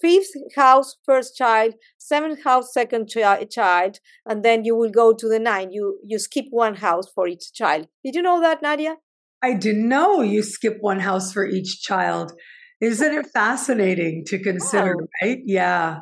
fifth 0.00 0.30
house 0.54 0.96
first 1.04 1.34
child 1.34 1.74
seventh 1.98 2.44
house 2.44 2.72
second 2.72 3.10
chi- 3.12 3.44
child 3.44 3.98
and 4.26 4.44
then 4.44 4.64
you 4.64 4.76
will 4.76 4.90
go 4.90 5.14
to 5.14 5.28
the 5.28 5.38
nine 5.38 5.72
you 5.72 5.98
you 6.04 6.18
skip 6.18 6.44
one 6.50 6.74
house 6.74 7.10
for 7.14 7.26
each 7.26 7.52
child 7.52 7.88
did 8.04 8.14
you 8.14 8.22
know 8.22 8.40
that 8.40 8.62
nadiya 8.62 8.96
i 9.42 9.54
didn't 9.54 9.88
know 9.88 10.20
you 10.20 10.42
skip 10.42 10.76
one 10.80 11.00
house 11.00 11.32
for 11.32 11.46
each 11.46 11.80
child 11.80 12.32
isn't 12.80 13.14
it 13.14 13.26
fascinating 13.32 14.24
to 14.26 14.38
consider 14.38 14.96
wow. 14.96 15.06
right 15.22 15.40
yeah 15.44 15.98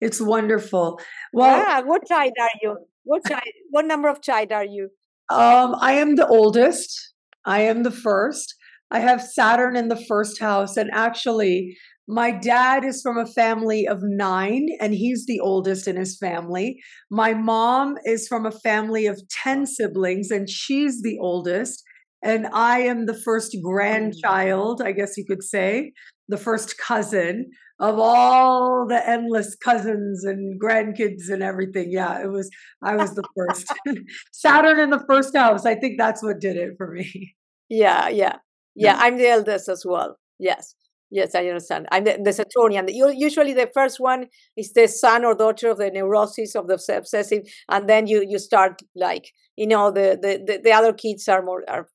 it's 0.00 0.20
wonderful 0.20 1.00
well 1.32 1.58
yeah, 1.58 1.80
what 1.80 2.06
child 2.06 2.32
are 2.40 2.50
you 2.62 2.76
what 3.04 3.24
child 3.26 3.42
what 3.70 3.84
number 3.84 4.08
of 4.08 4.20
child 4.22 4.52
are 4.52 4.64
you 4.64 4.90
um, 5.30 5.76
I 5.80 5.92
am 5.92 6.16
the 6.16 6.26
oldest. 6.26 7.14
I 7.46 7.60
am 7.60 7.84
the 7.84 7.92
first. 7.92 8.54
I 8.90 8.98
have 8.98 9.22
Saturn 9.22 9.76
in 9.76 9.88
the 9.88 10.04
first 10.08 10.40
house. 10.40 10.76
And 10.76 10.90
actually, 10.92 11.76
my 12.08 12.32
dad 12.32 12.84
is 12.84 13.00
from 13.00 13.16
a 13.16 13.26
family 13.26 13.86
of 13.86 14.00
nine, 14.02 14.70
and 14.80 14.92
he's 14.92 15.26
the 15.26 15.38
oldest 15.38 15.86
in 15.86 15.94
his 15.94 16.18
family. 16.18 16.80
My 17.10 17.32
mom 17.32 17.96
is 18.04 18.26
from 18.26 18.44
a 18.44 18.50
family 18.50 19.06
of 19.06 19.22
10 19.30 19.66
siblings, 19.66 20.32
and 20.32 20.50
she's 20.50 21.02
the 21.02 21.16
oldest. 21.20 21.84
And 22.22 22.46
I 22.52 22.80
am 22.80 23.06
the 23.06 23.14
first 23.14 23.54
mm. 23.54 23.62
grandchild, 23.62 24.82
I 24.82 24.92
guess 24.92 25.16
you 25.16 25.24
could 25.24 25.42
say, 25.42 25.92
the 26.28 26.36
first 26.36 26.78
cousin 26.78 27.50
of 27.80 27.98
all 27.98 28.86
the 28.86 29.08
endless 29.08 29.56
cousins 29.56 30.24
and 30.24 30.60
grandkids 30.60 31.30
and 31.30 31.42
everything. 31.42 31.90
Yeah, 31.90 32.22
it 32.22 32.30
was, 32.30 32.50
I 32.82 32.94
was 32.94 33.14
the 33.14 33.24
first. 33.36 33.72
Saturn 34.32 34.78
in 34.78 34.90
the 34.90 35.04
first 35.08 35.34
house. 35.34 35.64
I 35.64 35.74
think 35.74 35.94
that's 35.98 36.22
what 36.22 36.40
did 36.40 36.56
it 36.56 36.74
for 36.76 36.92
me. 36.92 37.34
Yeah, 37.68 38.08
yeah. 38.08 38.36
Yeah, 38.76 38.96
I'm 38.98 39.18
the 39.18 39.28
eldest 39.28 39.68
as 39.68 39.84
well. 39.84 40.16
Yes. 40.38 40.74
Yes, 41.10 41.34
I 41.34 41.44
understand. 41.48 41.88
I'm 41.90 42.04
the, 42.04 42.18
the 42.22 42.32
Saturnian. 42.32 42.86
Usually, 42.88 43.52
the 43.52 43.68
first 43.74 43.98
one 43.98 44.26
is 44.56 44.72
the 44.72 44.86
son 44.86 45.24
or 45.24 45.34
daughter 45.34 45.70
of 45.70 45.78
the 45.78 45.90
neurosis 45.90 46.54
of 46.54 46.68
the 46.68 46.74
obsessive, 46.74 47.42
and 47.68 47.88
then 47.88 48.06
you 48.06 48.24
you 48.26 48.38
start 48.38 48.80
like 48.94 49.32
you 49.56 49.66
know 49.66 49.90
the 49.90 50.16
the 50.22 50.40
the, 50.46 50.60
the 50.62 50.72
other 50.72 50.92
kids 50.92 51.28
are 51.28 51.42
more 51.42 51.64
are 51.68 51.88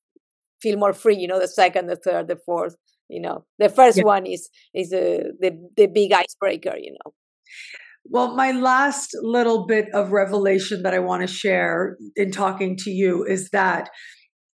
feel 0.66 0.78
more 0.86 0.93
free. 0.93 1.18
You 1.24 1.30
know, 1.32 1.39
the 1.39 1.53
second, 1.61 1.88
the 1.88 1.99
third, 2.05 2.28
the 2.28 2.39
fourth 2.47 2.76
you 3.09 3.22
know 3.22 3.45
the 3.59 3.70
first 3.70 3.97
yeah. 3.97 4.03
one 4.03 4.26
is 4.26 4.49
is 4.74 4.91
uh, 4.93 5.30
the 5.39 5.51
the 5.78 5.88
big 5.88 6.11
icebreaker 6.11 6.76
you 6.78 6.91
know 6.91 7.13
well 8.05 8.36
my 8.36 8.51
last 8.51 9.16
little 9.22 9.66
bit 9.66 9.88
of 9.93 10.11
revelation 10.11 10.84
that 10.84 10.93
i 10.93 10.99
want 10.99 11.22
to 11.22 11.28
share 11.28 11.97
in 12.16 12.32
talking 12.32 12.76
to 12.76 12.89
you 12.89 13.24
is 13.24 13.49
that 13.49 13.89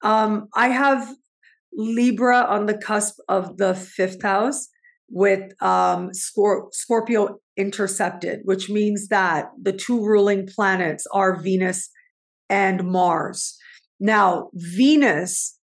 um, 0.02 0.48
i 0.54 0.68
have 0.68 1.14
libra 1.72 2.38
on 2.38 2.66
the 2.66 2.76
cusp 2.76 3.16
of 3.28 3.56
the 3.58 3.74
fifth 3.74 4.22
house 4.22 4.68
with 5.12 5.52
um, 5.60 6.10
Scor- 6.10 6.72
scorpio 6.72 7.38
intercepted 7.56 8.40
which 8.44 8.68
means 8.68 9.08
that 9.08 9.50
the 9.60 9.72
two 9.72 10.04
ruling 10.04 10.46
planets 10.46 11.06
are 11.12 11.40
venus 11.40 11.90
and 12.48 12.84
mars 12.84 13.56
now 14.00 14.50
venus 14.54 15.59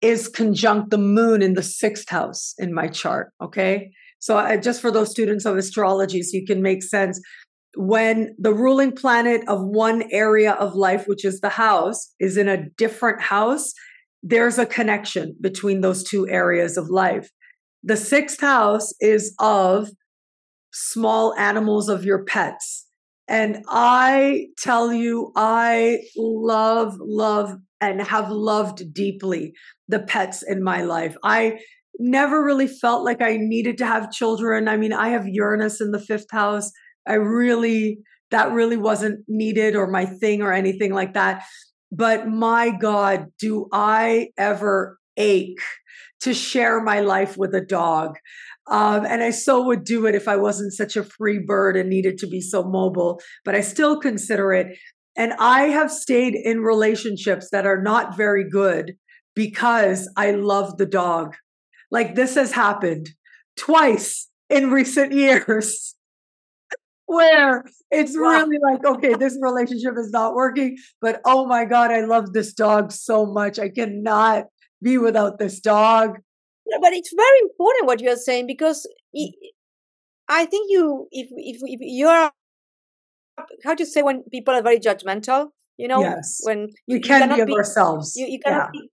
is 0.00 0.28
conjunct 0.28 0.90
the 0.90 0.98
moon 0.98 1.42
in 1.42 1.54
the 1.54 1.62
sixth 1.62 2.08
house 2.08 2.54
in 2.58 2.72
my 2.72 2.88
chart. 2.88 3.32
Okay. 3.40 3.90
So, 4.20 4.36
I, 4.36 4.56
just 4.56 4.80
for 4.80 4.90
those 4.90 5.10
students 5.10 5.44
of 5.44 5.56
astrology, 5.56 6.22
so 6.22 6.36
you 6.36 6.46
can 6.46 6.62
make 6.62 6.82
sense, 6.82 7.20
when 7.76 8.34
the 8.38 8.52
ruling 8.52 8.92
planet 8.92 9.42
of 9.46 9.60
one 9.62 10.02
area 10.10 10.52
of 10.52 10.74
life, 10.74 11.06
which 11.06 11.24
is 11.24 11.40
the 11.40 11.48
house, 11.48 12.12
is 12.18 12.36
in 12.36 12.48
a 12.48 12.68
different 12.70 13.20
house, 13.20 13.72
there's 14.22 14.58
a 14.58 14.66
connection 14.66 15.36
between 15.40 15.80
those 15.80 16.02
two 16.02 16.28
areas 16.28 16.76
of 16.76 16.88
life. 16.88 17.30
The 17.84 17.96
sixth 17.96 18.40
house 18.40 18.92
is 19.00 19.34
of 19.38 19.90
small 20.72 21.34
animals 21.34 21.88
of 21.88 22.04
your 22.04 22.24
pets. 22.24 22.86
And 23.28 23.64
I 23.68 24.46
tell 24.58 24.92
you, 24.92 25.32
I 25.36 26.00
love, 26.16 26.96
love, 26.98 27.58
and 27.80 28.02
have 28.02 28.30
loved 28.30 28.92
deeply 28.92 29.52
the 29.88 30.00
pets 30.00 30.42
in 30.42 30.62
my 30.62 30.82
life. 30.82 31.16
I 31.22 31.60
never 31.98 32.44
really 32.44 32.68
felt 32.68 33.04
like 33.04 33.22
I 33.22 33.36
needed 33.36 33.78
to 33.78 33.86
have 33.86 34.10
children. 34.10 34.68
I 34.68 34.76
mean, 34.76 34.92
I 34.92 35.08
have 35.08 35.28
Uranus 35.28 35.80
in 35.80 35.90
the 35.90 36.00
fifth 36.00 36.30
house. 36.30 36.70
I 37.06 37.14
really, 37.14 37.98
that 38.30 38.52
really 38.52 38.76
wasn't 38.76 39.24
needed 39.26 39.74
or 39.74 39.86
my 39.86 40.04
thing 40.04 40.42
or 40.42 40.52
anything 40.52 40.92
like 40.92 41.14
that. 41.14 41.44
But 41.90 42.28
my 42.28 42.70
God, 42.70 43.26
do 43.40 43.68
I 43.72 44.28
ever 44.36 44.98
ache 45.16 45.60
to 46.20 46.34
share 46.34 46.82
my 46.82 47.00
life 47.00 47.36
with 47.36 47.54
a 47.54 47.60
dog? 47.60 48.16
Um, 48.70 49.06
and 49.06 49.22
I 49.22 49.30
so 49.30 49.64
would 49.64 49.84
do 49.84 50.06
it 50.06 50.14
if 50.14 50.28
I 50.28 50.36
wasn't 50.36 50.74
such 50.74 50.96
a 50.96 51.04
free 51.04 51.38
bird 51.38 51.76
and 51.76 51.88
needed 51.88 52.18
to 52.18 52.26
be 52.26 52.40
so 52.40 52.62
mobile, 52.62 53.20
but 53.44 53.54
I 53.54 53.62
still 53.62 53.98
consider 53.98 54.52
it. 54.52 54.76
And 55.18 55.34
I 55.40 55.64
have 55.64 55.90
stayed 55.90 56.36
in 56.36 56.60
relationships 56.60 57.50
that 57.50 57.66
are 57.66 57.82
not 57.82 58.16
very 58.16 58.48
good 58.48 58.94
because 59.34 60.08
I 60.16 60.30
love 60.30 60.78
the 60.78 60.86
dog. 60.86 61.34
Like 61.90 62.14
this 62.14 62.36
has 62.36 62.52
happened 62.52 63.10
twice 63.56 64.28
in 64.48 64.70
recent 64.70 65.12
years 65.24 65.96
where 67.06 67.64
it's 67.90 68.16
really 68.16 68.58
like, 68.62 68.84
okay, 68.84 69.14
this 69.14 69.36
relationship 69.40 69.94
is 69.98 70.10
not 70.10 70.34
working, 70.34 70.76
but 71.00 71.20
oh 71.24 71.46
my 71.46 71.64
God, 71.64 71.90
I 71.90 72.02
love 72.02 72.32
this 72.32 72.52
dog 72.52 72.92
so 72.92 73.26
much. 73.26 73.58
I 73.58 73.70
cannot 73.70 74.44
be 74.80 74.98
without 74.98 75.40
this 75.40 75.58
dog. 75.58 76.18
But 76.80 76.92
it's 76.92 77.12
very 77.16 77.40
important 77.42 77.86
what 77.86 78.00
you're 78.00 78.16
saying 78.16 78.46
because 78.46 78.86
I 80.28 80.44
think 80.44 80.70
you, 80.70 81.08
if, 81.10 81.28
if, 81.32 81.60
if 81.64 81.80
you're, 81.80 82.30
how 83.64 83.74
do 83.74 83.82
you 83.82 83.90
say 83.90 84.02
when 84.02 84.22
people 84.30 84.54
are 84.54 84.62
very 84.62 84.78
judgmental, 84.78 85.48
you 85.76 85.88
know, 85.88 86.00
yes. 86.00 86.40
when 86.42 86.68
we 86.86 87.00
can 87.00 87.34
be 87.34 87.40
of 87.40 87.46
be, 87.46 87.54
ourselves. 87.54 88.14
You, 88.16 88.26
you 88.26 88.38
cannot 88.44 88.70
yeah. 88.74 88.80
be, 88.80 88.90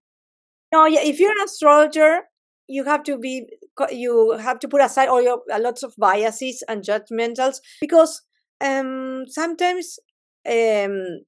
no, 0.72 0.86
yeah, 0.86 1.02
if 1.02 1.20
you're 1.20 1.32
an 1.32 1.43
astrologer, 1.43 2.22
you 2.68 2.84
have 2.84 3.04
to 3.04 3.18
be 3.18 3.48
you 3.91 4.38
have 4.39 4.60
to 4.60 4.68
put 4.68 4.82
aside 4.82 5.10
all 5.10 5.22
your 5.22 5.41
lots 5.60 5.84
of 5.84 5.93
biases 5.98 6.64
and 6.68 6.84
judgmentals 6.84 7.58
because 7.82 8.22
um, 8.62 9.26
sometimes 9.28 10.00
um, 10.50 11.20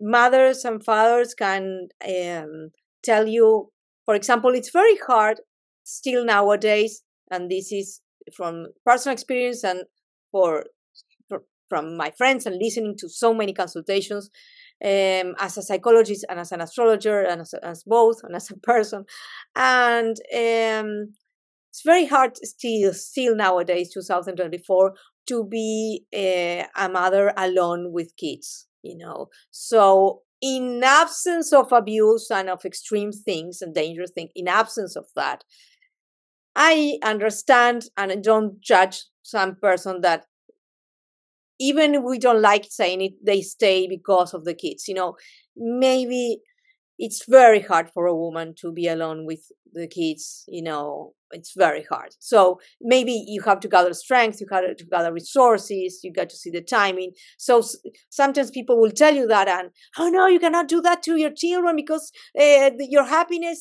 mothers 0.00 0.64
and 0.64 0.84
fathers 0.84 1.34
can 1.34 1.88
um, 2.08 2.70
tell 3.02 3.28
you 3.28 3.70
for 4.04 4.14
example 4.14 4.50
it's 4.50 4.70
very 4.70 4.96
hard 5.06 5.40
still 5.84 6.24
nowadays 6.24 7.02
and 7.30 7.50
this 7.50 7.70
is 7.70 8.00
from 8.34 8.66
personal 8.84 9.12
experience 9.12 9.62
and 9.62 9.84
for 10.32 10.64
from 11.74 11.96
my 11.96 12.10
friends 12.10 12.46
and 12.46 12.56
listening 12.62 12.96
to 12.98 13.08
so 13.08 13.34
many 13.34 13.52
consultations 13.52 14.30
um, 14.84 15.34
as 15.40 15.58
a 15.58 15.62
psychologist 15.62 16.24
and 16.28 16.38
as 16.38 16.52
an 16.52 16.60
astrologer 16.60 17.20
and 17.20 17.40
as, 17.40 17.54
as 17.62 17.82
both 17.84 18.20
and 18.22 18.36
as 18.36 18.48
a 18.50 18.56
person. 18.58 19.04
And 19.56 20.16
um, 20.32 21.14
it's 21.70 21.82
very 21.84 22.06
hard 22.06 22.36
still 22.36 22.92
still 22.92 23.34
nowadays 23.34 23.92
2024 23.92 24.94
to 25.26 25.44
be 25.44 26.04
a, 26.14 26.66
a 26.76 26.88
mother 26.88 27.32
alone 27.36 27.92
with 27.92 28.16
kids 28.16 28.68
you 28.84 28.96
know? 28.96 29.28
So 29.50 30.20
in 30.40 30.82
absence 30.84 31.52
of 31.52 31.72
abuse 31.72 32.30
and 32.30 32.48
of 32.48 32.64
extreme 32.64 33.10
things 33.10 33.62
and 33.62 33.74
dangerous 33.74 34.12
things 34.14 34.30
in 34.34 34.46
absence 34.46 34.94
of 34.94 35.06
that 35.16 35.42
i 36.56 36.98
understand 37.02 37.86
and 37.96 38.12
I 38.12 38.16
don't 38.16 38.60
judge 38.60 39.04
some 39.22 39.56
person 39.56 40.02
that 40.02 40.26
even 41.58 41.94
if 41.94 42.02
we 42.02 42.18
don't 42.18 42.42
like 42.42 42.66
saying 42.68 43.00
it, 43.00 43.12
they 43.24 43.40
stay 43.42 43.86
because 43.86 44.34
of 44.34 44.44
the 44.44 44.54
kids. 44.54 44.88
You 44.88 44.94
know, 44.94 45.16
maybe 45.56 46.38
it's 46.98 47.24
very 47.26 47.60
hard 47.60 47.90
for 47.92 48.06
a 48.06 48.14
woman 48.16 48.54
to 48.60 48.72
be 48.72 48.86
alone 48.88 49.26
with 49.26 49.50
the 49.72 49.88
kids. 49.88 50.44
You 50.48 50.62
know, 50.62 51.14
it's 51.30 51.52
very 51.56 51.82
hard. 51.82 52.14
So 52.20 52.60
maybe 52.80 53.24
you 53.26 53.42
have 53.42 53.60
to 53.60 53.68
gather 53.68 53.92
strength, 53.94 54.40
you 54.40 54.46
have 54.50 54.76
to 54.76 54.84
gather 54.84 55.12
resources, 55.12 56.00
you 56.02 56.12
got 56.12 56.30
to 56.30 56.36
see 56.36 56.50
the 56.50 56.60
timing. 56.60 57.12
So 57.38 57.62
sometimes 58.10 58.50
people 58.50 58.80
will 58.80 58.92
tell 58.92 59.14
you 59.14 59.26
that, 59.26 59.48
and 59.48 59.70
oh 59.98 60.08
no, 60.08 60.26
you 60.26 60.38
cannot 60.38 60.68
do 60.68 60.80
that 60.82 61.02
to 61.04 61.16
your 61.16 61.32
children 61.32 61.76
because 61.76 62.12
uh, 62.40 62.70
your 62.78 63.04
happiness, 63.04 63.60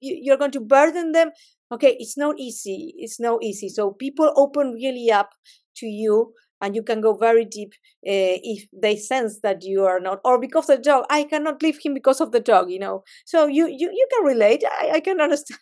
you're 0.00 0.36
going 0.36 0.52
to 0.52 0.60
burden 0.60 1.12
them. 1.12 1.30
Okay, 1.72 1.96
it's 1.98 2.16
not 2.16 2.38
easy. 2.38 2.94
It's 2.98 3.18
not 3.18 3.42
easy. 3.42 3.68
So 3.68 3.90
people 3.90 4.32
open 4.36 4.72
really 4.74 5.10
up 5.10 5.30
to 5.76 5.86
you 5.86 6.32
and 6.60 6.74
you 6.74 6.82
can 6.82 7.00
go 7.00 7.14
very 7.14 7.44
deep 7.44 7.72
uh, 8.06 8.36
if 8.42 8.66
they 8.72 8.96
sense 8.96 9.40
that 9.42 9.62
you 9.62 9.84
are 9.84 10.00
not 10.00 10.20
or 10.24 10.38
because 10.40 10.66
the 10.66 10.78
dog 10.78 11.04
i 11.10 11.24
cannot 11.24 11.62
leave 11.62 11.78
him 11.82 11.94
because 11.94 12.20
of 12.20 12.32
the 12.32 12.40
dog 12.40 12.70
you 12.70 12.78
know? 12.78 13.02
So 13.24 13.46
you 13.46 13.66
you, 13.66 13.90
you 13.92 14.06
can 14.12 14.24
relate 14.24 14.64
I, 14.80 14.92
I 14.94 15.00
can 15.00 15.20
understand. 15.26 15.58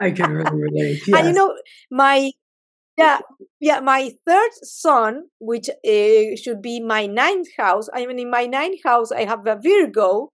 I 0.00 0.10
can 0.10 0.32
really 0.32 0.62
relate 0.62 1.00
yes. 1.06 1.08
and 1.18 1.28
you 1.28 1.34
know 1.34 1.54
my 1.90 2.32
yeah 2.96 3.20
yeah 3.60 3.80
my 3.80 4.12
third 4.26 4.50
son 4.62 5.24
which 5.38 5.68
uh, 5.68 6.36
should 6.36 6.62
be 6.62 6.80
my 6.80 7.06
ninth 7.06 7.48
house 7.58 7.88
i 7.94 8.06
mean 8.06 8.18
in 8.18 8.30
my 8.30 8.46
ninth 8.46 8.80
house 8.84 9.12
i 9.12 9.24
have 9.24 9.46
a 9.46 9.56
virgo 9.62 10.30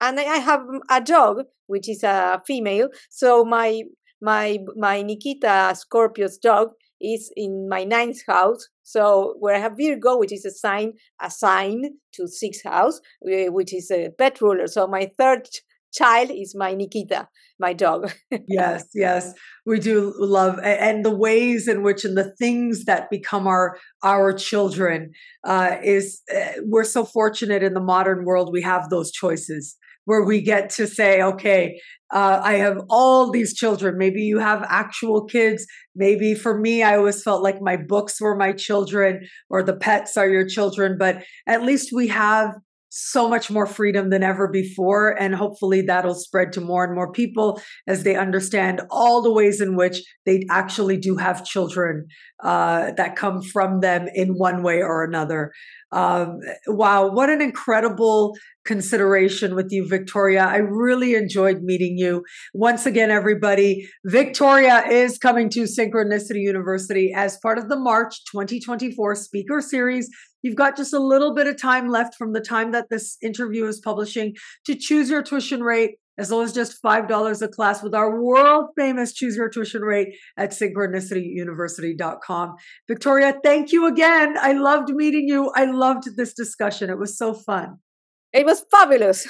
and 0.00 0.20
i 0.20 0.38
have 0.38 0.62
a 0.90 1.00
dog 1.00 1.44
which 1.66 1.88
is 1.88 2.02
a 2.02 2.42
female. 2.46 2.88
So 3.10 3.44
my 3.44 3.82
my 4.20 4.58
my 4.76 5.02
nikita 5.02 5.74
scorpio's 5.76 6.38
dog 6.38 6.70
is 7.00 7.32
in 7.36 7.68
my 7.68 7.84
ninth 7.84 8.22
house. 8.26 8.68
So 8.82 9.34
where 9.38 9.54
I 9.54 9.58
have 9.58 9.76
Virgo, 9.78 10.18
which 10.18 10.32
is 10.32 10.44
a 10.44 10.50
sign 10.50 10.94
assigned 11.20 11.86
to 12.14 12.28
sixth 12.28 12.64
house, 12.64 13.00
which 13.20 13.74
is 13.74 13.90
a 13.90 14.10
pet 14.18 14.40
ruler. 14.40 14.66
So 14.66 14.86
my 14.86 15.10
third 15.18 15.48
child 15.92 16.30
is 16.30 16.54
my 16.54 16.74
Nikita, 16.74 17.28
my 17.58 17.72
dog. 17.72 18.12
yes, 18.48 18.84
yes, 18.94 19.32
we 19.64 19.80
do 19.80 20.14
love 20.18 20.58
and 20.62 21.04
the 21.04 21.14
ways 21.14 21.68
in 21.68 21.82
which 21.82 22.04
and 22.04 22.16
the 22.16 22.34
things 22.38 22.84
that 22.84 23.10
become 23.10 23.46
our 23.46 23.78
our 24.02 24.32
children 24.32 25.12
uh, 25.44 25.76
is 25.82 26.22
uh, 26.34 26.60
we're 26.62 26.84
so 26.84 27.04
fortunate 27.04 27.62
in 27.62 27.74
the 27.74 27.80
modern 27.80 28.24
world 28.24 28.50
we 28.52 28.62
have 28.62 28.90
those 28.90 29.10
choices 29.10 29.76
where 30.06 30.22
we 30.22 30.40
get 30.40 30.70
to 30.70 30.86
say, 30.86 31.20
okay, 31.20 31.80
uh, 32.12 32.40
I 32.42 32.54
have 32.54 32.78
all 32.88 33.30
these 33.30 33.54
children. 33.54 33.98
Maybe 33.98 34.22
you 34.22 34.38
have 34.38 34.64
actual 34.68 35.24
kids. 35.24 35.66
Maybe 35.94 36.34
for 36.34 36.58
me, 36.58 36.82
I 36.82 36.96
always 36.96 37.22
felt 37.22 37.42
like 37.42 37.60
my 37.60 37.76
books 37.76 38.20
were 38.20 38.36
my 38.36 38.52
children 38.52 39.26
or 39.50 39.62
the 39.62 39.76
pets 39.76 40.16
are 40.16 40.28
your 40.28 40.46
children. 40.46 40.96
But 40.98 41.24
at 41.46 41.62
least 41.62 41.90
we 41.92 42.08
have 42.08 42.54
so 42.88 43.28
much 43.28 43.50
more 43.50 43.66
freedom 43.66 44.08
than 44.08 44.22
ever 44.22 44.48
before. 44.48 45.10
And 45.20 45.34
hopefully 45.34 45.82
that'll 45.82 46.14
spread 46.14 46.52
to 46.54 46.60
more 46.60 46.84
and 46.84 46.94
more 46.94 47.12
people 47.12 47.60
as 47.86 48.04
they 48.04 48.16
understand 48.16 48.80
all 48.90 49.20
the 49.20 49.32
ways 49.32 49.60
in 49.60 49.76
which 49.76 50.02
they 50.24 50.46
actually 50.50 50.96
do 50.96 51.16
have 51.16 51.44
children 51.44 52.06
uh, 52.42 52.92
that 52.92 53.16
come 53.16 53.42
from 53.42 53.80
them 53.80 54.08
in 54.14 54.34
one 54.34 54.62
way 54.62 54.82
or 54.82 55.04
another. 55.04 55.52
Um, 55.96 56.40
wow, 56.66 57.08
what 57.08 57.30
an 57.30 57.40
incredible 57.40 58.36
consideration 58.66 59.54
with 59.54 59.68
you, 59.70 59.88
Victoria. 59.88 60.44
I 60.44 60.58
really 60.58 61.14
enjoyed 61.14 61.62
meeting 61.62 61.96
you. 61.96 62.22
Once 62.52 62.84
again, 62.84 63.10
everybody, 63.10 63.88
Victoria 64.04 64.84
is 64.86 65.16
coming 65.16 65.48
to 65.50 65.62
Synchronicity 65.62 66.42
University 66.42 67.14
as 67.16 67.38
part 67.42 67.56
of 67.56 67.70
the 67.70 67.78
March 67.78 68.22
2024 68.30 69.14
speaker 69.14 69.62
series. 69.62 70.10
You've 70.42 70.54
got 70.54 70.76
just 70.76 70.92
a 70.92 71.00
little 71.00 71.34
bit 71.34 71.46
of 71.46 71.58
time 71.58 71.88
left 71.88 72.14
from 72.14 72.34
the 72.34 72.42
time 72.42 72.72
that 72.72 72.90
this 72.90 73.16
interview 73.22 73.66
is 73.66 73.80
publishing 73.80 74.34
to 74.66 74.74
choose 74.74 75.08
your 75.08 75.22
tuition 75.22 75.62
rate 75.62 75.92
as 76.18 76.30
low 76.30 76.42
as 76.42 76.52
just 76.52 76.82
$5 76.82 77.42
a 77.42 77.48
class 77.48 77.82
with 77.82 77.94
our 77.94 78.20
world 78.20 78.70
famous 78.76 79.12
choose 79.12 79.36
your 79.36 79.48
tuition 79.48 79.82
rate 79.82 80.14
at 80.36 80.50
synchronicityuniversity.com. 80.50 82.54
Victoria, 82.88 83.38
thank 83.44 83.72
you 83.72 83.86
again. 83.86 84.36
I 84.38 84.52
loved 84.52 84.90
meeting 84.90 85.28
you. 85.28 85.50
I 85.54 85.64
loved 85.66 86.16
this 86.16 86.34
discussion. 86.34 86.90
It 86.90 86.98
was 86.98 87.16
so 87.16 87.34
fun. 87.34 87.78
It 88.32 88.44
was 88.44 88.64
fabulous. 88.70 89.26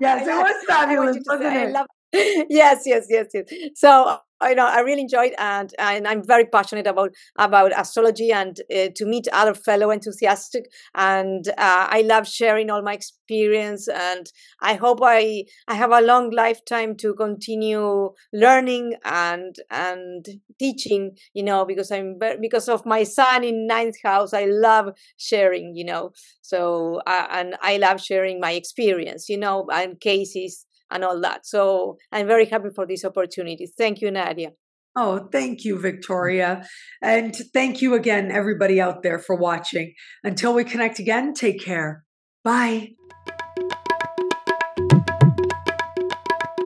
Yes, 0.00 0.26
it 0.26 0.30
was 0.30 0.64
fabulous, 0.68 1.18
wasn't 1.26 1.56
it? 1.56 1.72
Love- 1.72 1.86
yes, 2.12 2.82
yes, 2.86 3.06
yes, 3.08 3.26
yes. 3.34 3.44
So 3.74 4.18
I 4.44 4.54
know 4.54 4.66
I 4.66 4.80
really 4.80 5.02
enjoyed 5.02 5.32
and 5.38 5.72
and 5.78 6.06
I'm 6.06 6.22
very 6.24 6.44
passionate 6.46 6.86
about 6.86 7.12
about 7.36 7.72
astrology 7.78 8.30
and 8.32 8.60
uh, 8.74 8.88
to 8.94 9.06
meet 9.06 9.26
other 9.32 9.54
fellow 9.54 9.90
enthusiastic 9.90 10.66
and 10.94 11.48
uh, 11.48 11.86
I 11.90 12.02
love 12.02 12.28
sharing 12.28 12.70
all 12.70 12.82
my 12.82 12.92
experience 12.94 13.88
and 13.88 14.30
I 14.60 14.74
hope 14.74 15.00
I 15.02 15.44
I 15.68 15.74
have 15.74 15.90
a 15.90 16.00
long 16.00 16.30
lifetime 16.30 16.96
to 16.96 17.14
continue 17.14 18.12
learning 18.32 18.94
and 19.04 19.56
and 19.70 20.26
teaching 20.58 21.16
you 21.34 21.42
know 21.42 21.64
because 21.64 21.90
I'm 21.90 22.18
because 22.40 22.68
of 22.68 22.86
my 22.86 23.02
sun 23.04 23.44
in 23.44 23.66
ninth 23.66 23.96
house 24.04 24.32
I 24.32 24.44
love 24.46 24.90
sharing 25.16 25.74
you 25.76 25.84
know. 25.84 26.12
So 26.42 27.00
uh, 27.06 27.26
and 27.30 27.56
I 27.62 27.76
love 27.78 28.00
sharing 28.00 28.40
my 28.40 28.52
experience 28.52 29.28
you 29.28 29.38
know 29.38 29.66
and 29.72 30.00
cases 30.00 30.66
and 30.94 31.04
all 31.04 31.20
that. 31.20 31.44
So 31.44 31.98
I'm 32.10 32.26
very 32.26 32.46
happy 32.46 32.70
for 32.74 32.86
this 32.86 33.04
opportunity. 33.04 33.66
Thank 33.66 34.00
you, 34.00 34.10
Nadiya. 34.10 34.52
Oh, 34.96 35.28
thank 35.32 35.64
you, 35.64 35.78
Victoria. 35.78 36.66
And 37.02 37.34
thank 37.52 37.82
you 37.82 37.94
again, 37.94 38.30
everybody 38.30 38.80
out 38.80 39.02
there, 39.02 39.18
for 39.18 39.36
watching. 39.36 39.92
Until 40.22 40.54
we 40.54 40.64
connect 40.64 41.00
again, 41.00 41.34
take 41.34 41.60
care. 41.60 42.04
Bye. 42.44 42.92